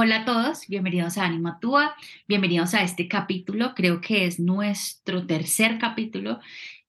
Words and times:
Hola 0.00 0.18
a 0.18 0.24
todos, 0.24 0.68
bienvenidos 0.68 1.18
a 1.18 1.24
Anima 1.24 1.58
Túa, 1.58 1.96
bienvenidos 2.28 2.72
a 2.72 2.84
este 2.84 3.08
capítulo, 3.08 3.74
creo 3.74 4.00
que 4.00 4.26
es 4.26 4.38
nuestro 4.38 5.26
tercer 5.26 5.76
capítulo 5.78 6.38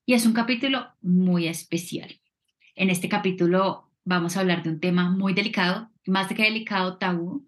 y 0.06 0.14
es 0.14 0.28
un 0.28 0.34
capítulo 0.34 0.90
muy 1.02 1.48
especial. 1.48 2.22
En 2.76 2.92
este 2.92 3.10
capítulo 3.10 3.90
vamos 4.06 4.38
a 4.38 4.42
hablar 4.42 4.62
de 4.62 4.70
un 4.70 4.80
tema 4.80 5.10
muy 5.10 5.34
delicado, 5.34 5.90
más 6.06 6.28
que 6.28 6.44
delicado, 6.44 6.98
tabú, 6.98 7.48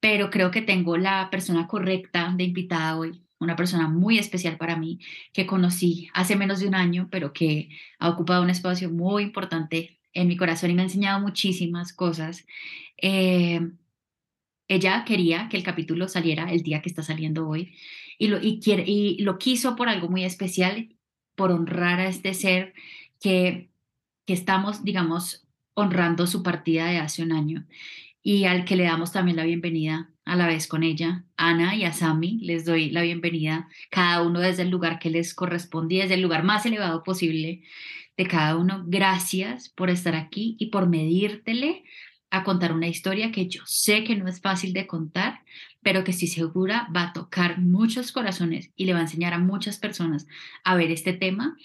pero 0.00 0.28
creo 0.28 0.50
que 0.50 0.60
tengo 0.60 0.96
la 0.96 1.30
persona 1.30 1.68
correcta 1.68 2.34
de 2.36 2.42
invitada 2.42 2.98
hoy, 2.98 3.22
una 3.38 3.54
persona 3.54 3.86
muy 3.86 4.18
especial 4.18 4.56
para 4.56 4.74
mí 4.74 4.98
que 5.32 5.46
conocí 5.46 6.10
hace 6.14 6.34
menos 6.34 6.58
de 6.58 6.66
un 6.66 6.74
año, 6.74 7.06
pero 7.12 7.32
que 7.32 7.68
ha 8.00 8.08
ocupado 8.08 8.42
un 8.42 8.50
espacio 8.50 8.90
muy 8.90 9.22
importante 9.22 10.00
en 10.12 10.26
mi 10.26 10.36
corazón 10.36 10.72
y 10.72 10.74
me 10.74 10.82
ha 10.82 10.86
enseñado 10.86 11.20
muchísimas 11.20 11.92
cosas. 11.92 12.44
Eh, 13.00 13.60
ella 14.68 15.04
quería 15.04 15.48
que 15.48 15.56
el 15.56 15.62
capítulo 15.62 16.08
saliera 16.08 16.50
el 16.50 16.62
día 16.62 16.82
que 16.82 16.88
está 16.88 17.02
saliendo 17.02 17.48
hoy 17.48 17.74
y 18.18 18.28
lo, 18.28 18.40
y 18.42 18.60
quiere, 18.60 18.84
y 18.86 19.18
lo 19.22 19.38
quiso 19.38 19.76
por 19.76 19.88
algo 19.88 20.08
muy 20.08 20.24
especial, 20.24 20.96
por 21.34 21.52
honrar 21.52 22.00
a 22.00 22.08
este 22.08 22.34
ser 22.34 22.74
que, 23.20 23.70
que 24.26 24.32
estamos, 24.32 24.84
digamos, 24.84 25.46
honrando 25.74 26.26
su 26.26 26.42
partida 26.42 26.86
de 26.86 26.98
hace 26.98 27.22
un 27.22 27.32
año 27.32 27.66
y 28.22 28.44
al 28.46 28.64
que 28.64 28.74
le 28.74 28.82
damos 28.82 29.12
también 29.12 29.36
la 29.36 29.44
bienvenida 29.44 30.10
a 30.24 30.34
la 30.34 30.48
vez 30.48 30.66
con 30.66 30.82
ella, 30.82 31.24
Ana 31.36 31.76
y 31.76 31.84
a 31.84 31.92
Sami, 31.92 32.40
les 32.40 32.64
doy 32.64 32.90
la 32.90 33.02
bienvenida, 33.02 33.68
cada 33.88 34.22
uno 34.22 34.40
desde 34.40 34.62
el 34.62 34.70
lugar 34.70 34.98
que 34.98 35.10
les 35.10 35.32
correspondía, 35.32 36.02
desde 36.02 36.14
el 36.14 36.22
lugar 36.22 36.42
más 36.42 36.66
elevado 36.66 37.04
posible 37.04 37.62
de 38.16 38.26
cada 38.26 38.56
uno. 38.56 38.82
Gracias 38.88 39.68
por 39.68 39.90
estar 39.90 40.16
aquí 40.16 40.56
y 40.58 40.66
por 40.66 40.88
medírtele 40.88 41.84
a 42.30 42.44
contar 42.44 42.72
una 42.72 42.88
historia 42.88 43.32
que 43.32 43.48
yo 43.48 43.62
sé 43.66 44.04
que 44.04 44.16
no 44.16 44.28
es 44.28 44.40
fácil 44.40 44.72
de 44.72 44.86
contar, 44.86 45.40
pero 45.82 46.04
que 46.04 46.10
estoy 46.10 46.28
segura 46.28 46.88
va 46.94 47.04
a 47.04 47.12
tocar 47.12 47.58
muchos 47.58 48.12
corazones 48.12 48.70
y 48.76 48.86
le 48.86 48.92
va 48.92 48.98
a 48.98 49.02
enseñar 49.02 49.32
a 49.32 49.38
muchas 49.38 49.78
personas 49.78 50.26
a 50.64 50.74
ver 50.74 50.90
este 50.90 51.12
tema 51.12 51.56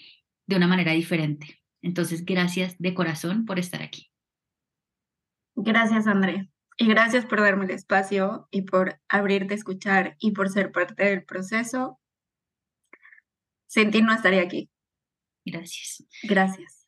de 0.46 0.56
una 0.56 0.68
manera 0.68 0.92
diferente. 0.92 1.60
Entonces, 1.82 2.24
gracias 2.24 2.76
de 2.78 2.94
corazón 2.94 3.44
por 3.44 3.58
estar 3.58 3.82
aquí. 3.82 4.10
Gracias, 5.54 6.06
André. 6.06 6.48
Y 6.78 6.86
gracias 6.86 7.26
por 7.26 7.40
darme 7.40 7.64
el 7.64 7.72
espacio 7.72 8.48
y 8.50 8.62
por 8.62 9.00
abrirte 9.08 9.54
a 9.54 9.56
escuchar 9.56 10.16
y 10.18 10.32
por 10.32 10.48
ser 10.48 10.72
parte 10.72 11.04
del 11.04 11.24
proceso. 11.24 12.00
Sin 13.66 13.90
ti 13.90 14.02
no 14.02 14.12
estaría 14.12 14.42
aquí. 14.42 14.70
Gracias. 15.44 16.04
Gracias. 16.22 16.81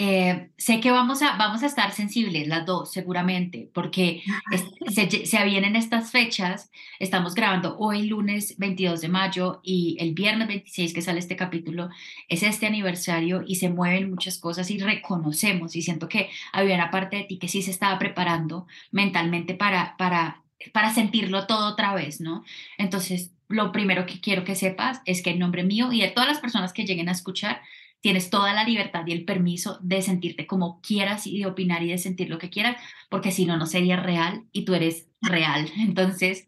Eh, 0.00 0.50
sé 0.56 0.78
que 0.78 0.92
vamos 0.92 1.22
a, 1.22 1.36
vamos 1.36 1.64
a 1.64 1.66
estar 1.66 1.90
sensibles 1.90 2.46
las 2.46 2.64
dos, 2.64 2.92
seguramente, 2.92 3.68
porque 3.74 4.22
se, 4.94 5.26
se 5.26 5.44
vienen 5.44 5.74
estas 5.74 6.12
fechas. 6.12 6.70
Estamos 7.00 7.34
grabando 7.34 7.76
hoy, 7.78 8.06
lunes 8.06 8.56
22 8.58 9.00
de 9.00 9.08
mayo, 9.08 9.60
y 9.64 9.96
el 9.98 10.14
viernes 10.14 10.46
26 10.46 10.94
que 10.94 11.02
sale 11.02 11.18
este 11.18 11.34
capítulo 11.34 11.90
es 12.28 12.44
este 12.44 12.66
aniversario 12.68 13.42
y 13.44 13.56
se 13.56 13.70
mueven 13.70 14.08
muchas 14.10 14.38
cosas 14.38 14.70
y 14.70 14.78
reconocemos. 14.78 15.74
Y 15.74 15.82
siento 15.82 16.08
que 16.08 16.30
había 16.52 16.76
una 16.76 16.92
parte 16.92 17.16
de 17.16 17.24
ti 17.24 17.38
que 17.40 17.48
sí 17.48 17.62
se 17.62 17.72
estaba 17.72 17.98
preparando 17.98 18.68
mentalmente 18.92 19.54
para, 19.54 19.96
para, 19.96 20.44
para 20.72 20.94
sentirlo 20.94 21.48
todo 21.48 21.72
otra 21.72 21.92
vez, 21.94 22.20
¿no? 22.20 22.44
Entonces, 22.78 23.32
lo 23.48 23.72
primero 23.72 24.06
que 24.06 24.20
quiero 24.20 24.44
que 24.44 24.54
sepas 24.54 25.00
es 25.06 25.22
que 25.22 25.30
en 25.30 25.40
nombre 25.40 25.64
mío 25.64 25.90
y 25.90 26.02
de 26.02 26.08
todas 26.10 26.28
las 26.28 26.38
personas 26.38 26.72
que 26.72 26.84
lleguen 26.84 27.08
a 27.08 27.12
escuchar, 27.12 27.62
tienes 28.00 28.30
toda 28.30 28.52
la 28.52 28.64
libertad 28.64 29.04
y 29.06 29.12
el 29.12 29.24
permiso 29.24 29.78
de 29.82 30.02
sentirte 30.02 30.46
como 30.46 30.80
quieras 30.80 31.26
y 31.26 31.38
de 31.38 31.46
opinar 31.46 31.82
y 31.82 31.90
de 31.90 31.98
sentir 31.98 32.30
lo 32.30 32.38
que 32.38 32.50
quieras, 32.50 32.80
porque 33.10 33.32
si 33.32 33.44
no, 33.44 33.56
no 33.56 33.66
sería 33.66 33.96
real 33.96 34.44
y 34.52 34.64
tú 34.64 34.74
eres 34.74 35.08
real. 35.20 35.70
Entonces, 35.78 36.46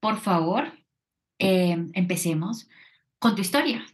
por 0.00 0.18
favor, 0.18 0.72
eh, 1.38 1.76
empecemos 1.94 2.68
con 3.18 3.34
tu 3.34 3.42
historia. 3.42 3.84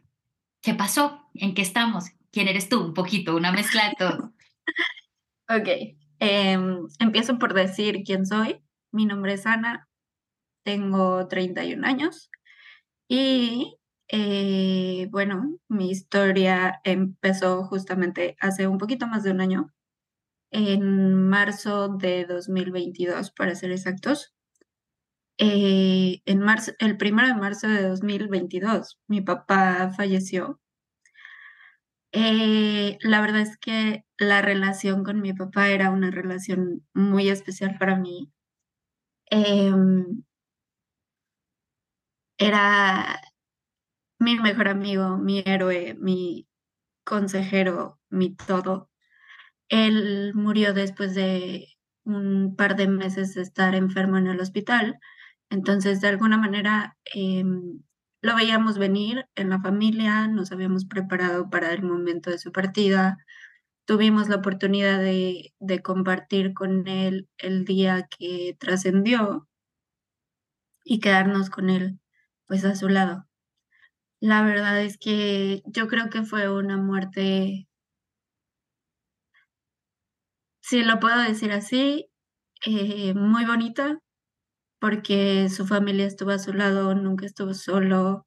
¿Qué 0.60 0.74
pasó? 0.74 1.30
¿En 1.34 1.54
qué 1.54 1.62
estamos? 1.62 2.06
¿Quién 2.32 2.48
eres 2.48 2.68
tú? 2.68 2.80
Un 2.80 2.94
poquito, 2.94 3.36
una 3.36 3.52
mezcla 3.52 3.88
de 3.88 3.94
todo. 3.98 4.32
ok, 5.48 5.96
em, 6.18 6.88
empiezo 6.98 7.38
por 7.38 7.54
decir 7.54 8.02
quién 8.04 8.26
soy. 8.26 8.60
Mi 8.90 9.06
nombre 9.06 9.34
es 9.34 9.46
Ana, 9.46 9.88
tengo 10.64 11.28
31 11.28 11.86
años 11.86 12.30
y 13.08 13.78
eh, 14.08 15.08
bueno, 15.10 15.58
mi 15.68 15.90
historia 15.90 16.80
empezó 16.84 17.64
justamente 17.64 18.36
hace 18.40 18.66
un 18.66 18.78
poquito 18.78 19.06
más 19.06 19.22
de 19.24 19.30
un 19.32 19.40
año, 19.40 19.74
en 20.52 21.14
marzo 21.28 21.88
de 21.88 22.26
2022, 22.26 23.32
para 23.32 23.54
ser 23.56 23.72
exactos. 23.72 24.34
Eh, 25.40 26.20
en 26.26 26.40
marzo, 26.40 26.72
el 26.80 26.96
primero 26.96 27.28
de 27.28 27.34
marzo 27.34 27.68
de 27.68 27.82
2022, 27.88 28.98
mi 29.08 29.20
papá 29.20 29.90
falleció. 29.96 30.60
Eh, 32.12 32.98
la 33.02 33.20
verdad 33.22 33.40
es 33.42 33.56
que 33.58 34.04
la 34.18 34.42
relación 34.42 35.04
con 35.04 35.20
mi 35.20 35.32
papá 35.34 35.68
era 35.70 35.90
una 35.90 36.10
relación 36.10 36.86
muy 36.94 37.28
especial 37.28 37.76
para 37.78 37.96
mí. 37.96 38.30
Em, 39.30 40.22
era 42.38 43.20
mi 44.18 44.36
mejor 44.38 44.68
amigo, 44.68 45.18
mi 45.18 45.42
héroe, 45.46 45.94
mi 46.00 46.46
consejero, 47.04 48.00
mi 48.10 48.34
todo. 48.34 48.90
Él 49.68 50.32
murió 50.34 50.74
después 50.74 51.14
de 51.14 51.68
un 52.04 52.56
par 52.56 52.76
de 52.76 52.88
meses 52.88 53.34
de 53.34 53.42
estar 53.42 53.74
enfermo 53.74 54.18
en 54.18 54.28
el 54.28 54.40
hospital. 54.40 54.98
Entonces, 55.50 56.00
de 56.00 56.08
alguna 56.08 56.38
manera, 56.38 56.96
em, 57.14 57.82
lo 58.22 58.36
veíamos 58.36 58.78
venir 58.78 59.26
en 59.36 59.50
la 59.50 59.60
familia, 59.60 60.26
nos 60.28 60.52
habíamos 60.52 60.86
preparado 60.86 61.50
para 61.50 61.72
el 61.72 61.82
momento 61.82 62.30
de 62.30 62.38
su 62.38 62.52
partida. 62.52 63.18
Tuvimos 63.86 64.28
la 64.28 64.36
oportunidad 64.36 65.00
de, 65.00 65.54
de 65.60 65.82
compartir 65.82 66.54
con 66.54 66.88
él 66.88 67.28
el 67.38 67.64
día 67.64 68.08
que 68.08 68.56
trascendió 68.60 69.48
y 70.84 70.98
quedarnos 70.98 71.50
con 71.50 71.70
él, 71.70 72.00
pues 72.48 72.64
a 72.64 72.74
su 72.74 72.88
lado. 72.88 73.27
La 74.20 74.42
verdad 74.44 74.80
es 74.80 74.96
que 74.96 75.60
yo 75.66 75.88
creo 75.88 76.08
que 76.08 76.22
fue 76.22 76.48
una 76.48 76.76
muerte, 76.76 77.66
si 80.60 80.82
lo 80.84 81.00
puedo 81.00 81.20
decir 81.22 81.52
así, 81.52 82.06
eh, 82.66 83.14
muy 83.14 83.44
bonita, 83.46 84.00
porque 84.80 85.48
su 85.50 85.66
familia 85.66 86.06
estuvo 86.06 86.32
a 86.32 86.38
su 86.40 86.52
lado, 86.54 86.94
nunca 86.94 87.26
estuvo 87.26 87.54
solo. 87.54 88.26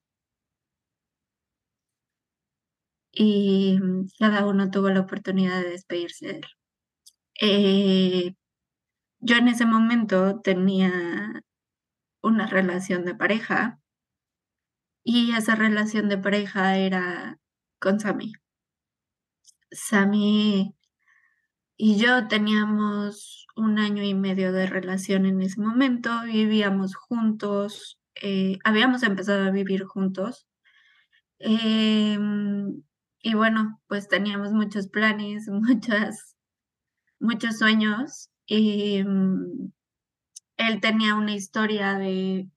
Y 3.14 3.80
cada 4.20 4.46
uno 4.48 4.70
tuvo 4.72 4.90
la 4.90 5.02
oportunidad 5.02 5.62
de 5.62 5.70
despedirse 5.72 6.28
de 6.28 6.34
él. 6.38 6.46
Eh, 7.42 8.36
yo 9.22 9.38
en 9.38 9.50
ese 9.50 9.66
momento 9.68 10.42
tenía 10.42 10.92
una 12.24 12.48
relación 12.48 13.06
de 13.06 13.16
pareja 13.16 13.81
y 15.04 15.34
esa 15.34 15.56
relación 15.56 16.10
de 16.10 16.18
pareja 16.18 16.78
era 16.78 17.40
con 17.80 18.00
Sammy. 18.00 18.34
Sammy 19.72 20.76
y 21.78 21.98
yo 21.98 22.28
teníamos 22.28 23.48
un 23.56 23.80
año 23.80 24.04
y 24.04 24.14
medio 24.14 24.52
de 24.52 24.68
relación 24.68 25.26
en 25.26 25.42
ese 25.42 25.60
momento, 25.60 26.12
vivíamos 26.26 26.96
juntos, 26.96 28.00
eh, 28.22 28.60
habíamos 28.64 29.04
empezado 29.04 29.46
a 29.46 29.52
vivir 29.52 29.86
juntos. 29.86 30.48
Em, 31.40 32.84
y 33.24 33.34
bueno, 33.34 33.82
pues 33.88 34.08
teníamos 34.08 34.52
muchos 34.54 34.88
planes, 34.90 35.48
muchas, 35.52 36.36
muchos 37.20 37.58
sueños. 37.58 38.30
Y 38.46 39.04
mm, 39.04 39.72
él 40.58 40.82
tenía 40.82 41.16
una 41.16 41.34
historia 41.34 41.96
de 41.96 42.50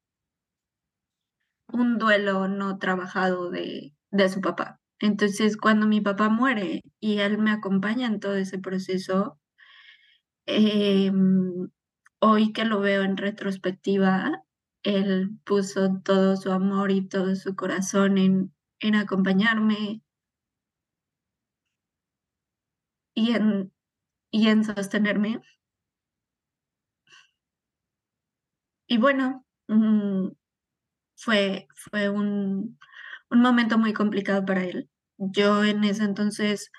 un 1.72 1.99
duelo 1.99 2.49
no 2.49 2.78
trabajado 2.78 3.50
de, 3.50 3.94
de 4.11 4.28
su 4.28 4.40
papá. 4.40 4.81
Entonces, 5.00 5.56
cuando 5.56 5.87
mi 5.87 6.00
papá 6.00 6.28
muere 6.28 6.82
y 7.00 7.19
él 7.19 7.38
me 7.38 7.50
acompaña 7.50 8.06
en 8.06 8.20
todo 8.20 8.34
ese 8.37 8.58
proceso, 8.58 9.38
em, 10.46 11.69
hoy 12.20 12.52
que 12.52 12.64
lo 12.64 12.81
veo 12.81 13.02
en 13.02 13.16
retrospectiva, 13.16 14.43
él 14.82 15.38
puso 15.44 16.00
todo 16.05 16.37
su 16.37 16.52
amor 16.52 16.90
y 16.90 17.06
todo 17.08 17.34
su 17.37 17.55
corazón 17.56 18.19
en, 18.19 18.55
en 18.81 18.94
acompañarme 18.96 20.02
y 23.14 23.32
en, 23.34 23.72
y 24.32 24.49
en 24.49 24.64
sostenerme. 24.64 25.43
Y 28.87 28.96
bueno, 28.99 29.44
mm, 29.69 30.28
fue, 31.16 31.69
fue 31.75 32.08
un, 32.08 32.78
un 33.31 33.40
momento 33.43 33.78
muy 33.78 33.93
complicado 33.93 34.44
para 34.44 34.64
él. 34.64 34.90
Yo 35.19 35.64
en 35.64 35.84
ese 35.84 36.05
entonces 36.05 36.70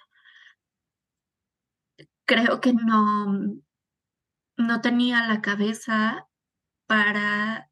creo 2.25 2.59
que 2.61 2.73
no, 2.73 3.55
no 4.57 4.81
tenía 4.81 5.27
la 5.27 5.41
cabeza 5.41 6.27
para 6.87 7.69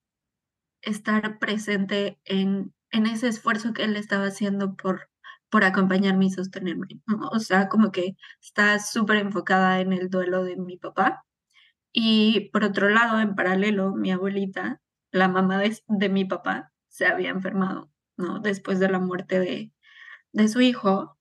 estar 0.81 1.39
presente 1.39 2.19
en, 2.25 2.73
en 2.91 3.07
ese 3.07 3.29
esfuerzo 3.29 3.73
que 3.73 3.83
él 3.85 3.97
estaba 3.97 4.27
haciendo 4.27 4.75
por, 4.75 5.09
por 5.51 5.65
acompañarme 5.65 6.27
y 6.27 6.31
sostenerme. 6.31 6.87
O 7.33 7.39
sea, 7.39 7.69
como 7.69 7.91
que 7.91 8.15
está 8.41 8.79
súper 8.79 9.17
enfocada 9.17 9.81
en 9.81 9.93
el 9.93 10.09
duelo 10.09 10.43
de 10.45 10.57
mi 10.57 10.77
papá. 10.77 11.25
Y 11.93 12.51
por 12.53 12.65
otro 12.65 12.89
lado, 12.89 13.21
en 13.21 13.35
paralelo, 13.35 13.93
mi 13.95 14.11
abuelita, 14.13 14.81
la 15.13 15.29
mamá 15.29 15.57
de, 15.59 15.77
de 15.87 16.09
mi 16.09 16.25
papá, 16.25 16.73
se 16.89 17.05
había 17.05 17.29
enfermado, 17.29 17.89
¿no? 18.17 18.39
Después 18.39 18.79
de 18.79 18.89
la 18.89 18.99
muerte 18.99 19.39
de, 19.39 19.71
de 20.33 20.47
su 20.49 20.61
hijo. 20.61 21.17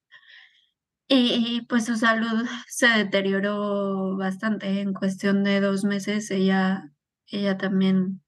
Y, 1.08 1.62
pues 1.68 1.84
su 1.86 1.96
salud 1.96 2.46
se 2.68 2.88
deterioró 2.88 4.16
bastante. 4.16 4.80
En 4.80 4.94
cuestión 4.94 5.44
de 5.44 5.60
dos 5.60 5.84
meses, 5.84 6.30
ella, 6.30 6.90
ella 7.26 7.58
también 7.58 8.22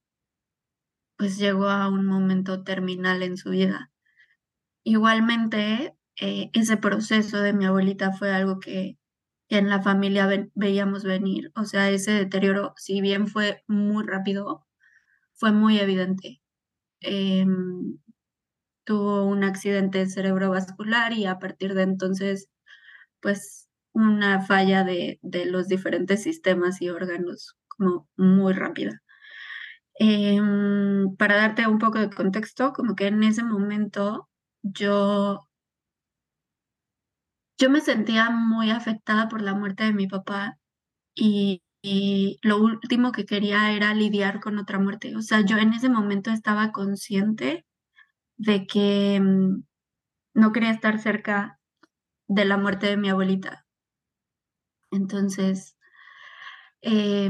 pues 1.16 1.38
llegó 1.38 1.68
a 1.68 1.88
un 1.88 2.06
momento 2.06 2.62
terminal 2.62 3.22
en 3.22 3.36
su 3.36 3.50
vida. 3.50 3.90
Igualmente, 4.84 5.96
eh, 6.20 6.50
ese 6.52 6.76
proceso 6.76 7.40
de 7.40 7.54
mi 7.54 7.64
abuelita 7.64 8.12
fue 8.12 8.32
algo 8.34 8.60
que, 8.60 8.98
en 9.48 9.68
la 9.68 9.82
familia 9.82 10.28
veíamos 10.54 11.04
venir. 11.04 11.52
O 11.54 11.64
sea, 11.64 11.90
ese 11.90 12.12
deterioro, 12.12 12.74
si 12.76 13.00
bien 13.00 13.28
fue 13.28 13.62
muy 13.66 14.04
rápido, 14.04 14.63
fue 15.44 15.52
muy 15.52 15.78
evidente. 15.78 16.40
Em, 17.00 17.98
tuvo 18.84 19.26
un 19.26 19.44
accidente 19.44 20.06
cerebrovascular 20.08 21.12
y 21.12 21.26
a 21.26 21.38
partir 21.38 21.74
de 21.74 21.82
entonces, 21.82 22.48
pues 23.20 23.68
una 23.92 24.42
falla 24.42 24.84
de, 24.84 25.18
de 25.22 25.46
los 25.46 25.68
diferentes 25.68 26.22
sistemas 26.22 26.80
y 26.82 26.90
órganos 26.90 27.56
como 27.68 28.08
muy 28.16 28.54
rápida. 28.54 29.02
Em, 29.98 31.14
para 31.16 31.36
darte 31.36 31.66
un 31.66 31.78
poco 31.78 31.98
de 31.98 32.10
contexto, 32.10 32.72
como 32.72 32.94
que 32.96 33.08
en 33.08 33.22
ese 33.22 33.42
momento 33.44 34.30
yo, 34.62 35.46
yo 37.58 37.70
me 37.70 37.82
sentía 37.82 38.30
muy 38.30 38.70
afectada 38.70 39.28
por 39.28 39.42
la 39.42 39.54
muerte 39.54 39.84
de 39.84 39.92
mi 39.92 40.06
papá 40.06 40.58
y, 41.14 41.62
y 41.86 42.38
lo 42.40 42.56
último 42.56 43.12
que 43.12 43.26
quería 43.26 43.72
era 43.72 43.92
lidiar 43.92 44.40
con 44.40 44.58
otra 44.58 44.78
muerte. 44.78 45.14
O 45.16 45.20
sea, 45.22 45.42
yo 45.42 45.58
en 45.58 45.74
ese 45.74 45.90
momento 45.90 46.30
estaba 46.30 46.72
consciente 46.72 47.66
de 48.38 48.66
que 48.66 49.20
mm, 49.20 49.64
no 50.34 50.52
quería 50.52 50.70
estar 50.70 50.98
cerca 50.98 51.60
de 52.26 52.46
la 52.46 52.56
muerte 52.56 52.86
de 52.86 52.96
mi 52.96 53.10
abuelita. 53.10 53.66
Entonces, 54.92 55.76
eh, 56.80 57.28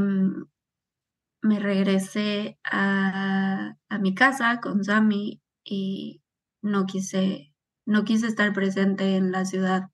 me 1.42 1.58
regresé 1.58 2.60
a, 2.62 3.76
mi 4.00 4.14
casa 4.14 4.60
con 4.60 4.84
Sammy 4.84 5.42
y 5.64 6.22
no 6.62 6.86
quise, 6.86 7.52
no 7.86 8.04
quise 8.04 8.28
estar 8.28 8.52
presente 8.52 9.16
en 9.16 9.32
la 9.32 9.46
ciudad 9.46 9.90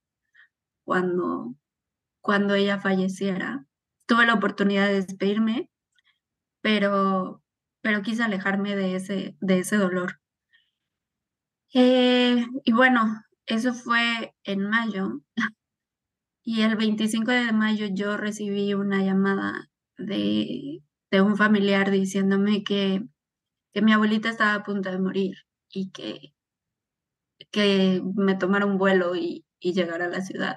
cuando, 0.85 1.55
cuando 2.21 2.55
ella 2.55 2.79
falleciera. 2.79 3.67
Tuve 4.11 4.27
la 4.27 4.35
oportunidad 4.35 4.89
de 4.89 4.95
despedirme, 4.95 5.71
pero, 6.63 7.45
pero 7.81 8.03
quise 8.03 8.25
alejarme 8.25 8.75
de 8.75 8.97
ese, 8.97 9.37
de 9.41 9.61
ese 9.61 9.77
dolor. 9.77 10.21
Eh, 11.73 12.45
y 12.65 12.73
bueno, 12.73 13.23
eso 13.47 13.73
fue 13.73 14.35
en 14.43 14.69
mayo. 14.69 15.21
Y 16.43 16.63
el 16.63 16.75
25 16.75 17.31
de 17.31 17.53
mayo 17.53 17.87
yo 17.93 18.17
recibí 18.17 18.75
una 18.75 19.05
llamada 19.05 19.71
de, 19.97 20.83
de 21.13 21.21
un 21.21 21.37
familiar 21.37 21.93
diciéndome 21.93 22.65
que, 22.65 23.05
que 23.73 23.83
mi 23.83 23.93
abuelita 23.93 24.31
estaba 24.31 24.55
a 24.55 24.65
punto 24.65 24.91
de 24.91 24.99
morir 24.99 25.37
y 25.69 25.93
que, 25.93 26.35
que 27.53 28.03
me 28.17 28.35
tomara 28.35 28.67
un 28.67 28.77
vuelo 28.77 29.15
y, 29.15 29.47
y 29.61 29.73
llegara 29.73 30.07
a 30.07 30.09
la 30.09 30.23
ciudad. 30.23 30.57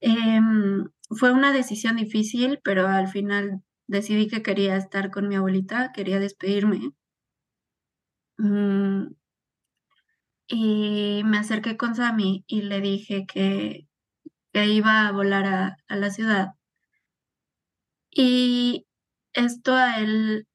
Em, 0.00 0.88
fue 1.10 1.32
una 1.32 1.52
decisión 1.52 1.96
difícil, 1.96 2.60
pero 2.64 2.88
al 2.88 3.08
final 3.08 3.62
decidí 3.86 4.28
que 4.28 4.42
quería 4.42 4.76
estar 4.76 5.10
con 5.10 5.28
mi 5.28 5.36
abuelita, 5.36 5.92
quería 5.92 6.20
despedirme. 6.20 6.92
Mm, 8.38 9.08
y 10.48 11.22
me 11.24 11.38
acerqué 11.38 11.76
con 11.76 11.94
Sammy 11.94 12.44
y 12.46 12.62
le 12.62 12.80
dije 12.80 13.26
que, 13.26 13.88
que 14.52 14.66
iba 14.66 15.08
a 15.08 15.12
volar 15.12 15.46
a, 15.46 15.76
a 15.88 15.96
la 15.96 16.10
ciudad. 16.10 16.54
Y 18.10 18.86
esto 19.34 19.74
a 19.74 20.00
él 20.00 20.46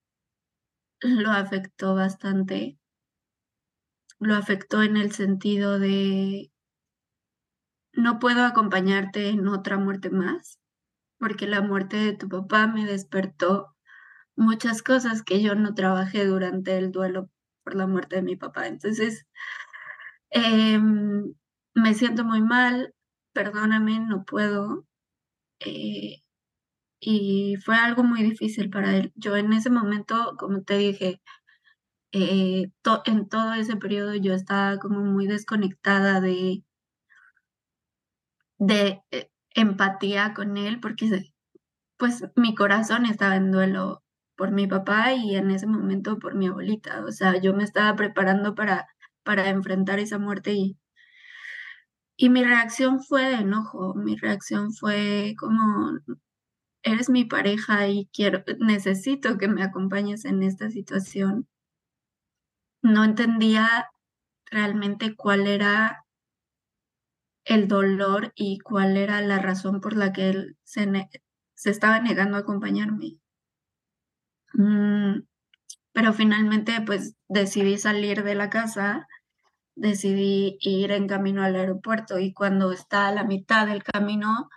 lo 1.02 1.32
afectó 1.32 1.96
bastante. 1.96 2.78
Lo 4.20 4.36
afectó 4.36 4.84
en 4.84 4.98
el 4.98 5.12
sentido 5.12 5.80
de 5.80 6.51
no 7.94 8.20
puedo 8.20 8.44
acompañarte 8.46 9.30
en 9.30 9.48
otra 9.48 9.78
muerte 9.78 10.10
más, 10.10 10.60
porque 11.20 11.48
la 11.48 11.62
muerte 11.62 11.98
de 11.98 12.14
tu 12.14 12.30
papá 12.30 12.68
me 12.68 12.86
despertó 12.86 13.76
muchas 14.36 14.84
cosas 14.84 15.24
que 15.24 15.42
yo 15.42 15.56
no 15.56 15.76
trabajé 15.76 16.26
durante 16.26 16.78
el 16.78 16.92
duelo 16.92 17.30
por 17.64 17.76
la 17.76 17.88
muerte 17.88 18.18
de 18.18 18.24
mi 18.24 18.36
papá. 18.38 18.68
Entonces, 18.68 19.28
Em, 20.32 21.34
me 21.76 21.94
siento 21.94 22.24
muy 22.24 22.42
mal, 22.42 22.94
perdóname, 23.34 24.00
no 24.00 24.24
puedo. 24.26 24.86
Eh, 25.62 26.24
y 27.02 27.58
fue 27.66 27.76
algo 27.78 28.04
muy 28.04 28.24
difícil 28.24 28.70
para 28.70 28.98
él. 28.98 29.14
Yo 29.16 29.38
en 29.38 29.54
ese 29.54 29.70
momento, 29.72 30.36
como 30.40 30.64
te 30.64 30.78
dije, 30.78 31.22
eh, 32.14 32.72
en 33.06 33.30
todo 33.30 33.54
ese 33.56 33.78
periodo 33.78 34.16
yo 34.16 34.34
estaba 34.34 34.78
como 34.80 35.02
muy 35.02 35.28
desconectada 35.28 36.22
de, 36.22 36.64
de 38.62 39.02
eh, 39.12 39.30
empatía 39.56 40.34
con 40.34 40.58
él, 40.58 40.80
porque 40.80 41.34
pues 41.98 42.24
mi 42.36 42.56
corazón 42.56 43.06
estaba 43.06 43.36
en 43.36 43.52
duelo 43.52 44.04
por 44.38 44.52
mi 44.52 44.68
papá 44.68 45.14
y 45.14 45.36
en 45.36 45.52
ese 45.52 45.68
momento 45.68 46.20
por 46.20 46.36
mi 46.36 46.48
abuelita. 46.48 47.04
O 47.06 47.12
sea, 47.12 47.40
yo 47.42 47.54
me 47.54 47.64
estaba 47.64 47.96
preparando 47.96 48.56
para 48.56 48.88
para 49.24 49.50
enfrentar 49.50 50.00
esa 50.00 50.18
muerte 50.20 50.54
y, 50.54 50.78
y 52.18 52.30
mi 52.30 52.44
reacción 52.44 53.02
fue 53.04 53.24
de 53.26 53.36
enojo, 53.36 53.94
mi 53.96 54.16
reacción 54.16 54.74
fue 54.74 55.36
como, 55.38 56.00
eres 56.84 57.10
mi 57.10 57.26
pareja 57.26 57.88
y 57.88 58.10
quiero, 58.14 58.44
necesito 58.60 59.38
que 59.38 59.48
me 59.48 59.64
acompañes 59.64 60.26
en 60.26 60.44
esta 60.44 60.70
situación. 60.72 61.48
No 62.84 63.04
entendía 63.04 63.90
realmente 64.46 65.16
cuál 65.16 65.48
era 65.48 66.06
el 67.46 67.68
dolor 67.68 68.32
y 68.36 68.60
cuál 68.60 68.98
era 68.98 69.22
la 69.22 69.40
razón 69.40 69.82
por 69.82 69.96
la 69.96 70.14
que 70.14 70.30
él 70.30 70.58
se, 70.64 71.10
se 71.56 71.70
estaba 71.70 72.00
negando 72.00 72.38
a 72.38 72.42
acompañarme. 72.42 73.20
Mm, 74.54 75.22
pero 75.94 76.14
finalmente 76.14 76.82
pues 76.86 77.16
decidí 77.30 77.78
salir 77.78 78.24
de 78.24 78.36
la 78.36 78.50
casa, 78.50 79.08
decidí 79.76 80.58
ir 80.62 80.92
en 80.92 81.08
camino 81.08 81.44
al 81.44 81.56
aeropuerto 81.56 82.20
y 82.20 82.34
cuando 82.34 82.72
está 82.72 83.08
a 83.08 83.14
la 83.14 83.24
mitad 83.24 83.68
del 83.68 83.84
camino, 83.84 84.50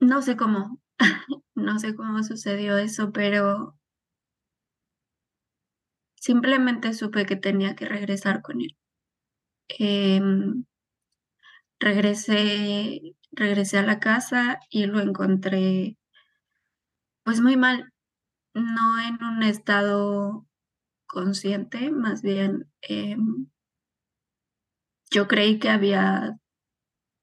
no 0.00 0.22
sé 0.22 0.36
cómo, 0.36 0.80
no 1.54 1.78
sé 1.78 1.94
cómo 1.94 2.22
sucedió 2.22 2.78
eso, 2.78 3.12
pero 3.12 3.76
simplemente 6.16 6.92
supe 6.94 7.26
que 7.26 7.36
tenía 7.36 7.74
que 7.74 7.86
regresar 7.86 8.42
con 8.42 8.60
él. 8.60 8.76
Em, 9.78 10.64
regresé, 11.80 13.14
regresé 13.32 13.78
a 13.78 13.82
la 13.82 13.98
casa 14.00 14.58
y 14.70 14.86
lo 14.86 15.00
encontré 15.00 15.96
pues 17.24 17.40
muy 17.40 17.56
mal 17.56 17.92
no 18.54 19.00
en 19.00 19.22
un 19.24 19.42
estado 19.42 20.46
consciente, 21.06 21.90
más 21.92 22.22
bien 22.22 22.70
em, 22.82 23.48
yo 25.10 25.28
creí 25.28 25.58
que 25.58 25.68
había 25.70 26.38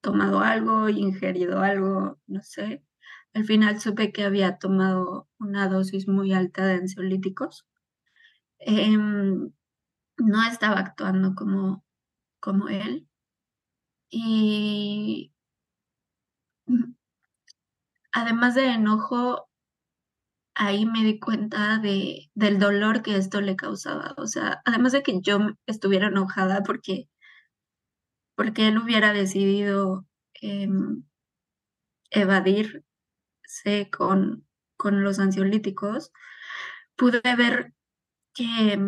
tomado 0.01 0.41
algo, 0.41 0.89
ingerido 0.89 1.61
algo, 1.61 2.19
no 2.27 2.41
sé. 2.43 2.83
Al 3.33 3.45
final 3.45 3.79
supe 3.79 4.11
que 4.11 4.23
había 4.25 4.57
tomado 4.57 5.27
una 5.39 5.69
dosis 5.69 6.07
muy 6.07 6.33
alta 6.33 6.65
de 6.65 6.75
ansiolíticos. 6.75 7.65
Em, 8.59 9.51
no 10.17 10.43
estaba 10.47 10.79
actuando 10.79 11.35
como, 11.35 11.85
como 12.39 12.69
él. 12.69 13.07
Y 14.09 15.33
además 18.11 18.55
de 18.55 18.67
enojo, 18.73 19.49
ahí 20.55 20.85
me 20.85 21.03
di 21.03 21.19
cuenta 21.19 21.77
de, 21.79 22.31
del 22.33 22.59
dolor 22.59 23.03
que 23.03 23.15
esto 23.17 23.41
le 23.41 23.55
causaba. 23.55 24.15
O 24.17 24.27
sea, 24.27 24.61
además 24.65 24.91
de 24.93 25.03
que 25.03 25.21
yo 25.21 25.39
estuviera 25.67 26.07
enojada 26.07 26.63
porque, 26.63 27.09
porque 28.35 28.67
él 28.67 28.77
hubiera 28.79 29.13
decidido 29.13 30.05
eh, 30.41 30.67
evadirse 32.11 32.81
con, 33.91 34.47
con 34.77 35.03
los 35.03 35.19
ansiolíticos, 35.19 36.11
pude 36.95 37.21
ver 37.35 37.73
que, 38.33 38.79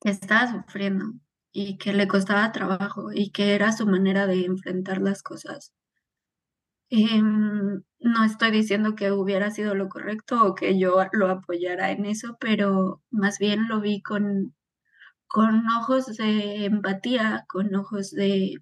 que 0.00 0.10
estaba 0.10 0.52
sufriendo 0.52 1.14
y 1.54 1.78
que 1.78 1.92
le 1.94 2.08
costaba 2.08 2.52
trabajo 2.52 3.12
y 3.12 3.30
que 3.30 3.54
era 3.54 3.72
su 3.72 3.86
manera 3.86 4.26
de 4.26 4.44
enfrentar 4.44 5.00
las 5.00 5.22
cosas. 5.22 5.72
Em, 6.90 7.82
no 8.00 8.24
estoy 8.24 8.50
diciendo 8.50 8.94
que 8.96 9.12
hubiera 9.12 9.50
sido 9.50 9.74
lo 9.74 9.88
correcto 9.88 10.44
o 10.44 10.54
que 10.54 10.78
yo 10.78 10.96
lo 11.12 11.28
apoyara 11.30 11.90
en 11.92 12.06
eso, 12.06 12.36
pero 12.40 13.02
más 13.10 13.38
bien 13.38 13.68
lo 13.68 13.80
vi 13.80 14.02
con, 14.02 14.54
con 15.28 15.66
ojos 15.68 16.06
de 16.16 16.66
empatía, 16.66 17.44
con 17.48 17.74
ojos 17.76 18.10
de 18.12 18.56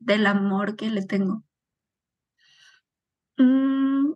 del 0.00 0.26
amor 0.26 0.76
que 0.76 0.90
le 0.90 1.02
tengo. 1.06 1.44
Mm, 3.38 4.14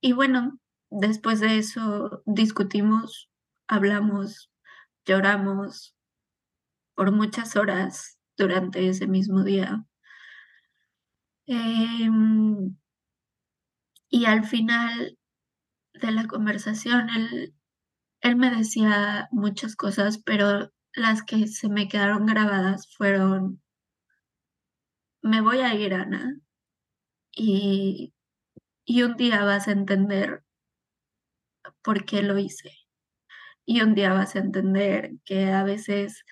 y 0.00 0.12
bueno, 0.12 0.58
después 0.90 1.40
de 1.40 1.58
eso 1.58 2.22
discutimos, 2.26 3.30
hablamos, 3.68 4.50
lloramos 5.06 5.94
por 6.98 7.12
muchas 7.12 7.54
horas 7.54 8.18
durante 8.36 8.88
ese 8.88 9.06
mismo 9.06 9.44
día. 9.44 9.84
Em, 11.46 12.76
y 14.10 14.24
al 14.24 14.44
final 14.44 15.16
de 15.94 16.10
la 16.10 16.26
conversación, 16.26 17.08
él, 17.10 17.54
él 18.20 18.34
me 18.34 18.50
decía 18.50 19.28
muchas 19.30 19.76
cosas, 19.76 20.18
pero 20.18 20.72
las 20.92 21.22
que 21.22 21.46
se 21.46 21.68
me 21.68 21.86
quedaron 21.86 22.26
grabadas 22.26 22.92
fueron, 22.96 23.62
me 25.22 25.40
voy 25.40 25.60
a 25.60 25.72
ir, 25.76 25.94
Ana, 25.94 26.34
y, 27.30 28.12
y 28.84 29.02
un 29.04 29.16
día 29.16 29.44
vas 29.44 29.68
a 29.68 29.72
entender 29.72 30.42
por 31.80 32.04
qué 32.04 32.22
lo 32.22 32.38
hice. 32.38 32.72
Y 33.64 33.82
un 33.82 33.94
día 33.94 34.12
vas 34.12 34.34
a 34.34 34.40
entender 34.40 35.12
que 35.24 35.52
a 35.52 35.62
veces, 35.62 36.24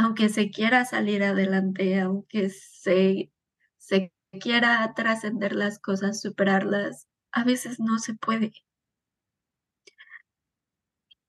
aunque 0.00 0.30
se 0.30 0.50
quiera 0.50 0.86
salir 0.86 1.22
adelante, 1.22 2.00
aunque 2.00 2.48
se, 2.48 3.30
se 3.76 4.12
quiera 4.40 4.94
trascender 4.96 5.54
las 5.54 5.78
cosas, 5.78 6.22
superarlas, 6.22 7.06
a 7.32 7.44
veces 7.44 7.80
no 7.80 7.98
se 7.98 8.14
puede. 8.14 8.52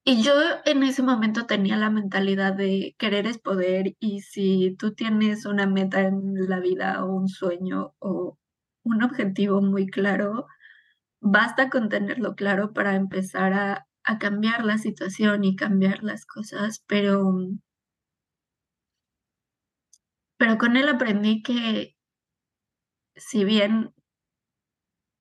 Y 0.06 0.24
yo 0.24 0.34
en 0.66 0.84
ese 0.84 1.04
momento 1.04 1.46
tenía 1.46 1.76
la 1.76 1.90
mentalidad 1.90 2.54
de 2.54 2.96
querer 2.98 3.28
es 3.28 3.40
poder 3.40 3.96
y 4.00 4.22
si 4.22 4.76
tú 4.80 4.94
tienes 4.94 5.46
una 5.46 5.68
meta 5.68 6.02
en 6.02 6.34
la 6.50 6.60
vida 6.62 7.04
o 7.04 7.14
un 7.14 7.28
sueño 7.28 7.94
o 8.00 8.38
un 8.84 9.04
objetivo 9.04 9.62
muy 9.62 9.88
claro, 9.88 10.48
basta 11.20 11.70
con 11.70 11.90
tenerlo 11.90 12.36
claro 12.36 12.72
para 12.72 12.96
empezar 12.96 13.54
a, 13.54 13.88
a 14.04 14.18
cambiar 14.18 14.64
la 14.64 14.78
situación 14.78 15.44
y 15.44 15.58
cambiar 15.58 16.04
las 16.04 16.26
cosas, 16.26 16.84
pero, 16.88 17.34
pero 20.42 20.58
con 20.58 20.76
él 20.76 20.90
aprendí 20.90 21.44
que 21.44 21.96
si 23.16 23.44
bien 23.46 23.94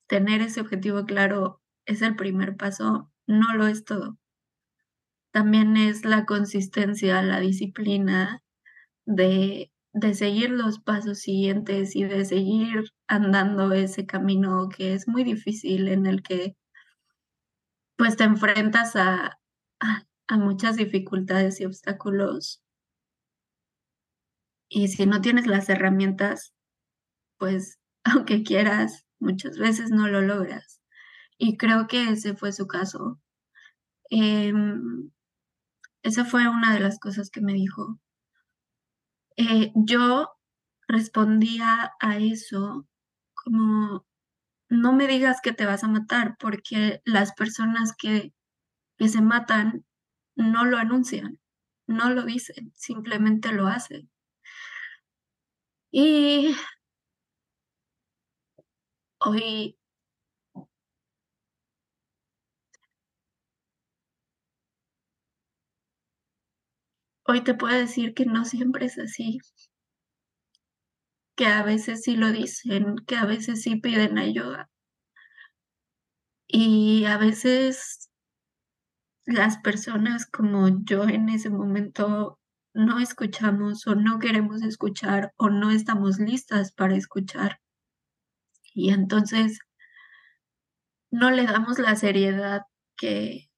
tener 0.07 0.41
ese 0.41 0.62
objetivo 0.62 1.05
claro 1.05 1.61
es 1.85 2.00
el 2.00 2.17
primer 2.17 2.57
paso, 2.57 3.12
no 3.27 3.55
lo 3.55 3.67
es 3.67 3.85
todo. 3.85 4.17
También 5.31 5.77
es 5.77 6.07
la 6.07 6.25
consistencia, 6.25 7.21
la 7.21 7.39
disciplina 7.39 8.43
de, 9.05 9.71
de 9.93 10.15
seguir 10.15 10.49
los 10.53 10.81
pasos 10.81 11.19
siguientes 11.19 11.95
y 11.97 12.05
de 12.05 12.25
seguir 12.25 12.85
andando 13.07 13.75
ese 13.75 14.07
camino 14.07 14.71
que 14.71 14.95
es 14.95 15.07
muy 15.07 15.23
difícil 15.23 15.89
en 15.89 16.07
el 16.07 16.23
que 16.23 16.57
pues 17.97 18.17
te 18.17 18.25
enfrentas 18.25 18.97
a, 18.97 19.39
a, 19.81 20.07
a 20.29 20.37
muchas 20.39 20.77
dificultades 20.77 21.61
y 21.61 21.67
obstáculos. 21.67 22.62
Y 24.71 24.89
si 24.89 25.05
no 25.05 25.21
tienes 25.21 25.47
las 25.49 25.69
herramientas, 25.69 26.55
pues 27.39 27.81
aunque 28.05 28.45
quieras, 28.45 29.05
muchas 29.19 29.59
veces 29.59 29.91
no 29.91 30.09
lo 30.09 30.23
logras. 30.23 30.81
Y 31.39 31.57
creo 31.57 31.89
que 31.89 32.11
ese 32.11 32.35
fue 32.35 32.53
su 32.53 32.67
caso. 32.67 33.21
Em, 34.11 35.11
esa 36.03 36.25
fue 36.25 36.49
una 36.49 36.73
de 36.73 36.81
las 36.81 36.99
cosas 36.99 37.31
que 37.31 37.41
me 37.41 37.53
dijo. 37.53 37.99
Eh, 39.37 39.73
yo 39.75 40.31
respondía 40.89 41.93
a 42.00 42.19
eso 42.19 42.87
como, 43.35 44.07
no 44.69 44.93
me 44.93 45.09
digas 45.09 45.41
que 45.43 45.53
te 45.53 45.67
vas 45.67 45.85
a 45.85 45.89
matar, 45.89 46.37
porque 46.39 47.00
las 47.05 47.33
personas 47.33 47.95
que, 47.97 48.35
que 48.99 49.09
se 49.09 49.23
matan 49.23 49.85
no 50.37 50.65
lo 50.65 50.79
anuncian, 50.79 51.41
no 51.87 52.11
lo 52.11 52.25
dicen, 52.25 52.73
simplemente 52.77 53.53
lo 53.53 53.67
hacen. 53.69 54.10
Y 55.92 56.54
hoy 59.20 59.76
hoy 67.26 67.42
te 67.42 67.54
puedo 67.54 67.75
decir 67.78 68.12
que 68.14 68.26
no 68.26 68.44
siempre 68.44 68.85
es 68.87 68.99
así. 68.99 69.38
Que 71.37 71.47
a 71.47 71.62
veces 71.64 72.02
sí 72.04 72.16
lo 72.16 72.30
dicen, 72.32 72.97
que 73.06 73.16
a 73.16 73.25
veces 73.25 73.62
sí 73.62 73.76
piden 73.76 74.18
ayuda. 74.18 74.68
Y 76.49 77.04
a 77.06 77.16
veces 77.16 78.09
las 79.26 79.59
personas 79.59 80.26
como 80.26 80.68
yo 80.85 81.04
en 81.04 81.28
ese 81.28 81.50
momento 81.50 82.39
no 82.73 82.99
escuchamos 83.00 83.87
o 83.87 83.95
no 83.95 84.19
queremos 84.19 84.62
escuchar 84.62 85.33
o 85.37 85.50
no 85.50 85.71
estamos 85.71 86.19
listas 86.19 86.73
para 86.73 86.97
escuchar. 86.97 87.61
Y 88.75 88.91
entonces 88.91 89.59
no 91.11 91.31
le 91.31 91.45
damos 91.45 91.79
la 91.79 91.97
seriedad 91.97 92.62
que, 92.97 93.50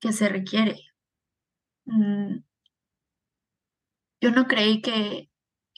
que 0.00 0.12
se 0.12 0.28
requiere. 0.28 0.76
Mm, 1.86 2.38
yo 4.20 4.30
no 4.30 4.46
creí 4.46 4.80
que, 4.82 5.30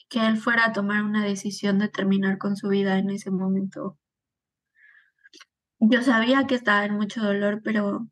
que 0.09 0.25
él 0.25 0.37
fuera 0.37 0.65
a 0.65 0.73
tomar 0.73 1.03
una 1.03 1.23
decisión 1.23 1.79
de 1.79 1.89
terminar 1.89 2.37
con 2.37 2.55
su 2.55 2.69
vida 2.69 2.97
en 2.97 3.09
ese 3.09 3.29
momento. 3.29 3.97
Yo 5.79 6.01
sabía 6.01 6.47
que 6.47 6.55
estaba 6.55 6.85
en 6.85 6.95
mucho 6.95 7.21
dolor, 7.21 7.61
pero, 7.63 8.07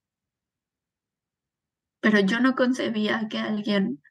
pero 2.00 2.20
yo 2.20 2.40
no 2.40 2.54
concebía 2.54 3.28
que 3.30 3.40
alguien 3.40 4.02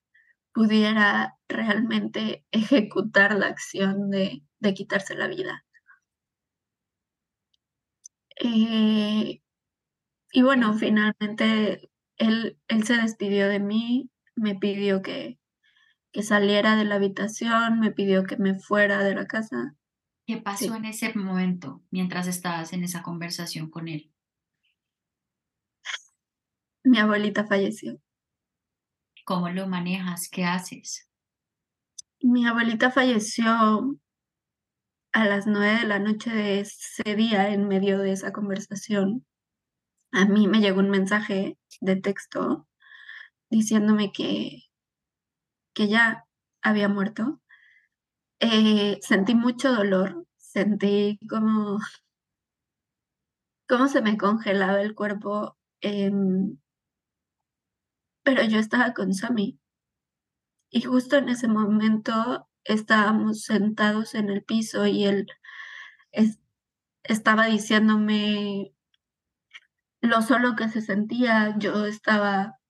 pudiera 0.55 1.37
realmente 1.49 2.47
ejecutar 2.53 3.35
la 3.37 3.49
acción 3.49 4.11
de, 4.11 4.45
de 4.61 4.75
quitarse 4.75 5.17
la 5.17 5.29
vida. 5.29 5.67
Eh, 8.41 9.41
y 10.33 10.43
bueno, 10.43 10.75
finalmente 10.75 11.91
él, 12.19 12.59
él 12.69 12.85
se 12.85 12.97
despidió 12.97 13.49
de 13.49 13.61
mí, 13.61 14.11
me 14.37 14.55
pidió 14.57 15.03
que, 15.03 15.39
que 16.13 16.23
saliera 16.23 16.77
de 16.77 16.85
la 16.85 16.97
habitación, 16.97 17.81
me 17.81 17.93
pidió 17.93 18.25
que 18.25 18.37
me 18.39 18.59
fuera 18.59 19.05
de 19.05 19.15
la 19.17 19.27
casa. 19.27 19.77
¿Qué 20.27 20.37
pasó 20.37 20.75
Sí. 20.75 20.77
en 20.77 20.85
ese 20.85 21.15
momento 21.15 21.83
mientras 21.91 22.27
estabas 22.27 22.75
en 22.75 22.85
esa 22.85 23.03
conversación 23.03 23.71
con 23.71 23.89
él? 23.89 24.13
Mi 26.83 26.99
abuelita 26.99 27.45
falleció. 27.47 28.01
¿Cómo 29.25 29.49
lo 29.49 29.67
manejas? 29.67 30.29
¿Qué 30.29 30.45
haces? 30.45 31.09
Mi 32.21 32.47
abuelita 32.47 32.91
falleció 32.91 33.99
a 35.13 35.25
las 35.25 35.47
nueve 35.47 35.81
de 35.81 35.87
la 35.87 35.99
noche 35.99 36.31
de 36.31 36.61
ese 36.61 37.15
día 37.17 37.49
en 37.49 37.67
medio 37.67 37.99
de 37.99 38.13
esa 38.13 38.33
conversación. 38.33 39.25
A 40.13 40.27
mí 40.27 40.47
me 40.47 40.61
llegó 40.61 40.81
un 40.81 40.91
mensaje 40.91 41.59
de 41.81 41.97
texto 41.97 42.69
diciéndome 43.49 44.13
que, 44.13 44.65
que 45.73 45.89
ya 45.89 46.27
había 46.63 46.89
muerto. 46.89 47.41
Eh, 48.41 48.99
sentí 49.01 49.35
mucho 49.35 49.73
dolor, 49.73 50.27
sentí 50.37 51.19
como, 51.31 51.79
como 53.69 53.89
se 53.89 54.03
me 54.03 54.19
congelaba 54.19 54.83
el 54.83 54.95
cuerpo, 54.95 55.57
em, 55.81 56.59
pero 58.25 58.43
yo 58.45 58.59
estaba 58.59 58.93
con 58.95 59.15
Sammy. 59.15 59.61
Y 60.71 60.83
justo 60.83 61.17
en 61.17 61.31
ese 61.31 61.49
momento 61.49 62.49
estábamos 62.65 63.45
sentados 63.45 64.15
en 64.15 64.29
el 64.29 64.45
piso 64.45 64.87
y 64.87 65.05
él 65.05 65.27
es- 66.13 66.41
estaba 67.05 67.47
diciéndome 67.47 68.73
lo 70.03 70.23
solo 70.23 70.55
que 70.55 70.69
se 70.69 70.81
sentía. 70.83 71.57
Yo 71.59 71.85
estaba 71.87 72.61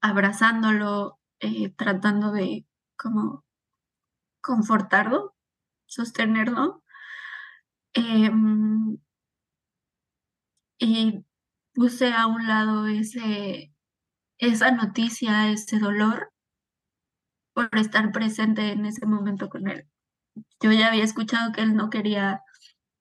abrazándolo, 0.00 1.18
eh, 1.40 1.70
tratando 1.70 2.30
de 2.32 2.64
como 2.96 3.44
confortarlo, 4.42 5.34
sostenerlo. 5.86 6.84
Em, 8.02 8.98
y 10.78 11.24
puse 11.74 12.12
a 12.12 12.26
un 12.28 12.46
lado 12.46 12.86
ese, 12.86 13.73
esa 14.38 14.70
noticia, 14.70 15.50
ese 15.50 15.78
dolor, 15.78 16.30
por 17.54 17.68
estar 17.78 18.12
presente 18.12 18.72
en 18.72 18.86
ese 18.86 19.06
momento 19.06 19.48
con 19.48 19.68
él. 19.68 19.86
Yo 20.60 20.72
ya 20.72 20.88
había 20.88 21.04
escuchado 21.04 21.52
que 21.52 21.62
él 21.62 21.76
no 21.76 21.90
quería 21.90 22.42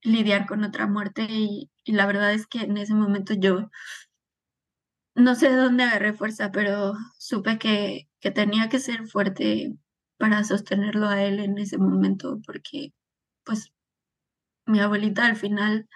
lidiar 0.04 0.46
con 0.48 0.64
otra 0.64 0.88
muerte 0.88 1.28
y, 1.30 1.72
la 1.86 2.06
verdad 2.06 2.34
es 2.34 2.48
que 2.48 2.60
en 2.60 2.78
ese 2.78 2.94
momento 2.94 3.34
yo 3.34 3.70
no 5.16 5.36
sé 5.36 5.50
de 5.50 5.58
dónde 5.58 5.84
agarré 5.84 6.14
fuerza, 6.14 6.52
pero 6.52 6.94
supe 7.18 7.60
que, 7.60 8.10
que 8.20 8.32
tenía 8.32 8.70
que 8.70 8.80
ser 8.80 9.08
fuerte 9.08 9.74
para 10.18 10.44
sostenerlo 10.44 11.08
a 11.08 11.24
él 11.24 11.40
en 11.40 11.58
ese 11.58 11.78
momento, 11.78 12.40
porque 12.46 12.94
pues 13.44 13.72
mi 14.66 14.80
abuelita 14.80 15.26
al 15.26 15.36
final 15.36 15.88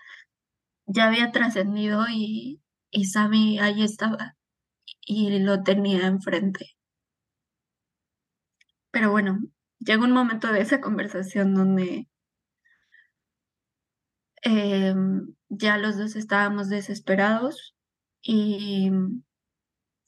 ya 0.88 1.08
había 1.08 1.32
trascendido 1.32 2.06
y, 2.10 2.62
y 2.92 3.06
Sammy 3.06 3.60
ahí 3.60 3.84
estaba 3.84 4.37
y 5.08 5.40
lo 5.40 5.64
tenía 5.64 6.06
enfrente. 6.08 6.76
Pero 8.92 9.12
bueno, 9.12 9.40
llegó 9.80 10.04
un 10.04 10.12
momento 10.12 10.52
de 10.52 10.62
esa 10.62 10.82
conversación 10.82 11.54
donde 11.54 12.08
em, 14.44 15.34
ya 15.50 15.78
los 15.78 15.98
dos 15.98 16.16
estábamos 16.16 16.70
desesperados 16.70 17.76
y 18.22 18.92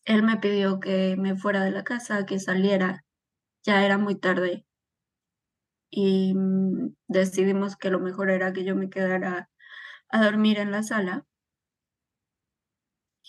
él 0.05 0.23
me 0.23 0.37
pidió 0.37 0.79
que 0.81 1.15
me 1.17 1.35
fuera 1.37 1.63
de 1.63 1.71
la 1.71 1.83
casa, 1.83 2.25
que 2.25 2.39
saliera. 2.39 3.05
Ya 3.63 3.85
era 3.85 3.97
muy 3.97 4.15
tarde 4.15 4.65
y 5.91 6.33
mm, 6.35 6.95
decidimos 7.07 7.77
que 7.77 7.89
lo 7.89 7.99
mejor 7.99 8.29
era 8.29 8.53
que 8.53 8.63
yo 8.65 8.75
me 8.75 8.89
quedara 8.89 9.49
a 10.09 10.23
dormir 10.23 10.59
en 10.59 10.71
la 10.71 10.83
sala. 10.83 11.25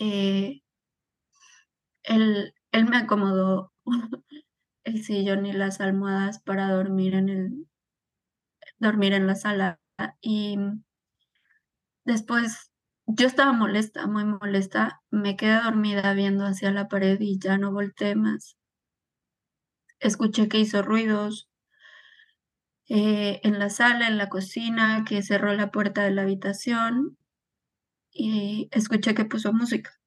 Eh, 0.00 0.62
él, 2.02 2.54
él 2.72 2.86
me 2.86 2.96
acomodó 2.96 3.72
el 4.84 5.04
sillón 5.04 5.46
y 5.46 5.52
las 5.52 5.80
almohadas 5.80 6.40
para 6.40 6.70
dormir 6.70 7.14
en 7.14 7.28
el 7.28 7.66
dormir 8.78 9.12
en 9.12 9.26
la 9.26 9.34
sala 9.34 9.78
y 10.20 10.56
después 12.04 12.70
yo 13.06 13.26
estaba 13.26 13.52
molesta, 13.52 14.06
muy 14.06 14.24
molesta, 14.24 15.02
me 15.10 15.36
quedé 15.36 15.62
dormida 15.62 16.12
viendo 16.14 16.44
hacia 16.46 16.70
la 16.70 16.88
pared 16.88 17.18
y 17.20 17.38
ya 17.38 17.58
no 17.58 17.72
volteé 17.72 18.14
más. 18.14 18.56
Escuché 19.98 20.48
que 20.48 20.58
hizo 20.58 20.82
ruidos 20.82 21.48
eh, 22.88 23.40
en 23.42 23.58
la 23.58 23.70
sala, 23.70 24.08
en 24.08 24.18
la 24.18 24.28
cocina, 24.28 25.04
que 25.06 25.22
cerró 25.22 25.52
la 25.54 25.70
puerta 25.70 26.02
de 26.04 26.10
la 26.12 26.22
habitación 26.22 27.18
y 28.12 28.68
escuché 28.72 29.14
que 29.14 29.24
puso 29.24 29.52
música. 29.52 29.99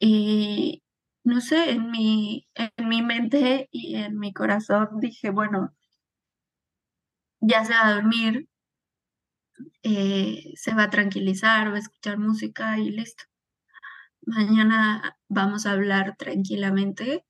Y, 0.00 0.82
no 1.24 1.40
sé, 1.40 1.70
en 1.72 1.90
mi, 1.90 2.48
en 2.54 2.88
mi 2.88 3.02
mente 3.02 3.68
y 3.70 3.96
en 3.96 4.18
mi 4.18 4.32
corazón 4.32 4.88
dije, 5.00 5.30
bueno, 5.30 5.74
ya 7.40 7.64
se 7.64 7.72
va 7.72 7.86
a 7.88 7.94
dormir, 7.94 8.48
eh, 9.82 10.52
se 10.56 10.74
va 10.74 10.84
a 10.84 10.90
tranquilizar, 10.90 11.70
va 11.70 11.76
a 11.76 11.78
escuchar 11.80 12.18
música 12.18 12.78
y 12.78 12.90
listo. 12.90 13.24
Mañana 14.22 15.18
vamos 15.28 15.66
a 15.66 15.72
hablar 15.72 16.16
tranquilamente. 16.16 17.24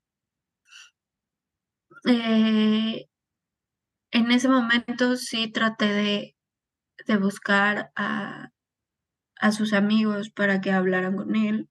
Eh, 2.05 3.07
en 4.13 4.31
ese 4.31 4.49
momento 4.49 5.17
sí 5.17 5.51
traté 5.51 5.87
de, 5.87 6.37
de 7.07 7.17
buscar 7.19 7.93
a, 7.97 8.51
a, 9.37 9.53
sus 9.53 9.73
amigos 9.73 10.31
para 10.31 10.61
que 10.61 10.73
hablaran 10.73 11.17
con 11.17 11.37
él. 11.37 11.70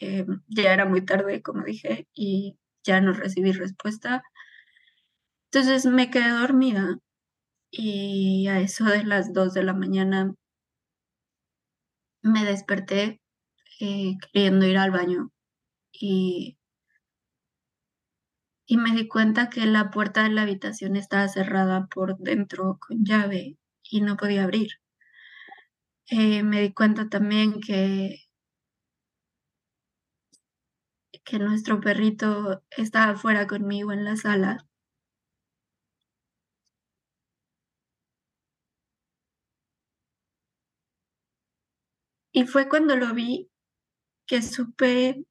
Eh, 0.00 0.26
ya 0.48 0.72
era 0.72 0.86
muy 0.86 1.04
tarde, 1.04 1.42
como 1.42 1.64
dije, 1.64 2.06
y 2.14 2.58
ya 2.84 3.00
no 3.00 3.12
recibí 3.12 3.52
respuesta. 3.52 4.22
Entonces 5.50 5.86
me 5.86 6.10
quedé 6.10 6.28
dormida 6.32 6.98
y 7.70 8.48
a 8.48 8.60
eso 8.60 8.84
de 8.86 9.04
las 9.04 9.32
2 9.32 9.54
de 9.54 9.64
la 9.64 9.74
mañana 9.74 10.34
me 12.22 12.44
desperté 12.44 13.20
eh, 13.80 14.16
queriendo 14.32 14.66
ir 14.66 14.78
al 14.78 14.90
baño 14.90 15.30
y, 15.92 16.58
y 18.66 18.76
me 18.76 18.90
di 18.94 19.08
cuenta 19.08 19.48
que 19.48 19.64
la 19.64 19.90
puerta 19.90 20.22
de 20.22 20.28
la 20.28 20.42
habitación 20.42 20.96
estaba 20.96 21.28
cerrada 21.28 21.86
por 21.86 22.18
dentro 22.18 22.78
con 22.78 23.02
llave 23.02 23.56
y 23.82 24.02
no 24.02 24.18
podía 24.18 24.44
abrir. 24.44 24.68
Eh, 26.08 26.42
me 26.42 26.62
di 26.62 26.72
cuenta 26.72 27.10
también 27.10 27.60
que 27.60 28.23
que 31.24 31.38
nuestro 31.38 31.80
perrito 31.80 32.62
estaba 32.70 33.12
afuera 33.12 33.46
conmigo 33.46 33.92
en 33.92 34.04
la 34.04 34.16
sala 34.16 34.66
Y 42.36 42.44
fue 42.46 42.68
cuando 42.68 42.96
lo 42.96 43.14
vi 43.14 43.48
que 44.26 44.42
supe 44.42 45.24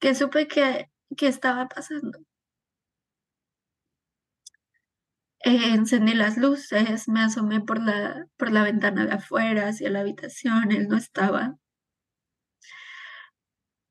que 0.00 0.10
supe 0.14 0.46
que, 0.52 0.90
que 1.16 1.26
estaba 1.28 1.68
pasando. 1.68 2.18
Eh, 5.44 5.74
encendí 5.74 6.14
las 6.14 6.36
luces, 6.36 7.08
me 7.08 7.20
asomé 7.20 7.60
por 7.60 7.80
la, 7.82 8.26
por 8.36 8.50
la 8.52 8.62
ventana 8.64 9.06
de 9.06 9.12
afuera 9.12 9.68
hacia 9.68 9.90
la 9.90 10.00
habitación, 10.00 10.72
él 10.72 10.88
no 10.88 10.96
estaba. 10.96 11.58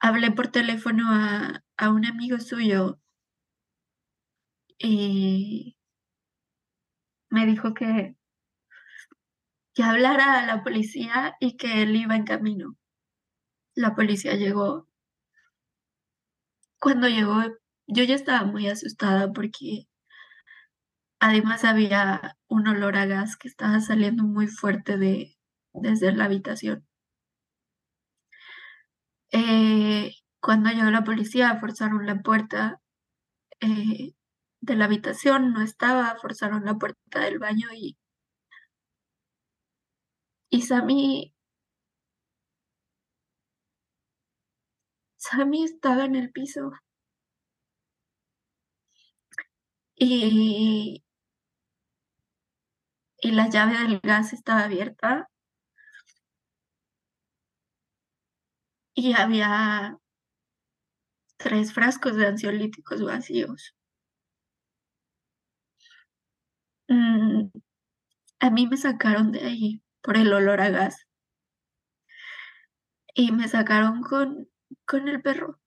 Hablé 0.01 0.31
por 0.31 0.47
teléfono 0.47 1.03
a, 1.09 1.63
a 1.77 1.89
un 1.89 2.05
amigo 2.05 2.39
suyo 2.39 2.99
y 4.79 5.77
me 7.29 7.45
dijo 7.45 7.73
que, 7.73 8.15
que 9.73 9.83
hablara 9.83 10.39
a 10.39 10.45
la 10.45 10.63
policía 10.63 11.35
y 11.39 11.55
que 11.55 11.83
él 11.83 11.95
iba 11.95 12.15
en 12.15 12.25
camino. 12.25 12.75
La 13.75 13.95
policía 13.95 14.35
llegó. 14.35 14.87
Cuando 16.79 17.07
llegó, 17.07 17.43
yo 17.87 18.03
ya 18.03 18.15
estaba 18.15 18.43
muy 18.43 18.67
asustada 18.67 19.31
porque 19.31 19.87
además 21.19 21.63
había 21.63 22.37
un 22.47 22.67
olor 22.67 22.97
a 22.97 23.05
gas 23.05 23.37
que 23.37 23.47
estaba 23.47 23.79
saliendo 23.79 24.23
muy 24.23 24.47
fuerte 24.47 24.97
de, 24.97 25.37
desde 25.73 26.11
la 26.11 26.25
habitación. 26.25 26.85
Eh, 29.31 30.13
cuando 30.41 30.69
llegó 30.71 30.89
la 30.91 31.03
policía, 31.03 31.57
forzaron 31.59 32.05
la 32.05 32.21
puerta 32.21 32.81
eh, 33.61 34.13
de 34.61 34.75
la 34.75 34.85
habitación, 34.85 35.53
no 35.53 35.61
estaba, 35.63 36.17
forzaron 36.21 36.65
la 36.65 36.75
puerta 36.77 37.21
del 37.21 37.39
baño 37.39 37.67
y 37.75 37.97
y 40.51 40.61
Sammy 40.61 41.33
Sammy 45.17 45.63
estaba 45.63 46.03
en 46.03 46.15
el 46.15 46.31
piso. 46.31 46.73
Y 49.97 51.01
y 53.21 53.31
la 53.31 53.47
llave 53.49 53.77
del 53.77 53.99
gas 54.01 54.33
estaba 54.33 54.63
abierta. 54.63 55.29
Y 58.95 59.13
había 59.13 59.97
tres 61.35 61.73
frascos 61.73 62.15
de 62.15 62.25
ansiolíticos 62.27 63.03
vacíos. 63.03 63.75
Mm, 66.89 67.49
a 68.41 68.49
mí 68.51 68.67
me 68.67 68.77
sacaron 68.77 69.31
de 69.31 69.41
ahí 69.41 69.83
por 70.01 70.17
el 70.17 70.33
olor 70.33 70.61
a 70.61 70.69
gas. 70.69 71.07
Y 73.15 73.31
me 73.31 73.47
sacaron 73.47 74.01
con, 74.01 74.49
con 74.85 75.07
el 75.07 75.21
perro. 75.21 75.61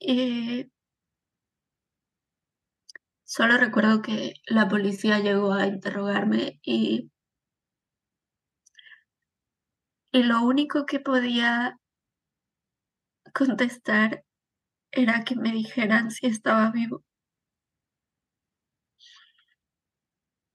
Eh, 0.00 0.68
solo 3.24 3.58
recuerdo 3.58 4.00
que 4.00 4.34
la 4.46 4.68
policía 4.68 5.18
llegó 5.18 5.52
a 5.54 5.66
interrogarme 5.66 6.60
y, 6.62 7.10
y 10.10 10.22
lo 10.22 10.42
único 10.42 10.86
que 10.86 11.00
podía 11.00 11.78
contestar 13.32 14.24
era 14.92 15.24
que 15.24 15.36
me 15.36 15.52
dijeran 15.52 16.10
si 16.10 16.26
estaba 16.26 16.70
vivo. 16.72 17.04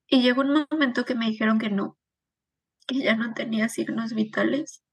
Y 0.09 0.21
llegó 0.21 0.41
un 0.41 0.67
momento 0.69 1.05
que 1.05 1.15
me 1.15 1.27
dijeron 1.27 1.59
que 1.59 1.69
no, 1.69 1.97
que 2.87 2.99
ya 2.99 3.15
no 3.15 3.33
tenía 3.33 3.69
signos 3.69 4.13
vitales 4.13 4.83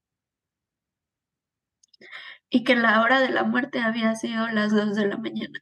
y 2.50 2.64
que 2.64 2.74
la 2.76 3.02
hora 3.02 3.20
de 3.20 3.28
la 3.30 3.44
muerte 3.44 3.80
había 3.80 4.14
sido 4.16 4.48
las 4.48 4.72
dos 4.72 4.94
de 4.96 5.06
la 5.06 5.18
mañana, 5.18 5.60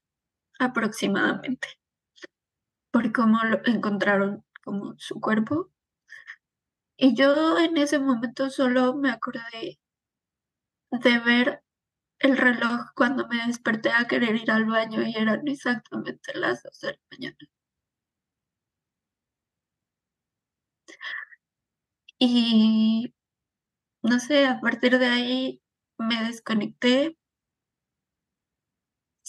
aproximadamente. 0.61 1.69
por 2.93 3.13
cómo 3.13 3.43
lo 3.45 3.61
encontraron 3.67 4.45
como 4.65 4.95
su 4.99 5.21
cuerpo. 5.21 5.71
Y 6.97 7.15
yo 7.15 7.59
en 7.59 7.77
ese 7.77 7.99
momento 7.99 8.49
solo 8.49 8.95
me 8.95 9.11
acordé 9.11 9.79
de 10.93 11.19
ver 11.19 11.62
el 12.23 12.37
reloj 12.39 12.81
cuando 12.95 13.27
me 13.29 13.47
desperté 13.47 13.91
a 13.93 14.07
querer 14.07 14.37
ir 14.37 14.51
al 14.51 14.65
baño 14.67 15.03
y 15.03 15.15
eran 15.17 15.47
exactamente 15.49 16.33
las 16.35 16.63
2 16.63 16.81
de 16.81 16.93
la 16.93 16.99
mañana. 17.11 17.37
Y 22.19 23.15
no 24.03 24.19
sé, 24.21 24.47
a 24.47 24.61
partir 24.61 24.99
de 24.99 25.07
ahí 25.07 25.63
me 25.99 26.25
desconecté. 26.25 27.17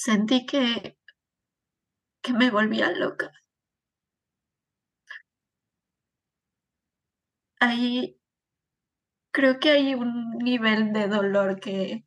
Sentí 0.03 0.45
que 0.45 0.62
que 2.23 2.34
me 2.34 2.49
volvía 2.49 2.89
loca. 2.91 3.32
Ahí 7.60 8.15
creo 9.32 9.60
que 9.60 9.69
hay 9.71 9.95
un 9.95 10.38
nivel 10.38 10.93
de 10.93 11.08
dolor 11.08 11.60
que 11.60 12.06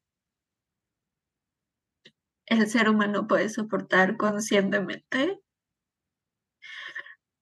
el 2.47 2.69
ser 2.69 2.89
humano 2.89 3.27
puede 3.27 3.49
soportar 3.49 4.17
conscientemente. 4.17 5.41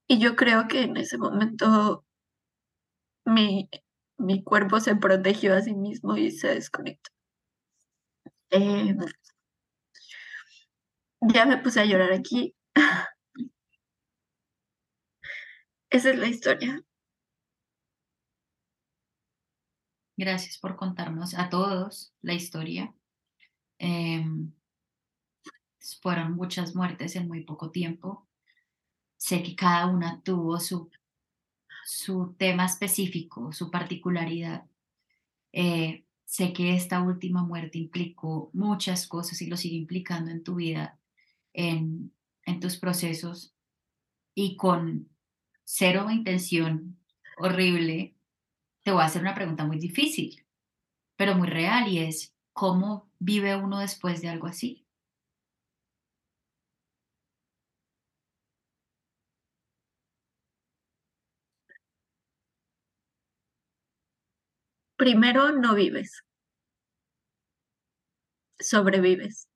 Y 0.08 0.18
yo 0.18 0.36
creo 0.36 0.68
que 0.68 0.82
en 0.82 0.96
ese 0.96 1.18
momento 1.18 2.04
mi 3.26 3.68
mi 4.18 4.42
cuerpo 4.42 4.80
se 4.80 4.96
protegió 4.96 5.54
a 5.54 5.62
sí 5.62 5.74
mismo 5.74 6.16
y 6.16 6.30
se 6.30 6.48
desconectó. 6.54 7.10
Em 8.50 8.98
ya 11.32 11.46
me 11.46 11.58
puse 11.58 11.80
a 11.80 11.84
llorar 11.84 12.12
aquí. 12.12 12.54
Esa 15.90 16.10
es 16.10 16.18
la 16.18 16.26
historia. 16.28 16.84
Gracias 20.16 20.58
por 20.58 20.76
contarnos 20.76 21.34
a 21.34 21.48
todos 21.50 22.12
la 22.22 22.34
historia. 22.34 22.94
Em, 23.78 24.52
fueron 26.02 26.34
muchas 26.34 26.74
muertes 26.74 27.16
en 27.16 27.28
muy 27.28 27.42
poco 27.42 27.70
tiempo. 27.70 28.26
Sé 29.16 29.42
que 29.42 29.54
cada 29.54 29.86
una 29.86 30.22
tuvo 30.22 30.58
su 30.60 30.90
su 31.84 32.34
tema 32.38 32.64
específico, 32.64 33.52
su 33.52 33.70
particularidad. 33.70 34.64
Eh, 35.52 36.04
sé 36.24 36.52
que 36.52 36.74
esta 36.74 37.02
última 37.02 37.42
muerte 37.42 37.78
implicó 37.78 38.50
muchas 38.54 39.06
cosas 39.06 39.40
y 39.42 39.46
lo 39.46 39.56
sigue 39.56 39.76
implicando 39.76 40.30
en 40.30 40.42
tu 40.42 40.56
vida, 40.56 40.98
en, 41.52 42.12
en 42.46 42.60
tus 42.60 42.78
procesos 42.78 43.54
y 44.34 44.56
con 44.56 45.08
cero 45.64 46.10
intención 46.10 46.98
horrible, 47.36 48.14
te 48.82 48.92
voy 48.92 49.02
a 49.02 49.06
hacer 49.06 49.22
una 49.22 49.34
pregunta 49.34 49.64
muy 49.64 49.78
difícil, 49.78 50.44
pero 51.16 51.34
muy 51.34 51.48
real 51.48 51.88
y 51.88 51.98
es, 51.98 52.34
¿cómo 52.52 53.10
vive 53.18 53.56
uno 53.56 53.78
después 53.78 54.22
de 54.22 54.28
algo 54.28 54.46
así? 54.46 54.83
Primero, 65.04 65.52
no 65.52 65.74
vives. 65.74 66.22
Sobrevives. 68.58 69.46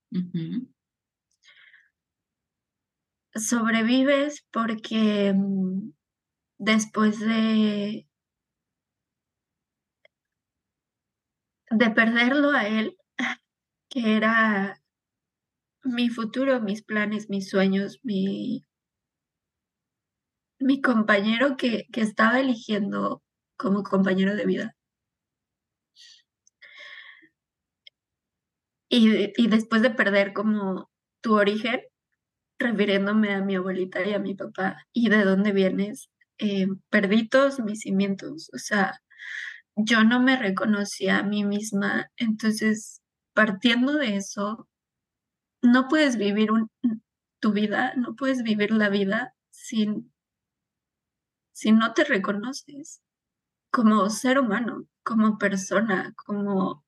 Sobrevives 3.34 4.44
porque, 4.52 5.32
mm, 5.34 5.92
después 6.58 7.20
de 7.20 8.06
de 11.70 11.90
perderlo 11.90 12.50
a 12.50 12.66
él, 12.66 12.96
que 13.90 14.16
era 14.16 14.80
mi 15.84 16.08
futuro, 16.08 16.60
mis 16.60 16.82
planes, 16.82 17.28
mis 17.30 17.48
sueños, 17.50 17.98
mi 18.04 18.64
mi 20.60 20.80
compañero 20.80 21.56
que 21.56 21.86
que 21.92 22.00
estaba 22.02 22.40
eligiendo 22.40 23.22
como 23.56 23.82
compañero 23.82 24.34
de 24.36 24.46
vida. 24.46 24.77
Y 28.90 29.32
y 29.36 29.48
después 29.48 29.82
de 29.82 29.90
perder 29.90 30.32
como 30.32 30.90
tu 31.22 31.34
origen, 31.34 31.80
refiriéndome 32.58 33.34
a 33.34 33.42
mi 33.42 33.56
abuelita 33.56 34.04
y 34.06 34.14
a 34.14 34.18
mi 34.18 34.34
papá, 34.34 34.78
¿y 34.92 35.08
de 35.10 35.24
dónde 35.24 35.52
vienes? 35.52 36.10
Eh, 36.38 36.68
perdí 36.90 37.28
todos 37.28 37.60
mis 37.60 37.80
cimientos, 37.80 38.50
o 38.54 38.58
sea, 38.58 39.00
yo 39.76 40.04
no 40.04 40.20
me 40.20 40.36
reconocía 40.36 41.18
a 41.18 41.22
mí 41.22 41.44
misma, 41.44 42.10
entonces, 42.16 43.02
partiendo 43.34 43.94
de 43.94 44.16
eso, 44.16 44.68
no 45.62 45.88
puedes 45.88 46.16
vivir 46.18 46.50
tu 47.40 47.52
vida, 47.52 47.94
no 47.96 48.14
puedes 48.16 48.42
vivir 48.42 48.72
la 48.72 48.88
vida 48.88 49.34
sin 49.50 50.12
si 51.52 51.72
no 51.72 51.92
te 51.92 52.04
reconoces 52.04 53.02
como 53.72 54.08
ser 54.10 54.38
humano, 54.38 54.86
como 55.04 55.38
persona, 55.38 56.14
como 56.16 56.84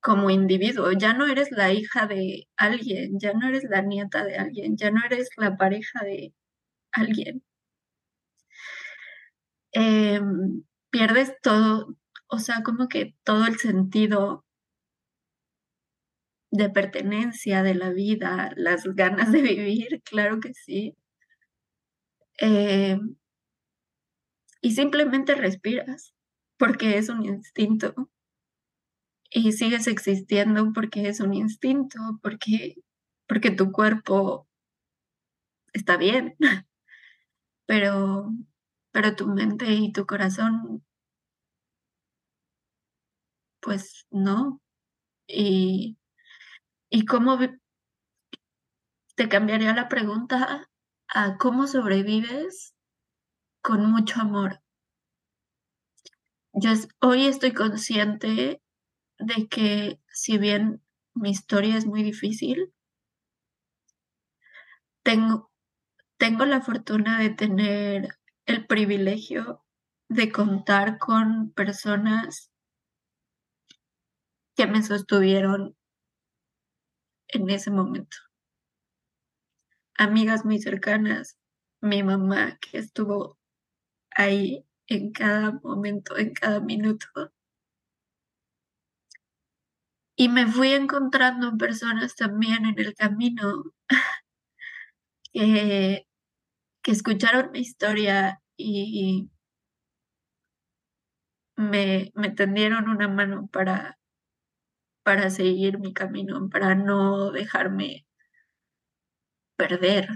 como 0.00 0.30
individuo. 0.30 0.92
Ya 0.92 1.12
no 1.14 1.26
eres 1.26 1.50
la 1.50 1.72
hija 1.72 2.06
de 2.06 2.48
alguien, 2.56 3.18
ya 3.20 3.32
no 3.34 3.48
eres 3.48 3.64
la 3.70 3.82
nieta 3.82 4.24
de 4.24 4.36
alguien, 4.38 4.76
ya 4.76 4.90
no 4.90 5.00
eres 5.04 5.30
la 5.36 5.56
pareja 5.56 6.00
de 6.04 6.34
alguien. 6.92 7.42
Em, 9.72 10.64
pierdes 10.90 11.32
todo, 11.42 11.94
o 12.28 12.38
sea, 12.38 12.62
como 12.62 12.88
que 12.88 13.14
todo 13.24 13.46
el 13.46 13.58
sentido 13.58 14.44
de 16.52 16.70
pertenencia, 16.70 17.62
de 17.62 17.74
la 17.74 17.90
vida, 17.90 18.50
las 18.56 18.84
ganas 18.84 19.32
de 19.32 19.42
vivir, 19.42 20.02
claro 20.04 20.40
que 20.40 20.52
sí. 20.54 20.94
Em 22.40 23.18
y 24.62 24.72
simplemente 24.72 25.34
respiras, 25.34 26.14
porque 26.58 26.98
es 26.98 27.08
un 27.08 27.24
instinto. 27.24 27.94
Y 29.30 29.52
sigues 29.52 29.86
existiendo 29.86 30.72
porque 30.72 31.08
es 31.08 31.20
un 31.20 31.34
instinto, 31.34 31.98
porque 32.22 32.76
porque 33.26 33.50
tu 33.50 33.72
cuerpo 33.72 34.46
está 35.72 35.96
bien. 35.96 36.36
Pero 37.66 38.32
pero 38.92 39.14
tu 39.14 39.26
mente 39.28 39.66
y 39.74 39.92
tu 39.92 40.06
corazón 40.06 40.82
pues 43.60 44.06
no. 44.10 44.60
Y 45.28 45.98
y 46.90 47.06
cómo 47.06 47.38
te 49.14 49.28
cambiaría 49.28 49.74
la 49.74 49.88
pregunta 49.88 50.68
a, 51.08 51.36
¿cómo 51.38 51.66
sobrevives 51.66 52.74
con 53.62 53.90
mucho 53.90 54.20
amor? 54.20 54.62
Yo 56.52 56.70
hoy 57.00 57.26
estoy 57.26 57.52
consciente 57.52 58.60
de 59.18 59.48
que, 59.48 60.00
si 60.12 60.38
bien 60.38 60.82
mi 61.14 61.30
historia 61.30 61.76
es 61.76 61.86
muy 61.86 62.02
difícil 62.02 62.72
tengo 65.06 65.50
tengo 66.18 66.44
la 66.46 66.60
fortuna 66.60 67.20
de 67.20 67.30
tener 67.30 68.08
el 68.46 68.66
privilegio 68.66 69.64
de 70.08 70.32
contar 70.32 70.98
con 70.98 71.52
personas 71.52 72.50
que 74.56 74.66
me 74.66 74.82
sostuvieron 74.82 75.74
en 77.28 77.50
ese 77.50 77.70
momento. 77.70 78.16
Amigas 79.96 80.44
muy 80.44 80.60
cercanas, 80.60 81.36
mi 81.80 82.02
mamá 82.02 82.58
que 82.60 82.78
estuvo 82.78 83.38
ahí 84.10 84.64
en 84.88 85.12
cada 85.12 85.52
momento, 85.62 86.16
en 86.18 86.34
cada 86.34 86.60
minuto. 86.60 87.08
Y 90.20 90.28
me 90.28 90.48
fui 90.48 90.72
encontrando 90.72 91.56
personas 91.56 92.16
también 92.16 92.66
en 92.66 92.76
el 92.76 92.92
camino 92.94 93.62
que 95.32 96.06
que 96.82 96.92
escucharon 96.92 97.52
mi 97.52 97.60
historia 97.60 98.40
y 98.56 99.30
me 101.56 102.10
me 102.14 102.30
tendieron 102.30 102.88
una 102.88 103.06
mano 103.08 103.48
para 103.52 103.98
para 105.02 105.28
seguir 105.30 105.78
mi 105.80 105.92
camino, 105.92 106.48
para 106.50 106.74
no 106.76 107.32
dejarme 107.32 108.06
perder, 109.56 110.08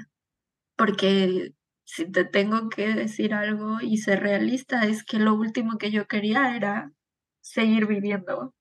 porque 0.76 1.54
si 1.84 2.10
te 2.10 2.24
tengo 2.24 2.68
que 2.70 2.94
decir 2.94 3.34
algo 3.34 3.80
y 3.80 3.98
ser 3.98 4.20
realista, 4.20 4.84
es 4.86 5.04
que 5.04 5.18
lo 5.18 5.34
último 5.34 5.78
que 5.78 5.90
yo 5.90 6.06
quería 6.08 6.56
era 6.56 6.92
seguir 7.42 7.86
viviendo 7.86 8.54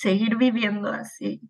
seguir 0.00 0.36
viviendo 0.36 0.88
así. 0.88 1.42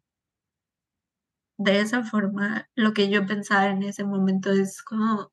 De 1.59 1.79
esa 1.81 2.03
forma, 2.03 2.69
lo 2.75 2.93
que 2.93 3.09
yo 3.09 3.25
pensaba 3.25 3.67
en 3.69 3.85
ese 3.85 4.03
momento 4.03 4.51
es 4.51 4.83
como 4.83 5.31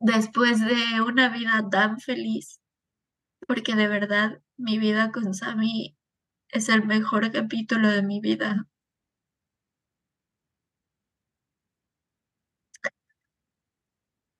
después 0.00 0.60
de 0.64 1.00
una 1.02 1.28
vida 1.28 1.68
tan 1.70 1.98
feliz, 2.00 2.60
porque 3.48 3.74
de 3.74 3.88
verdad 3.88 4.42
mi 4.56 4.78
vida 4.78 5.12
con 5.12 5.34
Sammy 5.34 5.96
es 6.50 6.68
el 6.70 6.86
mejor 6.86 7.32
capítulo 7.32 7.88
de 7.88 8.02
mi 8.02 8.20
vida. 8.20 8.68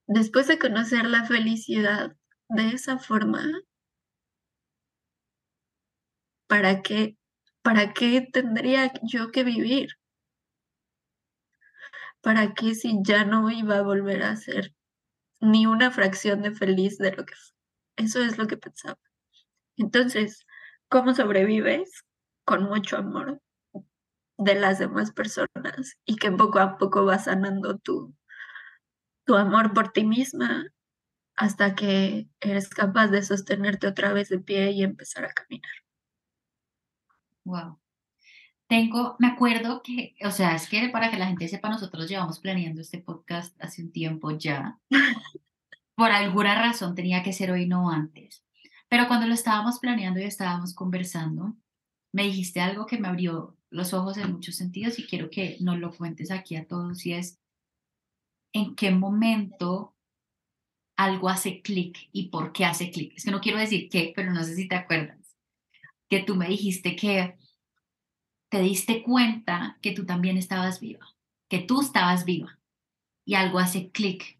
Después 0.06 0.46
de 0.46 0.58
conocer 0.58 1.06
la 1.06 1.24
felicidad 1.24 2.14
de 2.50 2.68
esa 2.68 2.98
forma, 2.98 3.42
¿para 6.48 6.82
qué, 6.82 7.16
para 7.62 7.92
qué 7.92 8.28
tendría 8.32 8.92
yo 9.02 9.30
que 9.30 9.44
vivir? 9.44 9.90
¿Para 12.20 12.54
qué 12.54 12.74
si 12.74 12.98
ya 13.02 13.24
no 13.24 13.50
iba 13.50 13.78
a 13.78 13.82
volver 13.82 14.22
a 14.22 14.36
ser 14.36 14.74
ni 15.40 15.66
una 15.66 15.90
fracción 15.90 16.42
de 16.42 16.52
feliz 16.52 16.98
de 16.98 17.12
lo 17.12 17.24
que 17.24 17.34
fue? 17.34 17.56
Eso 17.96 18.22
es 18.22 18.38
lo 18.38 18.46
que 18.46 18.56
pensaba. 18.56 18.98
Entonces, 19.76 20.46
¿cómo 20.88 21.14
sobrevives? 21.14 22.04
Con 22.44 22.64
mucho 22.64 22.96
amor 22.96 23.40
de 24.38 24.54
las 24.54 24.78
demás 24.78 25.12
personas 25.12 25.96
y 26.06 26.16
que 26.16 26.32
poco 26.32 26.58
a 26.58 26.78
poco 26.78 27.04
vas 27.04 27.24
sanando 27.24 27.78
tu, 27.78 28.14
tu 29.24 29.36
amor 29.36 29.74
por 29.74 29.92
ti 29.92 30.04
misma 30.04 30.66
hasta 31.36 31.74
que 31.74 32.28
eres 32.40 32.68
capaz 32.70 33.08
de 33.08 33.22
sostenerte 33.22 33.86
otra 33.86 34.12
vez 34.12 34.28
de 34.30 34.40
pie 34.40 34.72
y 34.72 34.82
empezar 34.82 35.24
a 35.24 35.32
caminar. 35.32 35.70
Wow. 37.50 37.80
Tengo, 38.68 39.16
me 39.18 39.26
acuerdo 39.26 39.82
que, 39.82 40.14
o 40.24 40.30
sea, 40.30 40.54
es 40.54 40.68
que 40.68 40.88
para 40.90 41.10
que 41.10 41.18
la 41.18 41.26
gente 41.26 41.48
sepa, 41.48 41.68
nosotros 41.68 42.08
llevamos 42.08 42.38
planeando 42.38 42.80
este 42.80 42.98
podcast 42.98 43.60
hace 43.60 43.82
un 43.82 43.90
tiempo 43.90 44.30
ya. 44.38 44.78
Por 45.96 46.12
alguna 46.12 46.54
razón 46.54 46.94
tenía 46.94 47.24
que 47.24 47.32
ser 47.32 47.50
hoy, 47.50 47.66
no 47.66 47.90
antes. 47.90 48.44
Pero 48.88 49.08
cuando 49.08 49.26
lo 49.26 49.34
estábamos 49.34 49.80
planeando 49.80 50.20
y 50.20 50.24
estábamos 50.24 50.74
conversando, 50.74 51.56
me 52.12 52.22
dijiste 52.22 52.60
algo 52.60 52.86
que 52.86 52.98
me 52.98 53.08
abrió 53.08 53.56
los 53.68 53.92
ojos 53.92 54.16
en 54.16 54.32
muchos 54.32 54.54
sentidos 54.54 55.00
y 55.00 55.06
quiero 55.06 55.28
que 55.28 55.56
nos 55.58 55.78
lo 55.78 55.92
cuentes 55.92 56.30
aquí 56.30 56.54
a 56.54 56.68
todos 56.68 57.04
y 57.04 57.14
es 57.14 57.40
en 58.52 58.76
qué 58.76 58.92
momento 58.92 59.96
algo 60.96 61.28
hace 61.28 61.62
clic 61.62 62.08
y 62.12 62.28
por 62.28 62.52
qué 62.52 62.66
hace 62.66 62.92
clic. 62.92 63.14
Es 63.16 63.24
que 63.24 63.32
no 63.32 63.40
quiero 63.40 63.58
decir 63.58 63.88
qué, 63.88 64.12
pero 64.14 64.32
no 64.32 64.44
sé 64.44 64.54
si 64.54 64.68
te 64.68 64.76
acuerdas 64.76 65.20
que 66.10 66.20
tú 66.20 66.34
me 66.34 66.48
dijiste 66.48 66.96
que 66.96 67.36
te 68.50 68.60
diste 68.60 69.02
cuenta 69.02 69.78
que 69.80 69.92
tú 69.92 70.04
también 70.04 70.36
estabas 70.36 70.80
viva, 70.80 71.14
que 71.48 71.60
tú 71.60 71.80
estabas 71.80 72.24
viva 72.24 72.58
y 73.24 73.34
algo 73.34 73.58
hace 73.58 73.90
clic. 73.90 74.38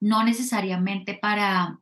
No 0.00 0.22
necesariamente 0.22 1.14
para 1.14 1.80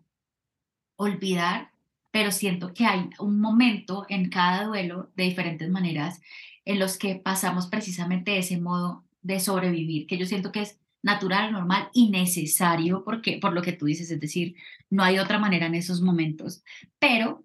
olvidar, 0.94 1.72
pero 2.12 2.30
siento 2.30 2.72
que 2.72 2.86
hay 2.86 3.10
un 3.18 3.40
momento 3.40 4.06
en 4.08 4.30
cada 4.30 4.64
duelo 4.64 5.10
de 5.16 5.24
diferentes 5.24 5.68
maneras 5.68 6.22
en 6.64 6.78
los 6.78 6.96
que 6.96 7.16
pasamos 7.16 7.66
precisamente 7.66 8.38
ese 8.38 8.58
modo 8.58 9.04
de 9.22 9.40
sobrevivir, 9.40 10.06
que 10.06 10.18
yo 10.18 10.24
siento 10.24 10.52
que 10.52 10.62
es 10.62 10.78
natural, 11.02 11.52
normal 11.52 11.90
y 11.92 12.10
necesario, 12.10 13.04
porque, 13.04 13.38
por 13.38 13.52
lo 13.52 13.62
que 13.62 13.72
tú 13.72 13.86
dices, 13.86 14.10
es 14.10 14.20
decir, 14.20 14.54
no 14.88 15.02
hay 15.02 15.18
otra 15.18 15.38
manera 15.38 15.66
en 15.66 15.74
esos 15.74 16.00
momentos, 16.00 16.62
pero 16.98 17.44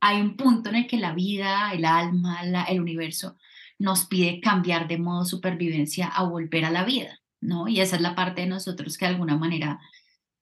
hay 0.00 0.20
un 0.20 0.36
punto 0.36 0.70
en 0.70 0.76
el 0.76 0.86
que 0.86 0.96
la 0.98 1.14
vida, 1.14 1.72
el 1.72 1.84
alma, 1.84 2.42
el 2.68 2.80
universo 2.80 3.36
nos 3.80 4.04
pide 4.04 4.40
cambiar 4.42 4.88
de 4.88 4.98
modo 4.98 5.24
supervivencia 5.24 6.06
a 6.06 6.22
volver 6.24 6.66
a 6.66 6.70
la 6.70 6.84
vida, 6.84 7.18
¿no? 7.40 7.66
Y 7.66 7.80
esa 7.80 7.96
es 7.96 8.02
la 8.02 8.14
parte 8.14 8.42
de 8.42 8.46
nosotros 8.46 8.98
que 8.98 9.06
de 9.06 9.12
alguna 9.12 9.38
manera 9.38 9.80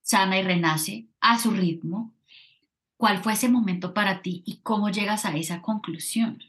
sana 0.03 0.38
y 0.38 0.42
renace 0.42 1.07
a 1.20 1.38
su 1.38 1.53
ritmo. 1.53 2.12
¿Cuál 2.96 3.22
fue 3.22 3.35
ese 3.35 3.48
momento 3.48 3.94
para 3.94 4.22
ti 4.22 4.42
y 4.44 4.61
cómo 4.62 4.90
llegas 4.90 5.24
a 5.24 5.37
esa 5.37 5.62
conclusión? 5.62 6.40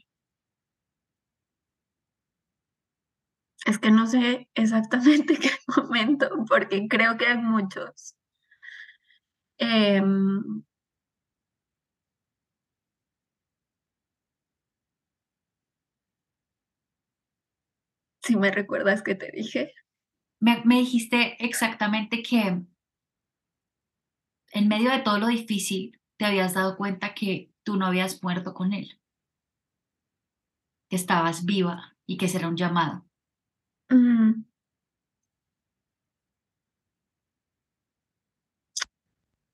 Es 3.66 3.78
que 3.78 3.92
no 3.92 4.08
sé 4.08 4.48
exactamente 4.54 5.38
qué 5.40 5.50
momento, 5.76 6.28
porque 6.48 6.88
creo 6.88 7.16
que 7.16 7.26
hay 7.26 7.38
muchos. 7.38 8.16
Eh, 9.58 10.02
si 18.22 18.36
me 18.36 18.50
recuerdas 18.50 19.02
que 19.02 19.14
te 19.14 19.30
dije. 19.30 19.74
Me, 20.40 20.62
me 20.64 20.76
dijiste 20.76 21.36
exactamente 21.44 22.22
que 22.22 22.62
en 24.52 24.68
medio 24.68 24.90
de 24.90 25.00
todo 25.00 25.18
lo 25.18 25.26
difícil 25.28 26.00
te 26.16 26.24
habías 26.24 26.54
dado 26.54 26.76
cuenta 26.76 27.14
que 27.14 27.52
tú 27.62 27.76
no 27.76 27.86
habías 27.86 28.22
muerto 28.22 28.54
con 28.54 28.72
él, 28.72 29.00
que 30.88 30.96
estabas 30.96 31.44
viva 31.44 31.96
y 32.06 32.16
que 32.16 32.28
será 32.28 32.48
un 32.48 32.56
llamado. 32.56 33.06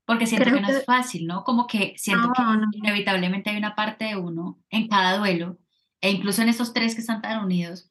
Porque 0.06 0.26
siento 0.26 0.52
que 0.52 0.60
no 0.60 0.68
es 0.68 0.84
fácil, 0.84 1.26
¿no? 1.26 1.42
Como 1.42 1.66
que 1.66 1.94
siento 1.96 2.32
que 2.32 2.42
inevitablemente 2.78 3.50
hay 3.50 3.56
una 3.56 3.74
parte 3.74 4.04
de 4.04 4.16
uno 4.16 4.62
en 4.70 4.88
cada 4.88 5.18
duelo, 5.18 5.58
e 6.00 6.10
incluso 6.10 6.42
en 6.42 6.48
esos 6.48 6.72
tres 6.72 6.94
que 6.94 7.00
están 7.00 7.20
tan 7.22 7.44
unidos, 7.44 7.90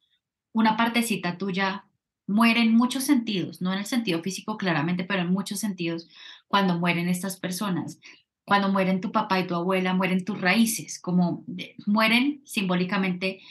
una 0.56 0.78
partecita 0.78 1.38
tuya 1.38 1.86
muere 2.28 2.62
en 2.62 2.74
muchos 2.74 3.04
sentidos, 3.04 3.62
no 3.62 3.74
en 3.74 3.80
el 3.80 3.86
sentido 3.86 4.22
físico 4.22 4.58
claramente, 4.58 5.04
pero 5.04 5.22
en 5.22 5.32
muchos 5.32 5.60
sentidos, 5.60 6.08
cuando 6.48 6.80
mueren 6.80 7.10
estas 7.10 7.38
personas. 7.38 8.00
Cuando 8.46 8.72
mueren 8.72 9.02
tu 9.02 9.12
papá 9.12 9.40
y 9.40 9.48
tu 9.48 9.56
abuela, 9.56 9.94
mueren 9.94 10.24
tus 10.24 10.40
raíces, 10.40 10.98
como 10.98 11.44
mueren 11.86 12.42
simbólicamente, 12.46 13.42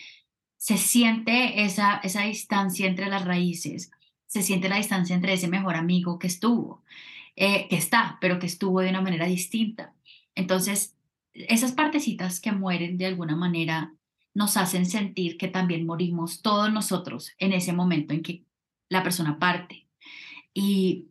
se 0.56 0.78
siente 0.78 1.64
esa, 1.64 2.00
esa 2.02 2.22
distancia 2.22 2.86
entre 2.86 3.08
las 3.08 3.26
raíces, 3.26 3.90
se 4.26 4.40
siente 4.40 4.70
la 4.70 4.78
distancia 4.78 5.14
entre 5.14 5.34
ese 5.34 5.48
mejor 5.48 5.74
amigo 5.74 6.18
que 6.18 6.28
estuvo, 6.28 6.84
eh, 7.36 7.68
que 7.68 7.76
está, 7.76 8.16
pero 8.22 8.38
que 8.38 8.46
estuvo 8.46 8.80
de 8.80 8.88
una 8.88 9.02
manera 9.02 9.26
distinta. 9.26 9.92
Entonces, 10.34 10.96
esas 11.34 11.72
partecitas 11.72 12.40
que 12.40 12.52
mueren 12.52 12.96
de 12.96 13.06
alguna 13.06 13.36
manera 13.36 13.92
nos 14.34 14.56
hacen 14.56 14.84
sentir 14.86 15.38
que 15.38 15.48
también 15.48 15.86
morimos 15.86 16.42
todos 16.42 16.72
nosotros 16.72 17.32
en 17.38 17.52
ese 17.52 17.72
momento 17.72 18.12
en 18.12 18.22
que 18.22 18.44
la 18.88 19.02
persona 19.02 19.38
parte. 19.38 19.86
Y 20.52 21.06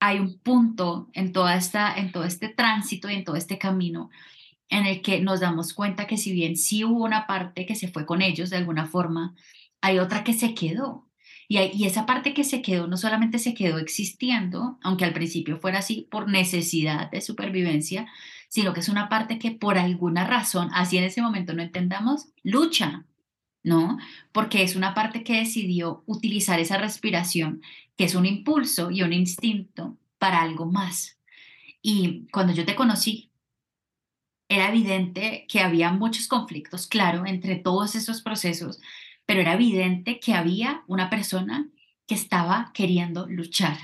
hay 0.00 0.18
un 0.18 0.38
punto 0.38 1.10
en, 1.12 1.32
toda 1.32 1.56
esta, 1.56 1.94
en 1.94 2.12
todo 2.12 2.24
este 2.24 2.48
tránsito 2.48 3.10
y 3.10 3.14
en 3.14 3.24
todo 3.24 3.36
este 3.36 3.58
camino 3.58 4.10
en 4.70 4.86
el 4.86 5.02
que 5.02 5.20
nos 5.20 5.40
damos 5.40 5.72
cuenta 5.72 6.06
que 6.06 6.16
si 6.16 6.32
bien 6.32 6.56
sí 6.56 6.84
hubo 6.84 7.04
una 7.04 7.26
parte 7.26 7.66
que 7.66 7.74
se 7.74 7.88
fue 7.88 8.04
con 8.04 8.22
ellos 8.22 8.50
de 8.50 8.58
alguna 8.58 8.86
forma, 8.86 9.34
hay 9.80 9.98
otra 9.98 10.24
que 10.24 10.34
se 10.34 10.54
quedó. 10.54 11.08
Y, 11.48 11.58
y 11.58 11.86
esa 11.86 12.04
parte 12.04 12.34
que 12.34 12.44
se 12.44 12.60
quedó 12.60 12.86
no 12.86 12.98
solamente 12.98 13.38
se 13.38 13.54
quedó 13.54 13.78
existiendo, 13.78 14.78
aunque 14.82 15.06
al 15.06 15.14
principio 15.14 15.58
fuera 15.58 15.78
así 15.78 16.06
por 16.10 16.28
necesidad 16.28 17.10
de 17.10 17.22
supervivencia, 17.22 18.06
sino 18.48 18.72
que 18.72 18.80
es 18.80 18.88
una 18.88 19.08
parte 19.08 19.38
que 19.38 19.50
por 19.52 19.78
alguna 19.78 20.26
razón, 20.26 20.70
así 20.72 20.96
en 20.96 21.04
ese 21.04 21.22
momento 21.22 21.52
no 21.52 21.62
entendamos, 21.62 22.28
lucha, 22.42 23.04
¿no? 23.62 23.98
Porque 24.32 24.62
es 24.62 24.76
una 24.76 24.94
parte 24.94 25.22
que 25.22 25.38
decidió 25.38 26.02
utilizar 26.06 26.58
esa 26.58 26.78
respiración, 26.78 27.62
que 27.96 28.04
es 28.04 28.14
un 28.14 28.26
impulso 28.26 28.90
y 28.90 29.02
un 29.02 29.12
instinto 29.12 29.96
para 30.18 30.42
algo 30.42 30.66
más. 30.66 31.18
Y 31.82 32.26
cuando 32.32 32.52
yo 32.52 32.64
te 32.64 32.74
conocí, 32.74 33.30
era 34.48 34.68
evidente 34.68 35.46
que 35.48 35.60
había 35.60 35.92
muchos 35.92 36.26
conflictos, 36.26 36.86
claro, 36.86 37.26
entre 37.26 37.56
todos 37.56 37.94
esos 37.94 38.22
procesos, 38.22 38.80
pero 39.26 39.40
era 39.40 39.52
evidente 39.52 40.20
que 40.20 40.32
había 40.32 40.82
una 40.86 41.10
persona 41.10 41.68
que 42.06 42.14
estaba 42.14 42.70
queriendo 42.72 43.26
luchar, 43.28 43.76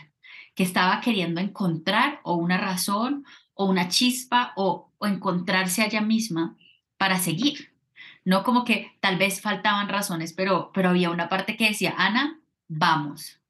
que 0.55 0.63
estaba 0.63 1.03
queriendo 1.03 1.43
encontrar 1.43 2.21
o 2.25 2.35
una 2.37 2.57
razón 2.57 3.27
o 3.55 3.67
una 3.67 3.89
chispa 3.89 4.53
o, 4.57 4.91
encontrarse 5.01 5.83
a 5.83 5.87
ella 5.87 6.01
misma 6.01 6.57
para 6.97 7.19
seguir. 7.19 7.75
No 8.25 8.43
como 8.43 8.65
que 8.65 8.97
tal 9.01 9.19
vez 9.19 9.43
faltaban 9.43 9.89
razones, 9.91 10.33
pero, 10.33 10.71
pero 10.73 10.89
había 10.91 11.11
una 11.11 11.29
parte 11.29 11.57
que 11.59 11.69
decía, 11.69 11.95
Ana, 11.99 12.41
vamos. 12.69 13.41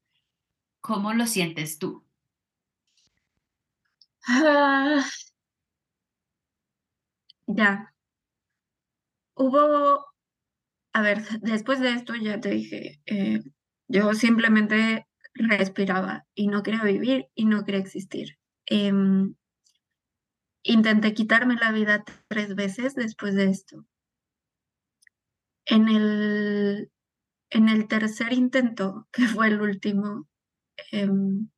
¿Cómo 0.81 1.13
lo 1.13 1.27
sientes 1.27 1.79
tú? 1.79 2.03
Ah, 4.27 5.05
ya. 7.47 7.93
Hubo, 9.35 10.05
a 10.93 11.01
ver, 11.01 11.23
después 11.41 11.79
de 11.79 11.93
esto 11.93 12.15
ya 12.15 12.39
te 12.41 12.49
dije, 12.49 13.01
eh, 13.05 13.41
yo 13.87 14.13
simplemente 14.13 15.07
respiraba 15.35 16.25
y 16.33 16.47
no 16.47 16.63
quería 16.63 16.83
vivir 16.83 17.27
y 17.35 17.45
no 17.45 17.65
quería 17.65 17.81
existir. 17.81 18.37
Em, 18.65 19.35
Intenté 20.67 21.13
quitarme 21.13 21.55
la 21.57 21.71
vida 21.71 22.03
tres 22.27 22.55
veces 22.55 22.95
después 22.95 23.35
de 23.35 23.45
esto. 23.51 23.85
En 25.65 25.87
el, 25.87 26.91
en 27.51 27.69
el 27.69 27.87
tercer 27.87 28.33
intento, 28.33 29.07
que 29.11 29.27
fue 29.27 29.47
el 29.47 29.61
último, 29.61 30.27
em, 30.91 31.49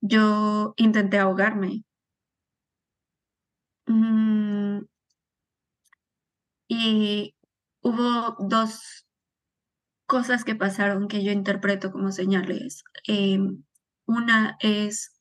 yo 0.00 0.74
intenté 0.76 1.18
ahogarme. 1.18 1.84
Mm, 3.86 4.80
y 6.66 7.36
hubo 7.82 8.36
dos 8.40 9.06
cosas 10.06 10.42
que 10.42 10.56
pasaron 10.56 11.06
que 11.06 11.22
yo 11.22 11.30
interpreto 11.30 11.92
como 11.92 12.10
señales. 12.10 12.82
Em, 13.06 13.62
una 14.06 14.56
es 14.60 15.19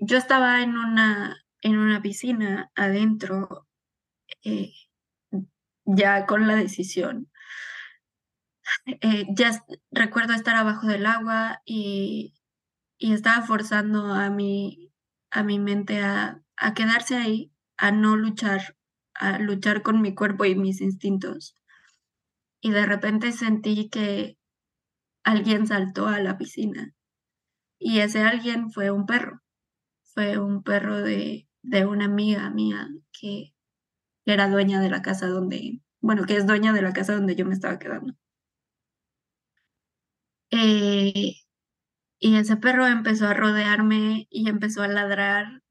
yo 0.00 0.16
estaba 0.16 0.62
en 0.62 0.76
una, 0.76 1.44
en 1.62 1.78
una 1.78 2.00
piscina 2.00 2.70
adentro, 2.74 3.68
eh, 4.44 4.72
ya 5.84 6.26
con 6.26 6.46
la 6.46 6.56
decisión. 6.56 7.30
Eh, 8.86 9.26
ya 9.34 9.64
recuerdo 9.90 10.34
estar 10.34 10.56
abajo 10.56 10.86
del 10.86 11.06
agua 11.06 11.62
y, 11.64 12.34
y 12.98 13.12
estaba 13.12 13.46
forzando 13.46 14.12
a 14.14 14.30
mi, 14.30 14.92
a 15.30 15.42
mi 15.42 15.58
mente 15.58 16.02
a, 16.02 16.42
a 16.56 16.74
quedarse 16.74 17.16
ahí, 17.16 17.52
a 17.76 17.90
no 17.92 18.16
luchar, 18.16 18.76
a 19.14 19.38
luchar 19.38 19.82
con 19.82 20.00
mi 20.02 20.14
cuerpo 20.14 20.44
y 20.44 20.54
mis 20.54 20.80
instintos. 20.80 21.54
Y 22.60 22.70
de 22.70 22.86
repente 22.86 23.32
sentí 23.32 23.88
que 23.88 24.38
alguien 25.24 25.66
saltó 25.66 26.08
a 26.08 26.20
la 26.20 26.38
piscina 26.38 26.94
y 27.78 28.00
ese 28.00 28.22
alguien 28.22 28.70
fue 28.70 28.90
un 28.90 29.06
perro, 29.06 29.42
fue 30.18 30.36
un 30.36 30.64
perro 30.64 31.00
de, 31.00 31.48
de 31.62 31.86
una 31.86 32.06
amiga 32.06 32.50
mía 32.50 32.88
que 33.12 33.54
era 34.26 34.48
dueña 34.48 34.80
de 34.80 34.90
la 34.90 35.00
casa 35.00 35.28
donde, 35.28 35.80
bueno, 36.00 36.24
que 36.26 36.36
es 36.36 36.44
dueña 36.44 36.72
de 36.72 36.82
la 36.82 36.92
casa 36.92 37.14
donde 37.14 37.36
yo 37.36 37.46
me 37.46 37.54
estaba 37.54 37.78
quedando. 37.78 38.14
Eh, 40.50 41.34
y 42.20 42.36
ese 42.36 42.56
perro 42.56 42.86
empezó 42.86 43.28
a 43.28 43.34
rodearme 43.34 44.28
y 44.30 44.48
empezó 44.48 44.82
a 44.82 44.88
ladrar 44.88 45.62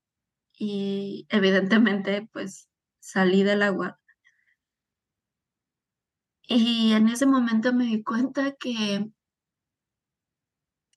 y 0.54 1.28
evidentemente 1.30 2.30
pues 2.34 2.70
salí 3.00 3.44
del 3.44 3.64
agua. 3.64 4.00
Y 6.48 6.94
en 6.94 7.10
ese 7.10 7.26
momento 7.26 7.74
me 7.74 7.86
di 7.86 8.04
cuenta 8.04 8.54
que, 8.54 9.08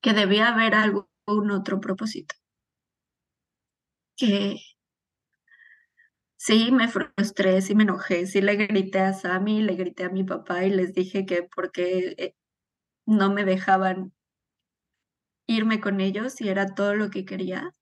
que 0.03 0.13
debía 0.13 0.49
haber 0.49 0.75
algún 0.75 1.51
otro 1.53 1.81
propósito. 1.81 2.35
Que 4.20 4.37
sí 6.37 6.72
me 6.72 6.88
frustré, 6.88 7.62
sí 7.62 7.74
me 7.76 7.85
enojé, 7.85 8.26
sí 8.26 8.40
le 8.40 8.56
grité 8.56 8.98
a 9.00 9.12
Sammy, 9.12 9.62
le 9.62 9.74
grité 9.76 10.04
a 10.04 10.11
mi 10.11 10.24
papá 10.24 10.64
y 10.64 10.70
les 10.70 10.92
dije 10.94 11.24
que 11.26 11.44
porque 11.44 12.14
eh, 12.18 12.35
no 13.06 13.33
me 13.33 13.44
dejaban 13.44 14.12
irme 15.46 15.83
con 15.83 16.00
ellos 16.00 16.40
y 16.40 16.48
era 16.48 16.74
todo 16.74 16.94
lo 16.94 17.11
que 17.11 17.26
quería. 17.26 17.74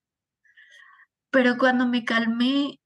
Pero 1.31 1.57
cuando 1.57 1.87
me 1.87 2.05
calmé, 2.05 2.79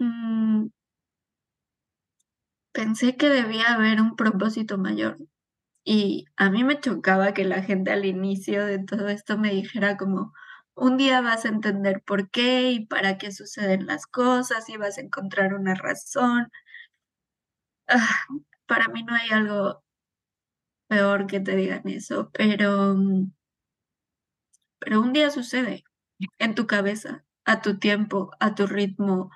mm, 0.00 0.68
pensé 2.72 3.16
que 3.16 3.28
debía 3.28 3.74
haber 3.74 4.00
un 4.00 4.16
propósito 4.16 4.78
mayor. 4.78 5.16
Y 5.84 6.26
a 6.36 6.50
mí 6.50 6.64
me 6.64 6.80
chocaba 6.80 7.34
que 7.34 7.44
la 7.44 7.62
gente 7.62 7.92
al 7.92 8.04
inicio 8.06 8.66
de 8.66 8.80
todo 8.80 9.08
esto 9.08 9.38
me 9.38 9.50
dijera 9.52 9.96
como, 9.98 10.32
un 10.78 10.96
día 10.96 11.20
vas 11.20 11.44
a 11.44 11.48
entender 11.48 12.02
por 12.06 12.30
qué 12.30 12.70
y 12.72 12.86
para 12.86 13.18
qué 13.18 13.32
suceden 13.32 13.86
las 13.86 14.06
cosas 14.06 14.68
y 14.68 14.76
vas 14.76 14.98
a 14.98 15.02
encontrar 15.02 15.54
una 15.54 15.74
razón. 15.74 16.48
Ah, 17.86 18.24
para 18.66 18.88
mí 18.88 19.02
no 19.02 19.14
hay 19.14 19.28
algo 19.30 19.82
peor 20.88 21.26
que 21.26 21.40
te 21.40 21.56
digan 21.56 21.88
eso, 21.88 22.30
pero, 22.32 22.94
mm, 22.94 23.30
pero 24.80 25.00
un 25.00 25.12
día 25.12 25.30
sucede 25.30 25.84
en 26.38 26.54
tu 26.56 26.66
cabeza, 26.66 27.24
a 27.44 27.62
tu 27.62 27.78
tiempo, 27.78 28.32
a 28.40 28.54
tu 28.54 28.66
ritmo, 28.66 29.30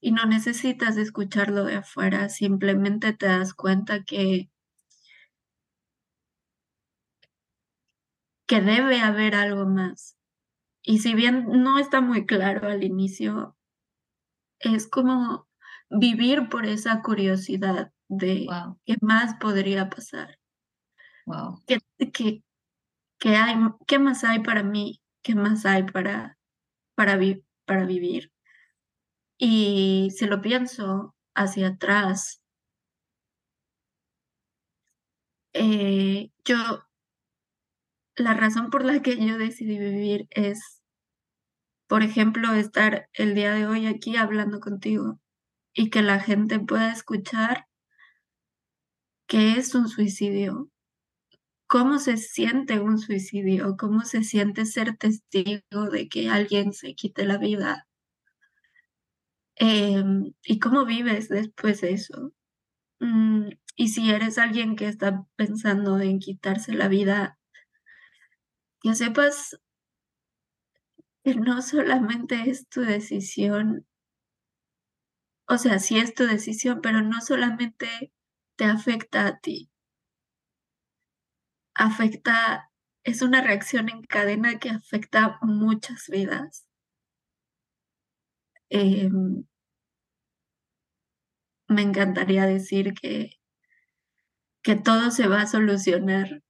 y 0.00 0.12
no 0.12 0.26
necesitas 0.26 0.96
escucharlo 0.98 1.64
de 1.64 1.76
afuera, 1.76 2.28
simplemente 2.30 3.12
te 3.14 3.26
das 3.26 3.54
cuenta 3.54 4.04
que, 4.04 4.50
que 8.46 8.60
debe 8.60 9.00
haber 9.00 9.34
algo 9.34 9.66
más. 9.66 10.16
Y 10.84 11.00
si 11.00 11.14
bien 11.14 11.46
no 11.48 11.80
está 11.80 12.00
muy 12.00 12.24
claro 12.24 12.68
al 12.68 12.84
inicio, 12.84 13.56
es 14.60 14.86
como 14.88 15.46
vivir 15.90 16.48
por 16.48 16.64
esa 16.66 17.02
curiosidad 17.02 17.92
de 18.08 18.46
Wow, 18.48 18.78
qué 18.86 18.96
más 19.02 19.34
podría 19.34 19.90
pasar. 19.90 20.38
wow. 21.26 21.58
¿Qué, 21.66 21.78
qué, 22.12 22.42
qué 23.18 23.36
hay, 23.36 23.56
qué 23.86 23.98
más 24.00 24.24
hay 24.24 24.40
para 24.40 24.62
mí? 24.64 25.02
¿Qué 25.22 25.34
más 25.34 25.66
hay 25.66 25.84
para, 25.84 26.38
para, 26.96 27.16
vi- 27.16 27.44
para 27.66 27.86
vivir? 27.86 28.32
Y 29.38 30.08
si 30.16 30.24
lo 30.26 30.40
pienso 30.40 31.14
hacia 31.34 31.68
atrás, 31.68 32.42
eh, 35.52 36.30
yo, 36.44 36.56
la 38.22 38.34
razón 38.34 38.70
por 38.70 38.84
la 38.84 39.02
que 39.02 39.16
yo 39.24 39.38
decidí 39.38 39.78
vivir 39.78 40.26
es, 40.30 40.82
por 41.88 42.02
ejemplo, 42.02 42.52
estar 42.54 43.08
el 43.12 43.34
día 43.34 43.52
de 43.52 43.66
hoy 43.66 43.86
aquí 43.86 44.16
hablando 44.16 44.60
contigo 44.60 45.20
y 45.74 45.90
que 45.90 46.02
la 46.02 46.20
gente 46.20 46.60
pueda 46.60 46.92
escuchar 46.92 47.66
qué 49.26 49.52
es 49.52 49.74
un 49.74 49.88
suicidio, 49.88 50.70
cómo 51.66 51.98
se 51.98 52.16
siente 52.18 52.80
un 52.80 52.98
suicidio, 52.98 53.76
cómo 53.78 54.02
se 54.04 54.24
siente 54.24 54.66
ser 54.66 54.96
testigo 54.96 55.88
de 55.90 56.08
que 56.08 56.28
alguien 56.28 56.72
se 56.72 56.94
quite 56.94 57.24
la 57.24 57.38
vida 57.38 57.86
em, 59.56 60.34
y 60.44 60.58
cómo 60.58 60.84
vives 60.84 61.28
después 61.28 61.80
de 61.80 61.92
eso. 61.92 62.32
Mm, 63.00 63.48
y 63.76 63.88
si 63.88 64.10
eres 64.10 64.38
alguien 64.38 64.76
que 64.76 64.86
está 64.88 65.26
pensando 65.36 65.98
en 66.00 66.18
quitarse 66.18 66.74
la 66.74 66.88
vida, 66.88 67.38
que 68.82 68.94
sepas 68.94 69.56
que 71.24 71.34
no 71.34 71.62
solamente 71.62 72.50
es 72.50 72.68
tu 72.68 72.80
decisión, 72.80 73.86
o 75.48 75.58
sea, 75.58 75.78
sí 75.78 75.98
es 75.98 76.14
tu 76.14 76.24
decisión, 76.26 76.80
pero 76.82 77.02
no 77.02 77.20
solamente 77.20 78.12
te 78.56 78.64
afecta 78.64 79.26
a 79.26 79.38
ti, 79.38 79.70
afecta, 81.74 82.70
es 83.04 83.22
una 83.22 83.40
reacción 83.42 83.88
en 83.88 84.02
cadena 84.02 84.58
que 84.58 84.70
afecta 84.70 85.38
muchas 85.42 86.06
vidas. 86.08 86.66
Em, 88.70 89.44
me 91.68 91.82
encantaría 91.82 92.46
decir 92.46 92.94
que, 92.94 93.38
que 94.62 94.76
todo 94.76 95.10
se 95.10 95.26
va 95.28 95.42
a 95.42 95.46
solucionar, 95.46 96.42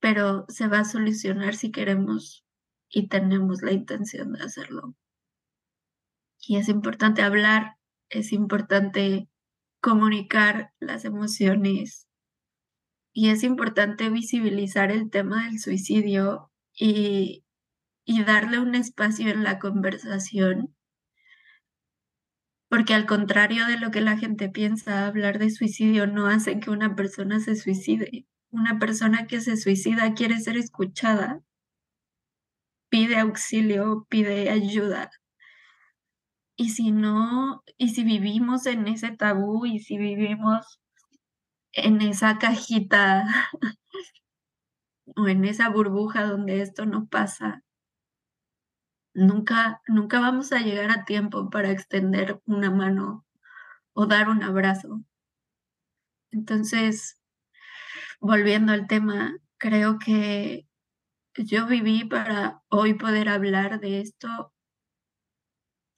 pero 0.00 0.44
se 0.48 0.68
va 0.68 0.80
a 0.80 0.84
solucionar 0.84 1.54
si 1.54 1.70
queremos 1.70 2.44
y 2.88 3.08
tenemos 3.08 3.62
la 3.62 3.72
intención 3.72 4.32
de 4.32 4.44
hacerlo. 4.44 4.94
Y 6.40 6.56
es 6.56 6.68
importante 6.68 7.22
hablar, 7.22 7.76
es 8.08 8.32
importante 8.32 9.28
comunicar 9.80 10.72
las 10.80 11.04
emociones 11.04 12.08
y 13.12 13.30
es 13.30 13.42
importante 13.42 14.10
visibilizar 14.10 14.92
el 14.92 15.10
tema 15.10 15.46
del 15.46 15.58
suicidio 15.58 16.52
y, 16.72 17.44
darle 18.26 18.58
un 18.58 18.74
espacio 18.74 19.28
en 19.30 19.42
la 19.42 19.58
conversación, 19.58 20.74
porque 22.68 22.94
al 22.94 23.06
contrario 23.06 23.66
de 23.66 23.78
lo 23.78 23.90
que 23.90 24.00
la 24.00 24.16
gente 24.16 24.48
piensa, 24.48 25.06
hablar 25.06 25.38
de 25.38 25.50
suicidio 25.50 26.06
no 26.06 26.26
hace 26.26 26.60
que 26.60 26.70
una 26.70 26.94
persona 26.94 27.40
se 27.40 27.56
suicide. 27.56 28.26
Una 28.50 28.78
persona 28.78 29.26
que 29.26 29.40
se 29.40 29.56
suicida 29.56 30.14
quiere 30.14 30.40
ser 30.40 30.56
escuchada, 30.56 31.42
pide 32.88 33.18
auxilio, 33.18 34.06
pide 34.08 34.50
ayuda. 34.50 35.10
Y 36.56 36.70
si 36.70 36.90
no, 36.90 37.62
y 37.76 37.90
si 37.90 38.04
vivimos 38.04 38.66
en 38.66 38.88
ese 38.88 39.10
tabú 39.12 39.66
y 39.66 39.78
si 39.78 39.98
vivimos 39.98 40.80
en 41.72 42.00
esa 42.02 42.38
cajita 42.38 43.26
o 45.16 45.28
en 45.28 45.44
esa 45.44 45.68
burbuja 45.68 46.24
donde 46.24 46.62
esto 46.62 46.86
no 46.86 47.06
pasa, 47.06 47.62
nunca, 49.14 49.82
nunca 49.86 50.20
vamos 50.20 50.52
a 50.52 50.60
llegar 50.60 50.90
a 50.90 51.04
tiempo 51.04 51.50
para 51.50 51.70
extender 51.70 52.40
una 52.46 52.70
mano 52.70 53.24
o 53.92 54.06
dar 54.06 54.28
un 54.28 54.42
abrazo. 54.42 55.02
Entonces, 56.30 57.17
volviendo 58.20 58.72
al 58.72 58.86
tema, 58.86 59.36
creo 59.58 59.98
que 59.98 60.66
yo 61.36 61.66
viví 61.66 62.04
para 62.04 62.62
hoy 62.68 62.94
poder 62.94 63.28
hablar 63.28 63.80
de 63.80 64.00
esto 64.00 64.52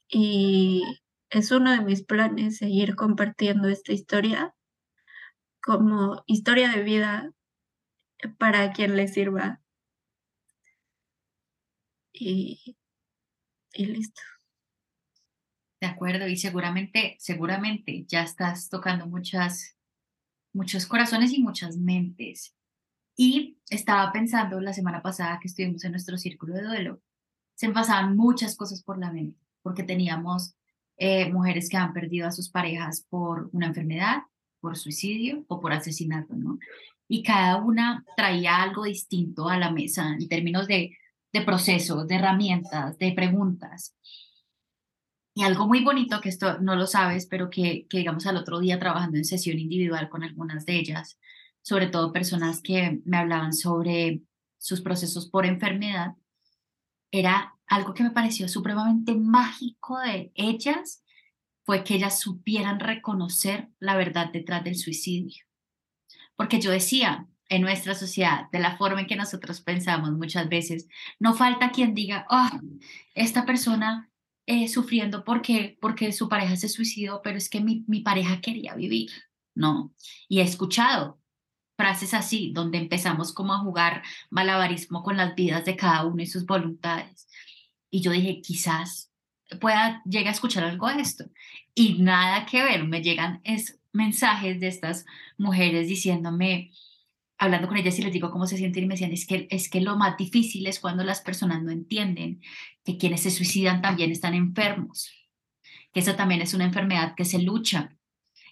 y 0.09 0.83
es 1.31 1.51
uno 1.53 1.71
de 1.71 1.81
mis 1.83 2.03
planes 2.03 2.59
seguir 2.59 2.97
compartiendo 2.97 3.69
esta 3.69 3.93
historia 3.93 4.55
como 5.63 6.23
historia 6.27 6.71
de 6.71 6.83
vida 6.83 7.33
para 8.39 8.73
quien 8.73 8.97
le 8.97 9.09
sirva. 9.09 9.61
Y, 12.13 12.77
y 13.73 13.87
listo. 13.87 14.21
De 15.81 15.87
acuerdo, 15.87 16.29
y 16.29 16.37
seguramente, 16.37 17.17
seguramente 17.21 18.05
ya 18.07 18.23
estás 18.23 18.69
tocando 18.69 19.07
muchas, 19.07 19.77
muchos 20.53 20.87
corazones 20.87 21.33
y 21.33 21.43
muchas 21.43 21.77
mentes. 21.77 22.55
Y 23.17 23.59
estaba 23.69 24.13
pensando 24.13 24.61
la 24.61 24.73
semana 24.73 25.03
pasada 25.03 25.39
que 25.41 25.49
estuvimos 25.49 25.85
en 25.85 25.93
nuestro 25.93 26.17
círculo 26.17 26.55
de 26.55 26.63
duelo, 26.63 27.01
se 27.55 27.69
me 27.69 27.75
pasaban 27.75 28.17
muchas 28.17 28.57
cosas 28.57 28.83
por 28.83 28.99
la 28.99 29.13
mente, 29.13 29.39
porque 29.63 29.83
teníamos 29.83 30.55
eh, 30.97 31.31
mujeres 31.31 31.69
que 31.69 31.77
han 31.77 31.93
perdido 31.93 32.27
a 32.27 32.33
sus 32.33 32.49
parejas 32.49 33.07
por 33.11 33.51
una 33.53 33.67
enfermedad, 33.67 34.23
por 34.61 34.79
suicidio 34.79 35.45
o 35.49 35.61
por 35.61 35.73
asesinato, 35.73 36.35
¿no? 36.35 36.59
Y 37.07 37.23
cada 37.23 37.57
una 37.57 38.05
traía 38.17 38.63
algo 38.63 38.85
distinto 38.85 39.49
a 39.49 39.59
la 39.59 39.71
mesa 39.71 40.17
en 40.19 40.29
términos 40.29 40.67
de, 40.67 40.97
de 41.33 41.43
procesos, 41.43 42.07
de 42.07 42.15
herramientas, 42.15 42.97
de 42.99 43.13
preguntas. 43.13 43.95
Y 45.41 45.43
algo 45.43 45.67
muy 45.67 45.83
bonito, 45.83 46.21
que 46.21 46.29
esto 46.29 46.59
no 46.59 46.77
lo 46.77 46.87
sabes, 46.87 47.25
pero 47.25 47.49
que, 47.49 47.87
que 47.89 47.97
digamos 47.97 48.27
al 48.27 48.37
otro 48.37 48.61
día 48.61 48.79
trabajando 48.79 49.17
en 49.17 49.25
sesión 49.25 49.59
individual 49.59 50.11
con 50.11 50.23
algunas 50.23 50.67
de 50.67 50.77
ellas, 50.77 51.19
sobre 51.63 51.87
todo 51.87 52.13
personas 52.13 52.61
que 52.61 53.01
me 53.07 53.17
hablaban 53.17 53.55
sobre 53.55 54.21
sus 54.59 54.83
procesos 54.83 55.31
por 55.31 55.47
enfermedad, 55.47 56.15
era 57.11 57.55
algo 57.67 57.95
que 57.95 58.03
me 58.03 58.11
pareció 58.11 58.49
supremamente 58.49 59.15
mágico 59.15 59.99
de 60.01 60.31
ellas, 60.35 61.03
fue 61.65 61.85
que 61.85 61.95
ellas 61.95 62.21
supieran 62.21 62.79
reconocer 62.79 63.71
la 63.79 63.97
verdad 63.97 64.31
detrás 64.31 64.63
del 64.63 64.77
suicidio. 64.77 65.47
Porque 66.37 66.61
yo 66.61 66.71
decía, 66.71 67.27
en 67.49 67.63
nuestra 67.63 67.95
sociedad, 67.95 68.51
de 68.53 68.59
la 68.59 68.77
forma 68.77 69.01
en 69.01 69.07
que 69.07 69.17
nosotros 69.17 69.63
pensamos 69.63 70.13
muchas 70.13 70.51
veces, 70.51 70.87
no 71.19 71.33
falta 71.33 71.71
quien 71.71 71.95
diga, 71.95 72.27
oh, 72.29 72.61
esta 73.15 73.47
persona 73.47 74.11
eh, 74.51 74.67
sufriendo 74.67 75.25
porque, 75.25 75.79
porque 75.81 76.13
su 76.13 76.29
pareja 76.29 76.57
se 76.57 76.69
suicidó, 76.69 77.23
pero 77.23 77.39
es 77.39 77.49
que 77.49 77.61
mi, 77.61 77.85
mi 77.87 78.01
pareja 78.01 78.41
quería 78.41 78.75
vivir, 78.75 79.13
¿no? 79.55 79.95
Y 80.29 80.41
he 80.41 80.43
escuchado 80.43 81.21
frases 81.77 82.15
así, 82.15 82.51
donde 82.53 82.79
empezamos 82.79 83.33
como 83.33 83.55
a 83.55 83.61
jugar 83.61 84.03
malabarismo 84.29 85.05
con 85.05 85.17
las 85.17 85.37
vidas 85.37 85.65
de 85.67 85.77
cada 85.77 86.05
uno 86.05 86.21
y 86.21 86.27
sus 86.27 86.47
voluntades. 86.47 87.29
Y 87.91 88.01
yo 88.01 88.11
dije, 88.11 88.41
quizás 88.43 89.13
pueda, 89.61 90.03
llegue 90.05 90.29
a 90.29 90.33
escuchar 90.33 90.65
algo 90.65 90.89
de 90.89 91.01
esto. 91.01 91.27
Y 91.73 92.03
nada 92.03 92.45
que 92.45 92.65
ver, 92.65 92.83
me 92.89 93.03
llegan 93.03 93.41
es, 93.45 93.79
mensajes 93.93 94.59
de 94.59 94.67
estas 94.67 95.07
mujeres 95.39 95.87
diciéndome, 95.87 96.73
hablando 97.41 97.69
con 97.69 97.79
ellas 97.79 97.99
y 97.99 98.03
les 98.03 98.13
digo 98.13 98.31
cómo 98.31 98.47
se 98.47 98.59
sienten 98.59 98.85
y 98.85 98.87
me 98.87 98.95
decían, 98.95 99.13
es 99.13 99.27
que, 99.27 99.49
es 99.51 99.71
que 99.71 99.81
lo 99.81 99.97
más 99.97 100.19
difícil 100.19 100.67
es 100.67 100.79
cuando 100.79 101.03
las 101.05 101.23
personas 101.23 101.63
no 101.63 101.71
entienden 101.71 102.43
que 102.85 102.99
quienes 102.99 103.23
se 103.23 103.31
suicidan 103.31 103.81
también 103.81 104.13
están 104.13 104.35
enfermos, 104.35 105.11
que 105.93 106.01
esa 106.01 106.17
también 106.17 106.43
es 106.43 106.53
una 106.53 106.67
enfermedad 106.67 107.15
que 107.17 107.25
se 107.25 107.41
lucha. 107.41 107.97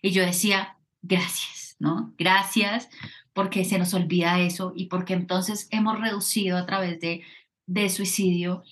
Y 0.01 0.13
yo 0.13 0.25
decía, 0.25 0.79
gracias, 1.03 1.77
¿no? 1.79 2.15
Gracias 2.17 2.89
porque 3.35 3.67
se 3.67 3.79
nos 3.79 3.93
olvida 3.93 4.41
eso 4.41 4.73
y 4.75 4.87
porque 4.87 5.13
entonces 5.13 5.69
hemos 5.71 6.01
reducido 6.01 6.57
a 6.57 6.65
través 6.65 6.99
de, 6.99 7.23
de 7.67 7.91
suicidio 7.91 8.63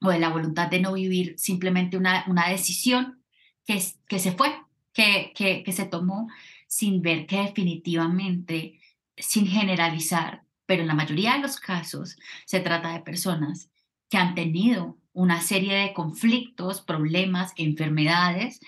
o 0.00 0.10
de 0.10 0.20
la 0.20 0.28
voluntad 0.28 0.68
de 0.68 0.80
no 0.80 0.92
vivir 0.92 1.34
simplemente 1.38 1.96
una, 1.96 2.24
una 2.28 2.48
decisión 2.48 3.24
que, 3.66 3.82
que 4.06 4.18
se 4.20 4.30
fue, 4.30 4.54
que, 4.92 5.32
que, 5.34 5.64
que 5.64 5.72
se 5.72 5.86
tomó 5.86 6.28
sin 6.68 7.02
ver 7.02 7.26
que 7.26 7.38
definitivamente 7.38 8.79
sin 9.16 9.46
generalizar, 9.46 10.44
pero 10.66 10.82
en 10.82 10.88
la 10.88 10.94
mayoría 10.94 11.34
de 11.34 11.40
los 11.40 11.58
casos 11.58 12.16
se 12.46 12.60
trata 12.60 12.92
de 12.92 13.00
personas 13.00 13.70
que 14.08 14.18
han 14.18 14.34
tenido 14.34 14.98
una 15.12 15.40
serie 15.40 15.74
de 15.74 15.92
conflictos, 15.92 16.80
problemas, 16.80 17.52
enfermedades 17.56 18.60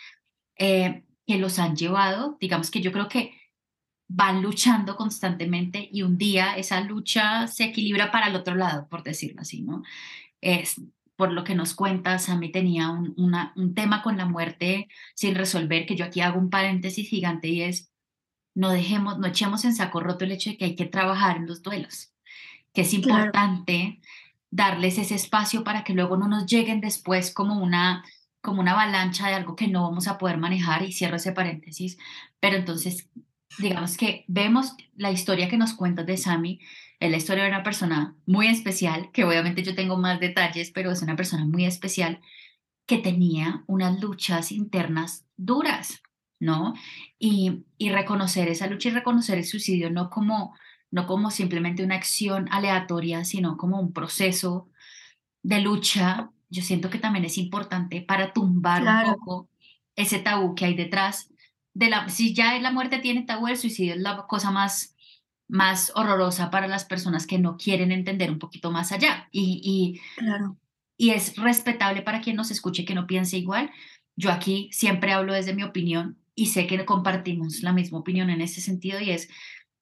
eh, 0.57 1.05
que 1.27 1.39
los 1.39 1.59
han 1.59 1.77
llevado, 1.77 2.37
digamos 2.41 2.71
que 2.71 2.81
yo 2.81 2.93
creo 2.93 3.09
que 3.09 3.33
van 4.09 4.43
luchando 4.43 4.97
constantemente 4.97 5.89
y 5.91 6.03
un 6.03 6.19
día 6.19 6.57
esa 6.57 6.81
lucha 6.81 7.47
se 7.47 7.65
equilibra 7.65 8.11
para 8.11 8.27
el 8.27 8.37
otro 8.37 8.55
lado, 8.55 8.89
por 8.89 9.03
decirlo 9.03 9.41
así, 9.41 9.63
¿no? 9.63 9.83
Es, 10.41 10.81
por 11.17 11.33
lo 11.33 11.45
que 11.45 11.55
nos 11.55 11.75
cuentas, 11.75 12.29
a 12.29 12.37
mí 12.37 12.51
tenía 12.51 12.91
un, 12.91 13.15
un 13.17 13.75
tema 13.75 14.03
con 14.03 14.17
la 14.17 14.27
muerte 14.27 14.89
sin 15.15 15.35
resolver, 15.35 15.87
que 15.87 15.95
yo 15.95 16.05
aquí 16.05 16.21
hago 16.21 16.39
un 16.39 16.51
paréntesis 16.51 17.09
gigante 17.09 17.49
y 17.49 17.63
es, 17.63 17.92
no 18.55 18.71
dejemos, 18.71 19.19
no 19.19 19.27
echemos 19.27 19.65
en 19.65 19.75
saco 19.75 20.01
roto 20.01 20.25
el 20.25 20.33
hecho 20.33 20.51
de 20.51 20.57
que 20.59 20.65
hay 20.67 20.77
que 20.77 20.87
trabajar 20.87 21.37
en 21.37 21.47
los 21.47 21.63
duelos, 21.63 22.13
que 22.75 22.83
es 22.83 22.95
importante 22.95 24.01
darles 24.51 24.99
ese 24.99 25.15
espacio 25.15 25.65
para 25.65 25.85
que 25.85 25.95
luego 25.95 26.17
no 26.17 26.29
nos 26.29 26.47
lleguen 26.47 26.81
después 26.81 27.33
como 27.33 27.63
una 27.63 28.05
como 28.43 28.61
una 28.61 28.73
avalancha 28.73 29.29
de 29.29 29.35
algo 29.35 29.55
que 29.55 29.69
no 29.69 29.83
vamos 29.83 30.09
a 30.09 30.19
poder 30.19 30.37
manejar 30.37 30.83
y 30.83 30.93
cierro 30.93 31.15
ese 31.15 31.31
paréntesis, 31.31 31.97
pero 32.41 32.57
entonces 32.57 33.09
digamos 33.59 33.97
que 33.97 34.25
vemos 34.27 34.75
la 34.97 35.13
historia 35.13 35.49
que 35.49 35.57
nos 35.57 35.75
cuentas 35.75 36.07
de 36.07 36.17
Sami, 36.17 36.61
es 36.99 37.11
la 37.11 37.17
historia 37.17 37.45
de 37.45 37.51
una 37.51 37.63
persona 37.63 38.17
muy 38.27 38.49
especial, 38.49 39.11
que 39.13 39.25
obviamente 39.25 39.63
yo 39.63 39.75
tengo 39.75 39.97
más 39.97 40.21
detalles, 40.21 40.71
pero 40.71 40.91
es 40.91 41.03
una 41.03 41.17
persona 41.17 41.45
muy 41.45 41.65
especial 41.65 42.21
que 42.87 42.99
tenía 42.99 43.65
unas 43.67 44.01
luchas 44.01 44.53
internas 44.53 45.25
duras, 45.37 46.03
¿no? 46.43 46.75
Y, 47.21 47.65
y 47.79 47.91
reconocer 47.91 48.49
esa 48.49 48.67
lucha 48.67 48.89
y 48.89 48.93
reconocer 48.93 49.39
el 49.39 49.45
suicidio 49.45 49.91
no 49.91 50.11
como, 50.11 50.57
no 50.91 51.07
como 51.07 51.31
simplemente 51.31 51.85
una 51.85 51.95
acción 51.95 52.49
aleatoria, 52.51 53.25
sino 53.25 53.57
como 53.57 53.81
un 53.81 53.93
proceso 53.93 54.69
de 55.45 55.61
lucha, 55.61 56.31
yo 56.51 56.63
siento 56.63 56.91
que 56.91 56.99
también 56.99 57.25
es 57.25 57.39
importante 57.39 58.03
para 58.03 58.33
tumbar 58.33 58.83
un 58.83 59.15
poco 59.15 59.51
ese 59.95 60.19
tabú 60.19 60.57
que 60.57 60.65
hay 60.65 60.75
detrás 60.75 61.31
de 61.75 61.89
la, 61.89 62.09
si 62.09 62.35
ya 62.35 62.59
la 62.59 62.73
muerte 62.73 62.99
tiene 62.99 63.23
tabú, 63.23 63.47
el 63.47 63.57
suicidio 63.57 63.95
es 63.95 64.01
la 64.01 64.27
cosa 64.27 64.51
más, 64.51 64.97
más 65.47 65.93
horrorosa 65.95 66.51
para 66.51 66.67
las 66.67 66.85
personas 66.85 67.25
que 67.29 67.39
no 67.39 67.57
quieren 67.57 67.93
entender 67.93 68.33
un 68.33 68.41
poquito 68.41 68.73
más 68.73 68.91
allá. 68.91 69.29
Y, 69.31 69.61
y, 69.63 70.01
claro. 70.17 70.57
y 70.97 71.11
es 71.11 71.37
respetable 71.37 72.03
para 72.03 72.21
quien 72.21 72.35
nos 72.35 72.51
escuche 72.51 72.85
que 72.85 72.97
no 72.97 73.07
piense 73.07 73.39
igual. 73.39 73.71
Yo 74.17 74.33
aquí 74.33 74.69
siempre 74.73 75.13
hablo 75.13 75.35
desde 75.35 75.55
mi 75.55 75.63
opinión 75.63 76.19
y 76.35 76.47
sé 76.47 76.67
que 76.67 76.85
compartimos 76.85 77.63
la 77.63 77.73
misma 77.73 77.99
opinión 77.99 78.31
en 78.31 78.41
ese 78.41 78.61
sentido 78.61 79.01
y 79.01 79.11
es, 79.11 79.29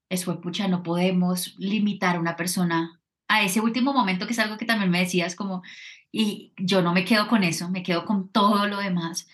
eso, 0.09 0.41
pucha, 0.41 0.69
no 0.69 0.83
podemos 0.83 1.55
limitar 1.59 2.17
a 2.17 2.21
una 2.21 2.37
persona 2.37 3.01
a 3.29 3.43
ese 3.43 3.61
último 3.61 3.93
momento, 3.93 4.27
que 4.27 4.33
es 4.33 4.39
algo 4.41 4.59
que 4.59 4.65
también 4.67 4.91
me 4.91 5.01
decías, 5.01 5.37
como, 5.37 5.63
y 6.11 6.53
yo 6.57 6.83
no 6.83 6.93
me 6.93 7.05
quedo 7.05 7.29
con 7.29 7.45
eso, 7.45 7.71
me 7.71 7.85
quedo 7.85 8.05
con 8.05 8.31
todo 8.31 8.67
lo 8.67 8.79
demás, 8.79 9.29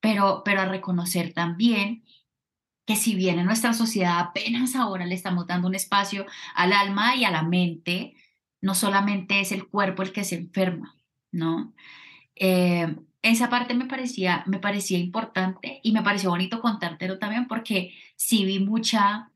pero, 0.00 0.42
pero 0.44 0.62
a 0.62 0.64
reconocer 0.64 1.34
también 1.34 2.04
que 2.86 2.96
si 2.96 3.14
bien 3.14 3.38
en 3.38 3.46
nuestra 3.46 3.74
sociedad 3.74 4.18
apenas 4.18 4.74
ahora 4.74 5.06
le 5.06 5.14
estamos 5.14 5.46
dando 5.46 5.68
un 5.68 5.74
espacio 5.74 6.26
al 6.54 6.72
alma 6.72 7.14
y 7.14 7.24
a 7.24 7.30
la 7.30 7.42
mente, 7.42 8.14
no 8.60 8.74
solamente 8.74 9.40
es 9.40 9.52
el 9.52 9.68
cuerpo 9.68 10.02
el 10.02 10.12
que 10.12 10.24
se 10.24 10.36
enferma, 10.36 10.96
¿no? 11.30 11.74
Eh, 12.34 12.96
esa 13.22 13.48
parte 13.48 13.74
me 13.74 13.86
parecía, 13.86 14.42
me 14.46 14.58
parecía 14.58 14.98
importante 14.98 15.80
y 15.82 15.92
me 15.92 16.02
pareció 16.02 16.30
bonito 16.30 16.60
contártelo 16.60 17.18
también 17.18 17.46
porque 17.46 17.94
sí 18.16 18.44
vi 18.44 18.58
mucha, 18.58 19.30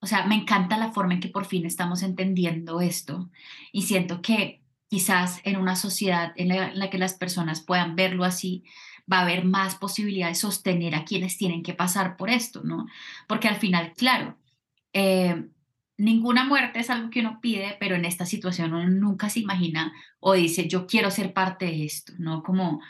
o 0.00 0.06
sea, 0.06 0.26
me 0.26 0.36
encanta 0.36 0.78
la 0.78 0.92
forma 0.92 1.14
en 1.14 1.20
que 1.20 1.28
por 1.28 1.44
fin 1.44 1.66
estamos 1.66 2.02
entendiendo 2.02 2.80
esto 2.80 3.30
y 3.72 3.82
siento 3.82 4.22
que 4.22 4.62
quizás 4.88 5.40
en 5.44 5.56
una 5.56 5.76
sociedad 5.76 6.32
en 6.36 6.48
la, 6.48 6.90
que 6.90 6.98
las 6.98 7.14
personas 7.14 7.60
puedan 7.60 7.96
verlo 7.96 8.24
así, 8.24 8.64
va 9.10 9.18
a 9.18 9.22
haber 9.22 9.44
más 9.44 9.74
posibilidad 9.74 10.28
de 10.28 10.34
sostener 10.34 10.94
a 10.94 11.04
quienes 11.04 11.36
tienen 11.36 11.62
que 11.62 11.74
pasar 11.74 12.16
por 12.16 12.30
esto, 12.30 12.62
¿no? 12.62 12.86
Porque 13.26 13.48
al 13.48 13.56
final, 13.56 13.94
claro, 13.96 14.38
eh, 14.92 15.48
ninguna 15.98 16.44
muerte 16.44 16.78
es 16.78 16.90
algo 16.90 17.10
que 17.10 17.20
uno 17.20 17.40
pide, 17.42 17.76
pero 17.78 17.96
en 17.96 18.04
esta 18.04 18.24
situación 18.24 18.72
uno 18.72 18.88
nunca 18.88 19.28
se 19.28 19.40
imagina 19.40 19.92
o 20.20 20.32
dice, 20.32 20.68
yo 20.68 20.86
quiero 20.86 21.10
ser 21.10 21.32
parte 21.32 21.66
de 21.66 21.84
esto, 21.84 22.14
¿no? 22.18 22.42
Como 22.42 22.80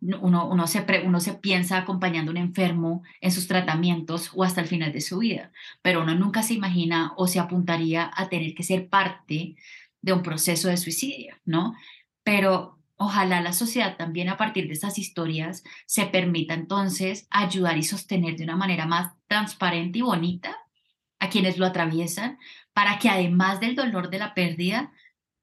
uno, 0.00 0.46
uno, 0.46 0.66
se, 0.68 0.84
uno 1.04 1.18
se 1.18 1.34
piensa 1.34 1.78
acompañando 1.78 2.30
a 2.30 2.34
un 2.34 2.36
enfermo 2.36 3.02
en 3.20 3.32
sus 3.32 3.48
tratamientos 3.48 4.30
o 4.34 4.44
hasta 4.44 4.60
el 4.60 4.68
final 4.68 4.92
de 4.92 5.00
su 5.00 5.18
vida, 5.18 5.50
pero 5.82 6.02
uno 6.02 6.14
nunca 6.14 6.42
se 6.42 6.54
imagina 6.54 7.14
o 7.16 7.26
se 7.26 7.40
apuntaría 7.40 8.10
a 8.14 8.28
tener 8.28 8.54
que 8.54 8.62
ser 8.62 8.88
parte 8.88 9.56
de 10.00 10.12
un 10.12 10.22
proceso 10.22 10.68
de 10.68 10.76
suicidio, 10.76 11.34
¿no? 11.44 11.74
Pero 12.22 12.78
ojalá 12.96 13.40
la 13.40 13.52
sociedad 13.52 13.96
también 13.96 14.28
a 14.28 14.36
partir 14.36 14.66
de 14.66 14.74
estas 14.74 14.98
historias 14.98 15.64
se 15.86 16.06
permita 16.06 16.54
entonces 16.54 17.26
ayudar 17.30 17.78
y 17.78 17.82
sostener 17.82 18.36
de 18.36 18.44
una 18.44 18.56
manera 18.56 18.86
más 18.86 19.14
transparente 19.26 20.00
y 20.00 20.02
bonita 20.02 20.67
a 21.20 21.28
quienes 21.30 21.58
lo 21.58 21.66
atraviesan, 21.66 22.38
para 22.72 22.98
que 22.98 23.08
además 23.08 23.60
del 23.60 23.74
dolor 23.74 24.10
de 24.10 24.18
la 24.18 24.34
pérdida, 24.34 24.92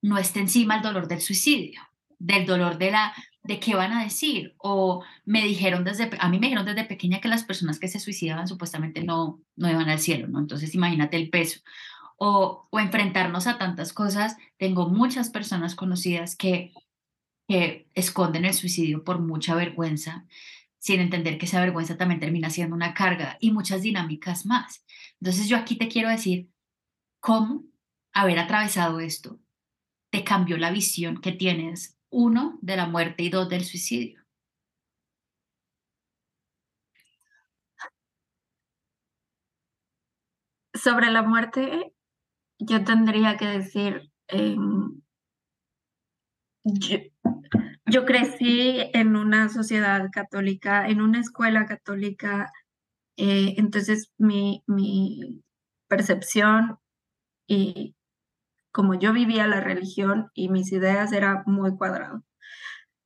no 0.02 0.18
esté 0.18 0.40
encima 0.40 0.76
el 0.76 0.82
dolor 0.82 1.08
del 1.08 1.22
suicidio, 1.22 1.82
del 2.20 2.46
dolor 2.46 2.78
de 2.78 2.92
la 2.92 3.14
de 3.44 3.60
qué 3.60 3.76
van 3.76 3.92
a 3.94 4.04
decir 4.04 4.56
o 4.58 5.04
me 5.24 5.44
dijeron 5.44 5.84
desde 5.84 6.10
a 6.20 6.30
mí 6.30 6.40
me 6.40 6.48
dijeron 6.48 6.66
desde 6.66 6.84
pequeña 6.86 7.22
que 7.22 7.28
las 7.28 7.44
personas 7.44 7.78
que 7.80 7.88
se 7.88 8.00
suicidaban 8.00 8.48
supuestamente 8.48 9.04
no 9.04 9.40
no 9.56 9.70
iban 9.70 9.90
al 9.90 10.00
cielo, 10.00 10.28
¿no? 10.28 10.40
Entonces 10.40 10.74
imagínate 10.76 11.18
el 11.18 11.30
peso. 11.30 11.60
o, 12.18 12.68
o 12.70 12.80
enfrentarnos 12.80 13.48
a 13.48 13.58
tantas 13.58 13.94
cosas. 13.94 14.38
Tengo 14.58 14.90
muchas 14.90 15.30
personas 15.30 15.76
conocidas 15.76 16.36
que, 16.36 16.74
que 17.48 17.88
esconden 17.94 18.46
el 18.46 18.54
suicidio 18.54 19.04
por 19.04 19.20
mucha 19.20 19.56
vergüenza, 19.56 20.26
sin 20.86 21.00
entender 21.02 21.40
que 21.40 21.48
esa 21.48 21.62
vergüenza 21.62 21.98
también 21.98 22.20
termina 22.20 22.52
siendo 22.52 22.76
una 22.76 22.94
carga 22.94 23.38
y 23.40 23.50
muchas 23.52 23.82
dinámicas 23.82 24.46
más. 24.46 24.86
Entonces 25.20 25.50
yo 25.50 25.58
aquí 25.58 25.78
te 25.80 25.88
quiero 25.88 26.10
decir 26.10 26.52
cómo 27.20 27.64
haber 28.14 28.38
atravesado 28.38 29.00
esto 29.00 29.40
te 30.12 30.24
cambió 30.24 30.58
la 30.58 30.70
visión 30.70 31.22
que 31.22 31.32
tienes, 31.32 31.98
uno, 32.12 32.60
de 32.62 32.78
la 32.78 32.86
muerte 32.86 33.24
y 33.24 33.30
dos, 33.30 33.50
del 33.50 33.66
suicidio. 33.66 34.24
Sobre 40.76 41.10
la 41.10 41.24
muerte, 41.24 41.96
yo 42.60 42.84
tendría 42.84 43.38
que 43.38 43.48
decir, 43.48 44.12
em, 44.28 45.02
yo, 46.64 46.98
yo 47.86 48.06
crecí 48.06 48.90
en 48.94 49.16
una 49.16 49.50
sociedad 49.50 50.10
católica, 50.12 50.88
en 50.88 51.02
una 51.02 51.20
escuela 51.20 51.66
católica, 51.66 52.52
eh, 53.18 53.56
entonces 53.58 54.12
mi, 54.18 54.64
percepción 55.88 56.80
y 57.48 57.96
como 58.72 58.96
yo 58.96 59.14
vivía 59.14 59.48
la 59.48 59.62
religión 59.62 60.32
y 60.34 60.50
mis 60.50 60.72
ideas 60.72 61.12
era 61.14 61.44
muy 61.46 61.78
cuadrado. 61.78 62.24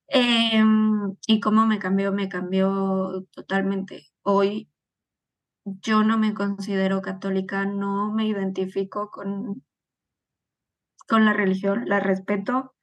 Em, 0.07 1.15
y 1.27 1.39
cómo 1.39 1.67
me 1.67 1.79
cambió, 1.79 2.11
me 2.13 2.29
cambió 2.29 3.27
totalmente. 3.31 4.07
Hoy 4.23 4.69
yo 5.65 6.03
no 6.03 6.17
me 6.17 6.33
considero 6.33 7.01
católica, 7.01 7.65
no 7.65 8.11
me 8.11 8.27
identifico 8.27 9.09
con, 9.11 9.63
con 11.07 11.25
la 11.25 11.33
religión, 11.33 11.83
la 11.87 11.99
respeto. 11.99 12.73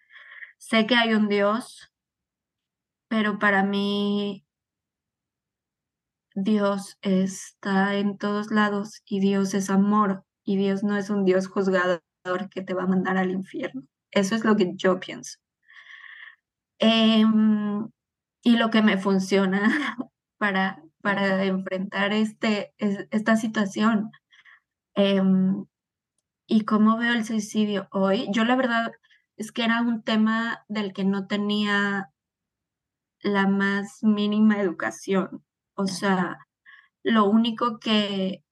Sé 0.58 0.86
que 0.86 0.96
hay 0.96 1.14
un 1.14 1.28
Dios, 1.28 1.92
pero 3.08 3.38
para 3.38 3.62
mí 3.62 4.44
Dios 6.34 6.98
está 7.00 7.94
en 7.94 8.18
todos 8.18 8.50
lados 8.50 9.02
y 9.06 9.20
Dios 9.20 9.54
es 9.54 9.70
amor 9.70 10.24
y 10.44 10.56
Dios 10.56 10.84
no 10.84 10.96
es 10.96 11.08
un 11.10 11.24
Dios 11.24 11.48
juzgador 11.48 12.02
que 12.50 12.62
te 12.62 12.74
va 12.74 12.82
a 12.82 12.86
mandar 12.86 13.16
al 13.16 13.30
infierno. 13.30 13.82
Eso 14.10 14.34
es 14.34 14.44
lo 14.44 14.56
que 14.56 14.72
yo 14.76 15.00
pienso. 15.00 15.38
Em, 16.78 17.88
y 18.42 18.56
lo 18.56 18.70
que 18.70 18.82
me 18.82 18.98
funciona 18.98 19.60
para, 20.38 20.82
para 21.02 21.44
enfrentar 21.44 22.12
este, 22.12 22.74
esta 22.78 23.36
situación. 23.36 24.10
Em, 24.94 25.66
y 26.46 26.64
cómo 26.64 26.98
veo 26.98 27.12
el 27.14 27.24
suicidio 27.24 27.88
hoy, 27.92 28.28
yo 28.30 28.44
la 28.44 28.56
verdad 28.56 28.92
es 29.36 29.52
que 29.52 29.64
era 29.64 29.80
un 29.82 30.02
tema 30.02 30.64
del 30.68 30.92
que 30.92 31.04
no 31.04 31.26
tenía 31.26 32.10
la 33.20 33.46
más 33.46 34.02
mínima 34.02 34.60
educación. 34.60 35.44
O 35.74 35.86
sea, 35.86 36.38
lo 37.02 37.24
único 37.26 37.78
que, 37.78 38.42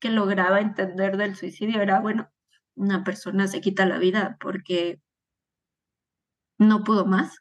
que 0.00 0.10
lograba 0.10 0.60
entender 0.60 1.16
del 1.16 1.36
suicidio 1.36 1.82
era, 1.82 2.00
bueno, 2.00 2.30
una 2.76 3.04
persona 3.04 3.48
se 3.48 3.60
quita 3.60 3.86
la 3.86 3.98
vida 3.98 4.36
porque 4.40 5.00
no 6.58 6.84
pudo 6.84 7.06
más, 7.06 7.38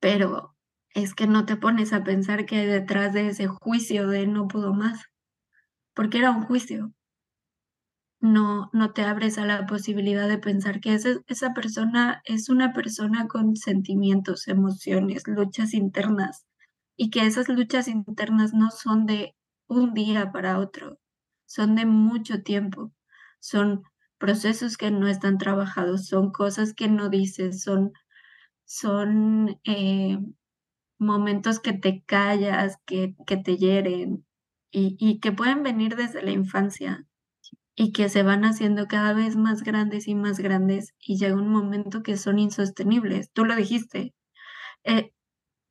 pero 0.00 0.56
es 0.94 1.14
que 1.14 1.26
no 1.26 1.46
te 1.46 1.56
pones 1.56 1.92
a 1.92 2.04
pensar 2.04 2.46
que 2.46 2.56
hay 2.56 2.66
detrás 2.66 3.12
de 3.12 3.28
ese 3.28 3.46
juicio 3.46 4.08
de 4.08 4.26
no 4.26 4.48
pudo 4.48 4.74
más, 4.74 5.06
porque 5.94 6.18
era 6.18 6.30
un 6.30 6.42
juicio. 6.44 6.92
No, 8.22 8.70
no 8.72 8.92
te 8.94 9.02
abres 9.02 9.36
a 9.36 9.44
la 9.44 9.66
posibilidad 9.66 10.26
de 10.28 10.38
pensar 10.38 10.80
que 10.80 10.94
esa, 10.94 11.20
esa 11.26 11.52
persona 11.52 12.22
es 12.24 12.48
una 12.48 12.72
persona 12.72 13.26
con 13.28 13.54
sentimientos, 13.56 14.48
emociones, 14.48 15.24
luchas 15.26 15.74
internas, 15.74 16.46
y 16.96 17.10
que 17.10 17.26
esas 17.26 17.48
luchas 17.50 17.88
internas 17.88 18.54
no 18.54 18.70
son 18.70 19.04
de 19.06 19.34
un 19.66 19.92
día 19.92 20.32
para 20.32 20.58
otro, 20.58 20.98
son 21.46 21.74
de 21.74 21.84
mucho 21.84 22.42
tiempo, 22.42 22.92
son 23.40 23.82
procesos 24.18 24.76
que 24.78 24.90
no 24.92 25.08
están 25.08 25.36
trabajados, 25.36 26.06
son 26.06 26.30
cosas 26.30 26.74
que 26.74 26.88
no 26.88 27.08
dices, 27.10 27.62
son, 27.62 27.92
son 28.64 29.60
eh, 29.64 30.18
momentos 30.98 31.60
que 31.60 31.72
te 31.72 32.04
callas, 32.04 32.78
que, 32.86 33.16
que 33.26 33.36
te 33.36 33.56
hieren 33.58 34.26
y, 34.70 34.96
y 35.00 35.20
que 35.20 35.32
pueden 35.32 35.62
venir 35.64 35.96
desde 35.96 36.22
la 36.22 36.30
infancia 36.32 37.06
y 37.74 37.92
que 37.92 38.08
se 38.08 38.22
van 38.22 38.44
haciendo 38.44 38.86
cada 38.86 39.14
vez 39.14 39.36
más 39.36 39.62
grandes 39.62 40.08
y 40.08 40.14
más 40.14 40.38
grandes 40.38 40.94
y 40.98 41.18
llega 41.18 41.36
un 41.36 41.48
momento 41.48 42.02
que 42.02 42.16
son 42.16 42.38
insostenibles. 42.38 43.30
Tú 43.32 43.44
lo 43.44 43.56
dijiste, 43.56 44.14
eh, 44.84 45.12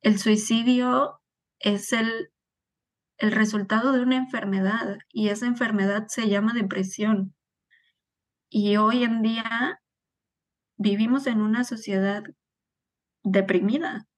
el 0.02 0.18
suicidio 0.18 1.20
es 1.60 1.92
el, 1.92 2.30
el 3.18 3.32
resultado 3.32 3.92
de 3.92 4.02
una 4.02 4.16
enfermedad 4.16 4.98
y 5.10 5.28
esa 5.28 5.46
enfermedad 5.46 6.06
se 6.08 6.28
llama 6.28 6.54
depresión. 6.54 7.34
Y 8.50 8.76
hoy 8.76 9.04
en 9.04 9.22
día 9.22 9.80
vivimos 10.76 11.26
en 11.26 11.40
una 11.40 11.64
sociedad 11.64 12.24
deprimida 13.22 14.08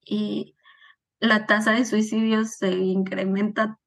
y 0.00 0.54
la 1.20 1.46
tasa 1.46 1.72
de 1.72 1.84
suicidios 1.84 2.52
se 2.56 2.70
incrementa 2.70 3.78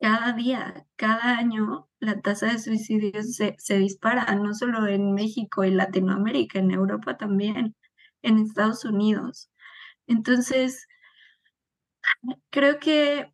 cada 0.00 0.32
día, 0.32 0.86
cada 0.96 1.38
año, 1.38 1.88
la 2.00 2.20
tasa 2.20 2.46
de 2.46 2.58
suicidios 2.58 3.34
se, 3.34 3.54
se 3.58 3.78
dispara, 3.78 4.34
no 4.34 4.54
solo 4.54 4.86
en 4.86 5.12
México 5.12 5.64
y 5.64 5.70
Latinoamérica, 5.70 6.58
en 6.58 6.70
Europa 6.70 7.18
también, 7.18 7.76
en 8.22 8.38
Estados 8.38 8.84
Unidos. 8.84 9.50
Entonces, 10.06 10.86
creo 12.50 12.78
que 12.78 13.32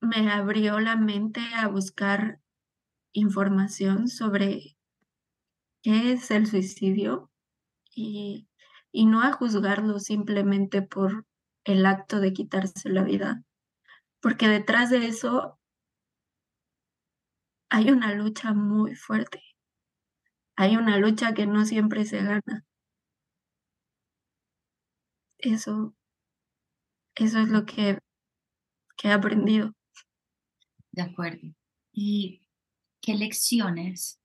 me 0.00 0.30
abrió 0.30 0.80
la 0.80 0.96
mente 0.96 1.40
a 1.54 1.68
buscar 1.68 2.40
información 3.12 4.08
sobre 4.08 4.76
qué 5.82 6.12
es 6.12 6.30
el 6.30 6.46
suicidio 6.46 7.30
y, 7.94 8.48
y 8.92 9.06
no 9.06 9.22
a 9.22 9.32
juzgarlo 9.32 9.98
simplemente 9.98 10.82
por 10.82 11.24
el 11.64 11.86
acto 11.86 12.20
de 12.20 12.34
quitarse 12.34 12.90
la 12.90 13.02
vida, 13.02 13.42
porque 14.20 14.48
detrás 14.48 14.90
de 14.90 15.06
eso 15.06 15.58
hay 17.68 17.90
una 17.90 18.14
lucha 18.14 18.52
muy 18.54 18.94
fuerte, 18.94 19.40
hay 20.56 20.76
una 20.76 20.96
lucha 20.98 21.34
que 21.34 21.46
no 21.46 21.64
siempre 21.64 22.04
se 22.04 22.22
gana. 22.22 22.64
Eso, 25.38 25.94
eso 27.14 27.40
es 27.40 27.48
lo 27.48 27.64
que, 27.66 27.98
he 29.02 29.12
aprendido. 29.12 29.72
De 30.92 31.02
acuerdo. 31.02 31.54
Y 31.92 32.42
¿qué 33.02 33.14
lecciones 33.14 34.18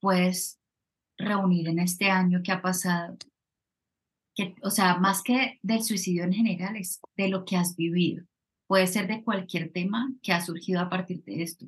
puedes 0.00 0.60
reunir 1.16 1.68
en 1.68 1.78
este 1.78 2.10
año 2.10 2.40
que 2.42 2.52
ha 2.52 2.60
pasado? 2.60 3.16
Que, 4.34 4.56
o 4.62 4.70
sea, 4.70 4.98
más 4.98 5.22
que 5.22 5.60
del 5.62 5.84
suicidio 5.84 6.24
en 6.24 6.32
general, 6.32 6.76
es 6.76 7.00
de 7.16 7.28
lo 7.28 7.44
que 7.44 7.56
has 7.56 7.76
vivido. 7.76 8.26
Puede 8.66 8.86
ser 8.86 9.06
de 9.08 9.24
cualquier 9.24 9.72
tema 9.72 10.12
que 10.22 10.32
ha 10.32 10.40
surgido 10.44 10.80
a 10.80 10.90
partir 10.90 11.24
de 11.24 11.42
esto. 11.42 11.66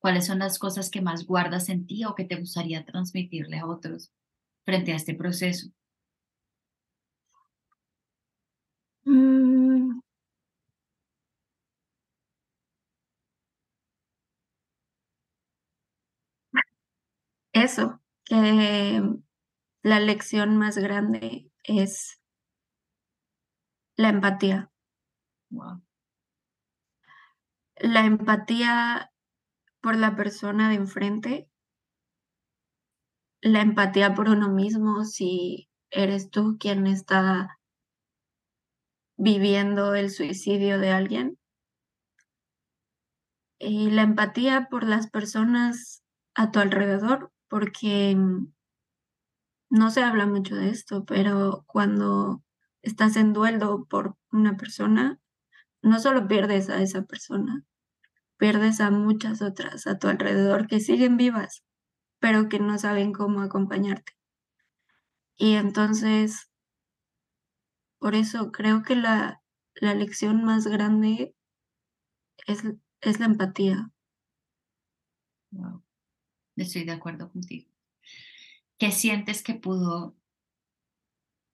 ¿Cuáles 0.00 0.26
son 0.26 0.40
las 0.40 0.58
cosas 0.58 0.90
que 0.90 1.02
más 1.02 1.26
guardas 1.26 1.68
en 1.70 1.86
ti 1.86 2.04
o 2.04 2.14
que 2.16 2.24
te 2.26 2.36
gustaría 2.36 2.84
transmitirle 2.86 3.58
a 3.58 3.66
otros 3.66 4.12
frente 4.64 4.92
a 4.92 4.96
este 4.96 5.14
proceso? 5.14 5.68
Mm, 9.06 10.00
eso, 17.52 18.00
que 18.24 19.02
la 19.82 20.00
lección 20.00 20.56
más 20.56 20.78
grande 20.78 21.50
es 21.64 22.20
la 23.98 24.08
empatía. 24.08 24.70
La 27.78 28.06
empatía 28.06 29.12
por 29.80 29.96
la 29.96 30.16
persona 30.16 30.70
de 30.70 30.76
enfrente, 30.76 31.50
la 33.42 33.60
empatía 33.60 34.14
por 34.14 34.28
uno 34.28 34.48
mismo 34.48 35.04
si 35.04 35.68
eres 35.90 36.30
tú 36.30 36.56
quien 36.58 36.86
está 36.86 37.58
viviendo 39.16 39.94
el 39.94 40.10
suicidio 40.10 40.78
de 40.78 40.90
alguien. 40.90 41.38
Y 43.58 43.90
la 43.90 44.02
empatía 44.02 44.68
por 44.70 44.84
las 44.84 45.08
personas 45.08 46.02
a 46.34 46.50
tu 46.50 46.58
alrededor, 46.58 47.32
porque 47.48 48.14
mm, 48.16 48.52
no 49.70 49.90
se 49.90 50.02
habla 50.02 50.26
mucho 50.26 50.54
de 50.56 50.70
esto, 50.70 51.04
pero 51.04 51.64
cuando 51.66 52.42
estás 52.82 53.16
en 53.16 53.32
duelo 53.32 53.86
por 53.88 54.16
una 54.30 54.56
persona, 54.56 55.18
no 55.86 56.00
solo 56.00 56.26
pierdes 56.26 56.68
a 56.68 56.82
esa 56.82 57.02
persona, 57.02 57.64
pierdes 58.38 58.80
a 58.80 58.90
muchas 58.90 59.40
otras 59.40 59.86
a 59.86 59.98
tu 59.98 60.08
alrededor 60.08 60.66
que 60.66 60.80
siguen 60.80 61.16
vivas, 61.16 61.64
pero 62.18 62.48
que 62.48 62.58
no 62.58 62.76
saben 62.76 63.12
cómo 63.12 63.40
acompañarte. 63.40 64.12
Y 65.36 65.54
entonces, 65.54 66.50
por 68.00 68.16
eso 68.16 68.50
creo 68.50 68.82
que 68.82 68.96
la, 68.96 69.42
la 69.74 69.94
lección 69.94 70.44
más 70.44 70.66
grande 70.66 71.36
es, 72.48 72.64
es 73.00 73.20
la 73.20 73.26
empatía. 73.26 73.92
Estoy 76.56 76.84
de 76.84 76.92
acuerdo 76.92 77.30
contigo. 77.30 77.70
¿Qué 78.76 78.90
sientes 78.90 79.42
que 79.42 79.54
pudo? 79.54 80.16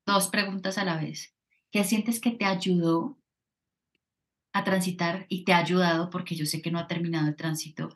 Dos 0.07 0.29
preguntas 0.29 0.79
a 0.79 0.85
la 0.85 0.97
vez. 0.97 1.37
¿Qué 1.71 1.85
sientes 1.85 2.21
que 2.21 2.31
te 2.31 2.45
ayudó 2.45 3.22
a 4.53 4.65
transitar 4.65 5.27
y 5.29 5.45
te 5.45 5.53
ha 5.53 5.59
ayudado, 5.59 6.11
porque 6.11 6.35
yo 6.37 6.47
sé 6.47 6.63
que 6.63 6.71
no 6.71 6.79
ha 6.79 6.87
terminado 6.87 7.29
el 7.29 7.37
tránsito, 7.37 7.91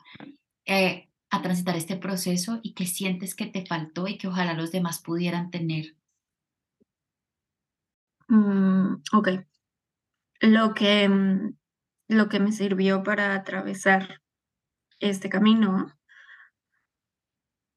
eh, 0.66 1.08
a 1.30 1.42
transitar 1.42 1.76
este 1.76 1.96
proceso 1.96 2.60
y 2.62 2.74
qué 2.74 2.86
sientes 2.86 3.34
que 3.34 3.46
te 3.46 3.66
faltó 3.66 4.08
y 4.08 4.18
que 4.18 4.28
ojalá 4.28 4.54
los 4.54 4.72
demás 4.72 5.00
pudieran 5.00 5.50
tener? 5.50 5.96
Mm, 8.28 9.02
ok. 9.12 9.28
Lo 10.40 10.72
que, 10.74 11.08
mm, 11.08 11.56
lo 12.08 12.28
que 12.28 12.40
me 12.40 12.52
sirvió 12.52 13.02
para 13.02 13.34
atravesar 13.34 14.22
este 15.00 15.28
camino, 15.30 15.88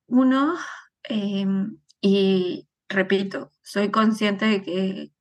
uno, 0.07 0.55
em, 1.03 1.77
y 2.01 2.67
repito, 2.89 3.51
soy 3.61 3.91
consciente 3.91 4.45
de 4.45 4.61
que 4.63 5.11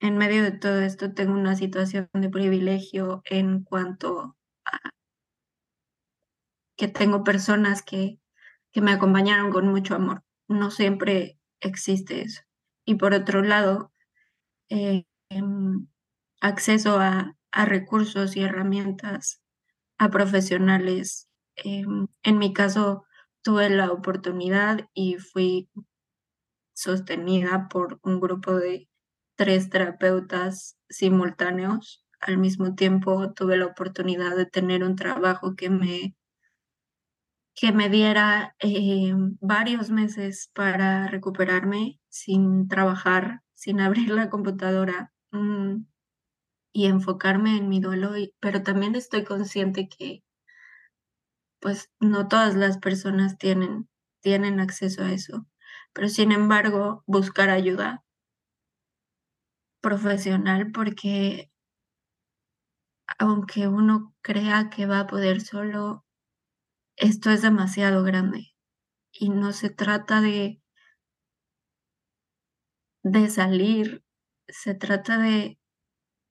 en 0.00 0.16
medio 0.16 0.42
de 0.42 0.52
todo 0.52 0.80
esto 0.80 1.12
tengo 1.12 1.34
una 1.34 1.54
situación 1.56 2.08
de 2.14 2.30
privilegio 2.30 3.22
en 3.26 3.62
cuanto 3.62 4.36
a 4.64 4.90
que 6.76 6.88
tengo 6.88 7.22
personas 7.22 7.82
que, 7.82 8.18
que 8.72 8.80
me 8.80 8.92
acompañaron 8.92 9.52
con 9.52 9.68
mucho 9.68 9.94
amor. 9.94 10.24
No 10.48 10.70
siempre 10.70 11.38
existe 11.60 12.22
eso. 12.22 12.42
Y 12.86 12.94
por 12.94 13.12
otro 13.12 13.42
lado, 13.42 13.92
eh, 14.70 15.04
em, 15.28 15.86
acceso 16.40 16.98
a, 16.98 17.36
a, 17.52 17.64
recursos 17.66 18.36
y 18.36 18.42
herramientas, 18.42 19.42
a 19.98 20.10
profesionales. 20.10 21.28
Eh, 21.56 21.84
en 22.22 22.38
mi 22.38 22.54
caso, 22.54 23.04
tuve 23.42 23.68
la 23.68 23.92
oportunidad 23.92 24.88
y 24.94 25.16
fui 25.16 25.68
sostenida 26.72 27.68
por 27.68 28.00
un 28.02 28.20
grupo 28.20 28.54
de 28.54 28.89
tres 29.40 29.70
terapeutas 29.70 30.76
simultáneos. 30.90 32.04
Al 32.20 32.36
mismo 32.36 32.74
tiempo 32.74 33.32
tuve 33.32 33.56
la 33.56 33.64
oportunidad 33.64 34.36
de 34.36 34.44
tener 34.44 34.84
un 34.84 34.96
trabajo 34.96 35.56
que 35.56 35.70
me, 35.70 36.14
que 37.54 37.72
me 37.72 37.88
diera 37.88 38.54
eh, 38.58 39.14
varios 39.40 39.88
meses 39.88 40.50
para 40.52 41.08
recuperarme 41.08 41.98
sin 42.10 42.68
trabajar, 42.68 43.40
sin 43.54 43.80
abrir 43.80 44.10
la 44.10 44.28
computadora 44.28 45.10
mm, 45.30 45.86
y 46.74 46.86
enfocarme 46.88 47.56
en 47.56 47.70
mi 47.70 47.80
duelo. 47.80 48.12
pero 48.40 48.62
también 48.62 48.94
estoy 48.94 49.24
consciente 49.24 49.88
que 49.88 50.22
pues 51.60 51.90
no 51.98 52.28
todas 52.28 52.56
las 52.56 52.76
personas 52.76 53.38
tienen, 53.38 53.88
tienen 54.20 54.60
acceso 54.60 55.02
a 55.02 55.12
eso. 55.12 55.46
Pero 55.94 56.10
sin 56.10 56.30
embargo, 56.30 57.04
buscar 57.06 57.48
ayuda 57.48 58.04
profesional 59.80 60.72
porque 60.72 61.50
aunque 63.18 63.68
uno 63.68 64.14
crea 64.22 64.70
que 64.70 64.86
va 64.86 65.00
a 65.00 65.06
poder 65.06 65.40
solo, 65.40 66.04
esto 66.96 67.30
es 67.30 67.42
demasiado 67.42 68.02
grande 68.04 68.54
y 69.12 69.30
no 69.30 69.52
se 69.52 69.70
trata 69.70 70.20
de 70.20 70.62
de 73.02 73.30
salir, 73.30 74.04
se 74.48 74.74
trata 74.74 75.18
de 75.18 75.60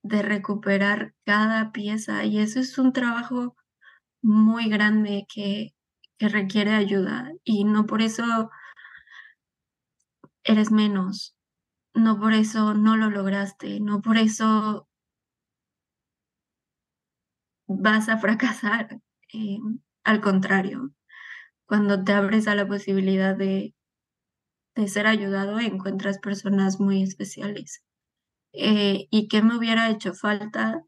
de 0.04 0.22
recuperar 0.22 1.14
cada 1.26 1.72
pieza 1.72 2.24
y 2.26 2.39
eso 2.39 2.60
es 2.60 2.78
un 2.78 2.93
trabajo 2.93 3.56
muy 4.22 4.70
grande 4.70 5.26
que, 5.34 5.74
que 6.18 6.30
requiere 6.30 6.72
ayuda 6.72 7.32
y 7.43 7.64
no 7.66 7.86
por 7.86 8.02
eso 8.02 8.50
eres 10.43 10.72
menos, 10.72 11.36
no 11.93 12.19
por 12.19 12.33
eso 12.33 12.73
no 12.73 12.97
lo 12.97 13.09
lograste, 13.09 13.79
no 13.79 14.01
por 14.01 14.17
eso 14.17 14.87
vas 17.67 18.09
a 18.09 18.17
fracasar. 18.17 18.99
Eh, 19.33 19.59
al 20.03 20.21
contrario, 20.21 20.91
cuando 21.67 22.03
te 22.03 22.13
abres 22.13 22.47
a 22.47 22.55
la 22.55 22.67
posibilidad 22.67 23.35
de, 23.35 23.75
ser 24.87 25.07
ayudado, 25.07 25.59
encuentras 25.59 26.19
personas 26.19 26.79
muy 26.79 27.03
especiales. 27.03 27.83
Eh, 28.53 29.07
¿Y 29.11 29.27
qué 29.27 29.41
me 29.43 29.57
hubiera 29.57 29.89
hecho 29.89 30.13
falta? 30.13 30.83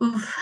Uf. 0.00 0.34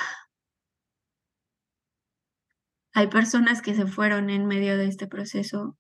Hay 2.95 3.07
personas 3.09 3.62
que 3.62 3.74
se 3.74 3.86
fueron 3.86 4.28
en 4.28 4.47
medio 4.47 4.76
de 4.76 4.86
este 4.86 5.07
proceso, 5.07 5.78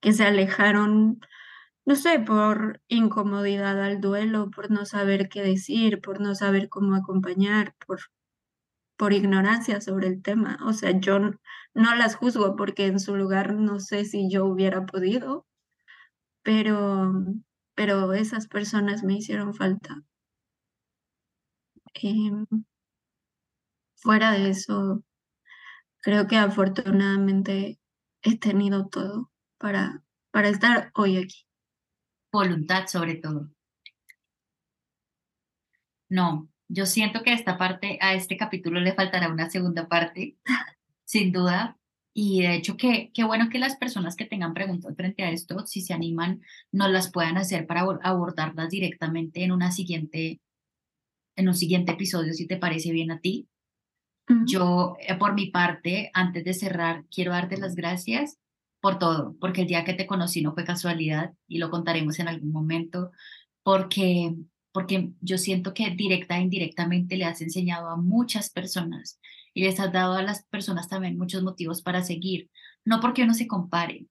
que 0.00 0.12
se 0.12 0.24
alejaron 0.24 1.20
no 1.84 1.96
sé, 1.96 2.20
por 2.20 2.80
incomodidad 2.88 3.82
al 3.82 4.00
duelo, 4.00 4.50
por 4.50 4.70
no 4.70 4.86
saber 4.86 5.28
qué 5.28 5.42
decir, 5.42 6.00
por 6.00 6.20
no 6.20 6.34
saber 6.34 6.68
cómo 6.68 6.94
acompañar, 6.94 7.74
por, 7.86 8.00
por 8.96 9.12
ignorancia 9.12 9.80
sobre 9.80 10.08
el 10.08 10.22
tema. 10.22 10.58
O 10.66 10.72
sea, 10.74 10.92
yo 11.00 11.18
no, 11.20 11.94
las 11.96 12.16
juzgo 12.16 12.56
porque 12.56 12.86
en 12.86 13.00
su 13.00 13.16
lugar 13.16 13.54
no 13.54 13.80
sé 13.80 14.04
si 14.04 14.30
yo 14.30 14.46
hubiera 14.46 14.86
podido, 14.86 15.46
pero, 16.42 17.12
pero 17.74 18.12
esas 18.14 18.48
personas 18.48 19.02
me 19.04 19.14
hicieron 19.14 19.54
falta. 19.54 20.02
Fuera 23.96 24.32
de 24.32 24.50
eso, 24.50 25.02
creo 26.02 26.26
que 26.26 26.36
afortunadamente 26.36 27.78
he 28.22 28.38
tenido 28.38 28.88
todo 28.88 29.30
para, 29.58 30.02
para 30.32 30.48
estar 30.48 30.90
hoy 30.94 31.18
aquí 31.18 31.46
voluntad 32.32 32.86
sobre 32.86 33.16
todo. 33.16 33.50
No, 36.08 36.48
yo 36.68 36.86
siento 36.86 37.22
que 37.22 37.30
a 37.30 37.34
esta 37.34 37.58
parte, 37.58 37.98
a 38.00 38.14
este 38.14 38.36
capítulo 38.36 38.80
le 38.80 38.94
faltará 38.94 39.28
una 39.28 39.50
segunda 39.50 39.88
parte, 39.88 40.36
sin 41.04 41.32
duda. 41.32 41.78
Y 42.14 42.42
de 42.42 42.54
hecho, 42.54 42.76
qué, 42.76 43.10
qué 43.14 43.24
bueno 43.24 43.48
que 43.48 43.58
las 43.58 43.76
personas 43.76 44.16
que 44.16 44.26
tengan 44.26 44.52
preguntas 44.52 44.94
frente 44.94 45.22
a 45.22 45.30
esto, 45.30 45.66
si 45.66 45.80
se 45.80 45.94
animan, 45.94 46.42
nos 46.70 46.90
las 46.90 47.10
puedan 47.10 47.38
hacer 47.38 47.66
para 47.66 47.80
abordarlas 47.80 48.68
directamente 48.68 49.44
en, 49.44 49.52
una 49.52 49.72
siguiente, 49.72 50.40
en 51.36 51.48
un 51.48 51.54
siguiente 51.54 51.92
episodio, 51.92 52.34
si 52.34 52.46
te 52.46 52.58
parece 52.58 52.92
bien 52.92 53.10
a 53.10 53.20
ti. 53.20 53.48
Yo, 54.46 54.96
eh, 55.00 55.14
por 55.16 55.34
mi 55.34 55.50
parte, 55.50 56.10
antes 56.14 56.44
de 56.44 56.54
cerrar, 56.54 57.04
quiero 57.10 57.32
darte 57.32 57.56
las 57.56 57.74
gracias 57.74 58.38
por 58.82 58.98
todo, 58.98 59.36
porque 59.40 59.62
el 59.62 59.68
día 59.68 59.84
que 59.84 59.94
te 59.94 60.08
conocí 60.08 60.42
no 60.42 60.54
fue 60.54 60.64
casualidad 60.64 61.32
y 61.46 61.58
lo 61.58 61.70
contaremos 61.70 62.18
en 62.18 62.26
algún 62.26 62.50
momento, 62.50 63.12
porque, 63.62 64.34
porque 64.72 65.12
yo 65.20 65.38
siento 65.38 65.72
que 65.72 65.88
directa 65.90 66.36
e 66.36 66.42
indirectamente 66.42 67.16
le 67.16 67.24
has 67.24 67.40
enseñado 67.40 67.88
a 67.88 67.96
muchas 67.96 68.50
personas 68.50 69.20
y 69.54 69.62
les 69.62 69.78
has 69.78 69.92
dado 69.92 70.14
a 70.14 70.22
las 70.22 70.44
personas 70.46 70.88
también 70.88 71.16
muchos 71.16 71.44
motivos 71.44 71.80
para 71.80 72.02
seguir, 72.02 72.50
no 72.84 72.98
porque 73.00 73.22
uno 73.22 73.34
se 73.34 73.46
compare, 73.46 74.06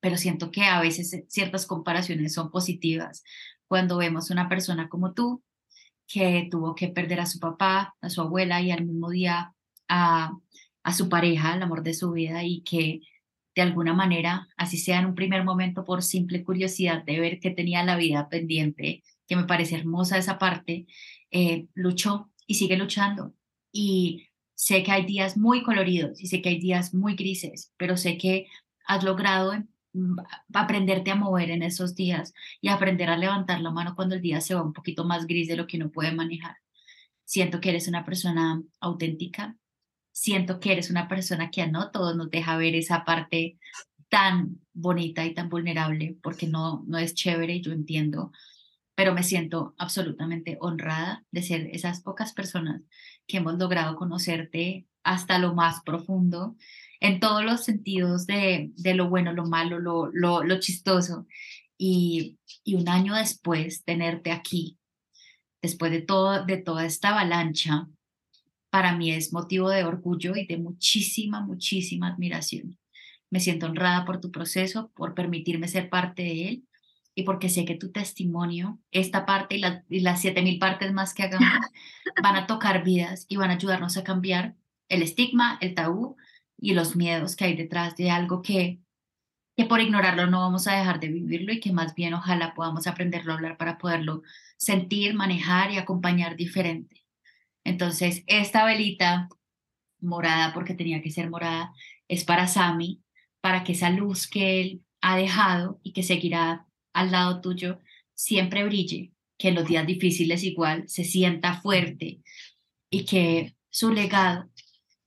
pero 0.00 0.16
siento 0.16 0.50
que 0.50 0.64
a 0.64 0.80
veces 0.80 1.24
ciertas 1.28 1.66
comparaciones 1.66 2.32
son 2.32 2.50
positivas. 2.50 3.22
Cuando 3.66 3.98
vemos 3.98 4.30
una 4.30 4.48
persona 4.48 4.88
como 4.88 5.12
tú, 5.12 5.42
que 6.06 6.48
tuvo 6.50 6.74
que 6.74 6.88
perder 6.88 7.20
a 7.20 7.26
su 7.26 7.40
papá, 7.40 7.94
a 8.00 8.08
su 8.08 8.22
abuela 8.22 8.62
y 8.62 8.70
al 8.70 8.86
mismo 8.86 9.10
día 9.10 9.52
a, 9.86 10.32
a 10.82 10.92
su 10.94 11.10
pareja, 11.10 11.54
el 11.56 11.62
amor 11.62 11.82
de 11.82 11.92
su 11.92 12.12
vida, 12.12 12.42
y 12.42 12.62
que 12.62 13.02
de 13.58 13.62
alguna 13.62 13.92
manera, 13.92 14.46
así 14.56 14.78
sea 14.78 15.00
en 15.00 15.06
un 15.06 15.16
primer 15.16 15.42
momento 15.42 15.84
por 15.84 16.04
simple 16.04 16.44
curiosidad 16.44 17.02
de 17.02 17.18
ver 17.18 17.40
que 17.40 17.50
tenía 17.50 17.82
la 17.82 17.96
vida 17.96 18.28
pendiente, 18.28 19.02
que 19.26 19.34
me 19.34 19.46
parece 19.46 19.74
hermosa 19.74 20.16
esa 20.16 20.38
parte, 20.38 20.86
eh, 21.32 21.66
luchó 21.74 22.30
y 22.46 22.54
sigue 22.54 22.76
luchando. 22.76 23.34
Y 23.72 24.28
sé 24.54 24.84
que 24.84 24.92
hay 24.92 25.04
días 25.06 25.36
muy 25.36 25.64
coloridos 25.64 26.22
y 26.22 26.28
sé 26.28 26.40
que 26.40 26.50
hay 26.50 26.60
días 26.60 26.94
muy 26.94 27.16
grises, 27.16 27.72
pero 27.76 27.96
sé 27.96 28.16
que 28.16 28.46
has 28.86 29.02
logrado 29.02 29.52
mm, 29.92 30.18
aprenderte 30.54 31.10
a 31.10 31.16
mover 31.16 31.50
en 31.50 31.64
esos 31.64 31.96
días 31.96 32.34
y 32.60 32.68
aprender 32.68 33.10
a 33.10 33.16
levantar 33.16 33.60
la 33.60 33.72
mano 33.72 33.96
cuando 33.96 34.14
el 34.14 34.22
día 34.22 34.40
se 34.40 34.54
va 34.54 34.62
un 34.62 34.72
poquito 34.72 35.04
más 35.04 35.26
gris 35.26 35.48
de 35.48 35.56
lo 35.56 35.66
que 35.66 35.78
uno 35.78 35.90
puede 35.90 36.12
manejar. 36.12 36.58
Siento 37.24 37.60
que 37.60 37.70
eres 37.70 37.88
una 37.88 38.04
persona 38.04 38.62
auténtica, 38.78 39.56
siento 40.18 40.58
que 40.58 40.72
eres 40.72 40.90
una 40.90 41.06
persona 41.06 41.50
que 41.50 41.62
a 41.62 41.68
no 41.68 41.90
todos 41.92 42.16
nos 42.16 42.28
deja 42.30 42.56
ver 42.56 42.74
esa 42.74 43.04
parte 43.04 43.56
tan 44.08 44.58
bonita 44.72 45.24
y 45.24 45.32
tan 45.32 45.48
vulnerable, 45.48 46.16
porque 46.22 46.48
no, 46.48 46.84
no 46.88 46.98
es 46.98 47.14
chévere, 47.14 47.60
yo 47.60 47.72
entiendo, 47.72 48.32
pero 48.96 49.14
me 49.14 49.22
siento 49.22 49.74
absolutamente 49.78 50.58
honrada 50.60 51.24
de 51.30 51.42
ser 51.42 51.68
esas 51.72 52.02
pocas 52.02 52.32
personas 52.32 52.82
que 53.28 53.36
hemos 53.36 53.58
logrado 53.58 53.94
conocerte 53.94 54.86
hasta 55.04 55.38
lo 55.38 55.54
más 55.54 55.82
profundo, 55.84 56.56
en 57.00 57.20
todos 57.20 57.44
los 57.44 57.62
sentidos 57.62 58.26
de, 58.26 58.72
de 58.76 58.94
lo 58.94 59.08
bueno, 59.08 59.32
lo 59.32 59.46
malo, 59.46 59.78
lo, 59.78 60.10
lo, 60.12 60.42
lo 60.42 60.58
chistoso. 60.58 61.28
Y, 61.76 62.38
y, 62.64 62.74
un 62.74 62.88
año 62.88 63.14
después, 63.14 63.84
tenerte 63.84 64.32
aquí, 64.32 64.78
después 65.62 65.92
de, 65.92 66.02
todo, 66.02 66.44
de 66.44 66.56
toda 66.56 66.84
esta 66.84 67.10
avalancha, 67.10 67.86
para 68.78 68.96
mí 68.96 69.10
es 69.10 69.32
motivo 69.32 69.70
de 69.70 69.82
orgullo 69.82 70.36
y 70.36 70.46
de 70.46 70.56
muchísima, 70.56 71.40
muchísima 71.40 72.06
admiración. 72.06 72.78
Me 73.28 73.40
siento 73.40 73.66
honrada 73.66 74.04
por 74.04 74.20
tu 74.20 74.30
proceso, 74.30 74.92
por 74.94 75.14
permitirme 75.14 75.66
ser 75.66 75.90
parte 75.90 76.22
de 76.22 76.48
él 76.48 76.68
y 77.16 77.24
porque 77.24 77.48
sé 77.48 77.64
que 77.64 77.74
tu 77.74 77.90
testimonio, 77.90 78.78
esta 78.92 79.26
parte 79.26 79.56
y, 79.56 79.62
y 79.88 79.98
las 79.98 80.22
7000 80.22 80.60
partes 80.60 80.92
más 80.92 81.12
que 81.12 81.24
hagamos, 81.24 81.48
van 82.22 82.36
a 82.36 82.46
tocar 82.46 82.84
vidas 82.84 83.26
y 83.28 83.34
van 83.34 83.50
a 83.50 83.54
ayudarnos 83.54 83.96
a 83.96 84.04
cambiar 84.04 84.54
el 84.88 85.02
estigma, 85.02 85.58
el 85.60 85.74
tabú 85.74 86.16
y 86.56 86.74
los 86.74 86.94
miedos 86.94 87.34
que 87.34 87.46
hay 87.46 87.56
detrás 87.56 87.96
de 87.96 88.12
algo 88.12 88.42
que, 88.42 88.78
que 89.56 89.64
por 89.64 89.80
ignorarlo 89.80 90.28
no 90.28 90.38
vamos 90.38 90.68
a 90.68 90.76
dejar 90.76 91.00
de 91.00 91.08
vivirlo 91.08 91.52
y 91.52 91.58
que 91.58 91.72
más 91.72 91.96
bien 91.96 92.14
ojalá 92.14 92.54
podamos 92.54 92.86
aprenderlo 92.86 93.32
a 93.32 93.34
hablar 93.38 93.56
para 93.56 93.76
poderlo 93.76 94.22
sentir, 94.56 95.14
manejar 95.14 95.72
y 95.72 95.78
acompañar 95.78 96.36
diferente. 96.36 97.07
Entonces, 97.68 98.24
esta 98.26 98.64
velita 98.64 99.28
morada, 100.00 100.52
porque 100.54 100.74
tenía 100.74 101.02
que 101.02 101.10
ser 101.10 101.30
morada, 101.30 101.72
es 102.08 102.24
para 102.24 102.48
Sami, 102.48 103.02
para 103.40 103.64
que 103.64 103.72
esa 103.72 103.90
luz 103.90 104.26
que 104.26 104.60
él 104.60 104.82
ha 105.00 105.16
dejado 105.16 105.80
y 105.82 105.92
que 105.92 106.02
seguirá 106.02 106.66
al 106.92 107.12
lado 107.12 107.40
tuyo 107.40 107.78
siempre 108.14 108.64
brille, 108.64 109.12
que 109.36 109.48
en 109.48 109.54
los 109.54 109.66
días 109.66 109.86
difíciles 109.86 110.42
igual 110.42 110.88
se 110.88 111.04
sienta 111.04 111.60
fuerte 111.60 112.20
y 112.90 113.04
que 113.04 113.54
su 113.70 113.92
legado, 113.92 114.50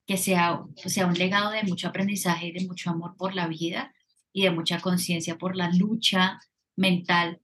que 0.06 0.18
sea, 0.18 0.62
un 0.62 1.14
legado 1.14 1.52
de 1.52 1.64
mucho 1.64 1.90
aprendizaje 1.90 2.54
de 2.54 2.66
mucho 2.66 2.90
amor 2.90 3.16
por 3.18 3.36
la 3.36 3.48
vida 3.48 3.94
y 4.32 4.44
de 4.44 4.52
mucha 4.52 4.80
conciencia 4.80 5.38
por 5.38 5.56
la 5.56 5.70
lucha 5.72 6.40
mental, 6.78 7.41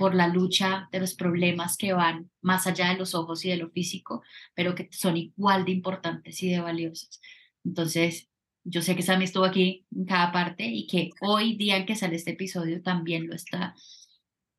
por 0.00 0.14
la 0.14 0.28
lucha 0.28 0.88
de 0.92 0.98
los 0.98 1.12
problemas 1.12 1.76
que 1.76 1.92
van 1.92 2.30
más 2.40 2.66
allá 2.66 2.88
de 2.88 2.96
los 2.96 3.14
ojos 3.14 3.44
y 3.44 3.50
de 3.50 3.58
lo 3.58 3.68
físico, 3.68 4.22
pero 4.54 4.74
que 4.74 4.88
son 4.92 5.18
igual 5.18 5.66
de 5.66 5.72
importantes 5.72 6.42
y 6.42 6.48
de 6.48 6.58
valiosos. 6.58 7.20
Entonces, 7.66 8.30
yo 8.64 8.80
sé 8.80 8.96
que 8.96 9.02
Sammy 9.02 9.24
estuvo 9.24 9.44
aquí 9.44 9.84
en 9.94 10.06
cada 10.06 10.32
parte 10.32 10.64
y 10.64 10.86
que 10.86 11.10
hoy, 11.20 11.54
día 11.54 11.76
en 11.76 11.84
que 11.84 11.96
sale 11.96 12.16
este 12.16 12.30
episodio, 12.30 12.80
también 12.80 13.26
lo 13.26 13.34
está. 13.34 13.74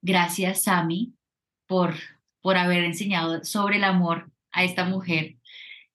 Gracias, 0.04 0.62
Sammy, 0.62 1.16
por, 1.66 1.96
por 2.42 2.56
haber 2.56 2.84
enseñado 2.84 3.44
sobre 3.44 3.78
el 3.78 3.84
amor 3.84 4.32
a 4.52 4.64
esta 4.64 4.86
mujer 4.86 5.38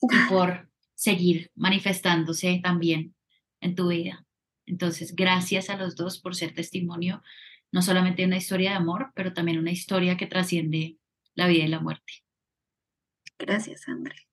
y 0.03 0.29
por 0.29 0.69
seguir 0.97 1.53
manifestándose 1.55 2.61
también 2.65 3.15
en 3.61 3.77
tu 3.77 3.91
vida. 3.91 4.27
Entonces, 4.67 5.15
gracias 5.15 5.71
a 5.71 5.77
los 5.77 5.95
dos 5.95 6.19
por 6.19 6.35
ser 6.35 6.53
testimonio, 6.53 7.23
no 7.77 7.83
solamente 7.83 8.25
una 8.25 8.39
historia 8.39 8.71
de 8.71 8.77
amor, 8.77 9.13
pero 9.15 9.35
también 9.35 9.59
una 9.59 9.71
historia 9.71 10.17
que 10.17 10.27
trasciende 10.27 10.97
la 11.35 11.47
vida 11.47 11.65
y 11.65 11.69
la 11.69 11.79
muerte. 11.79 12.25
Gracias, 13.39 13.87
André. 13.87 14.26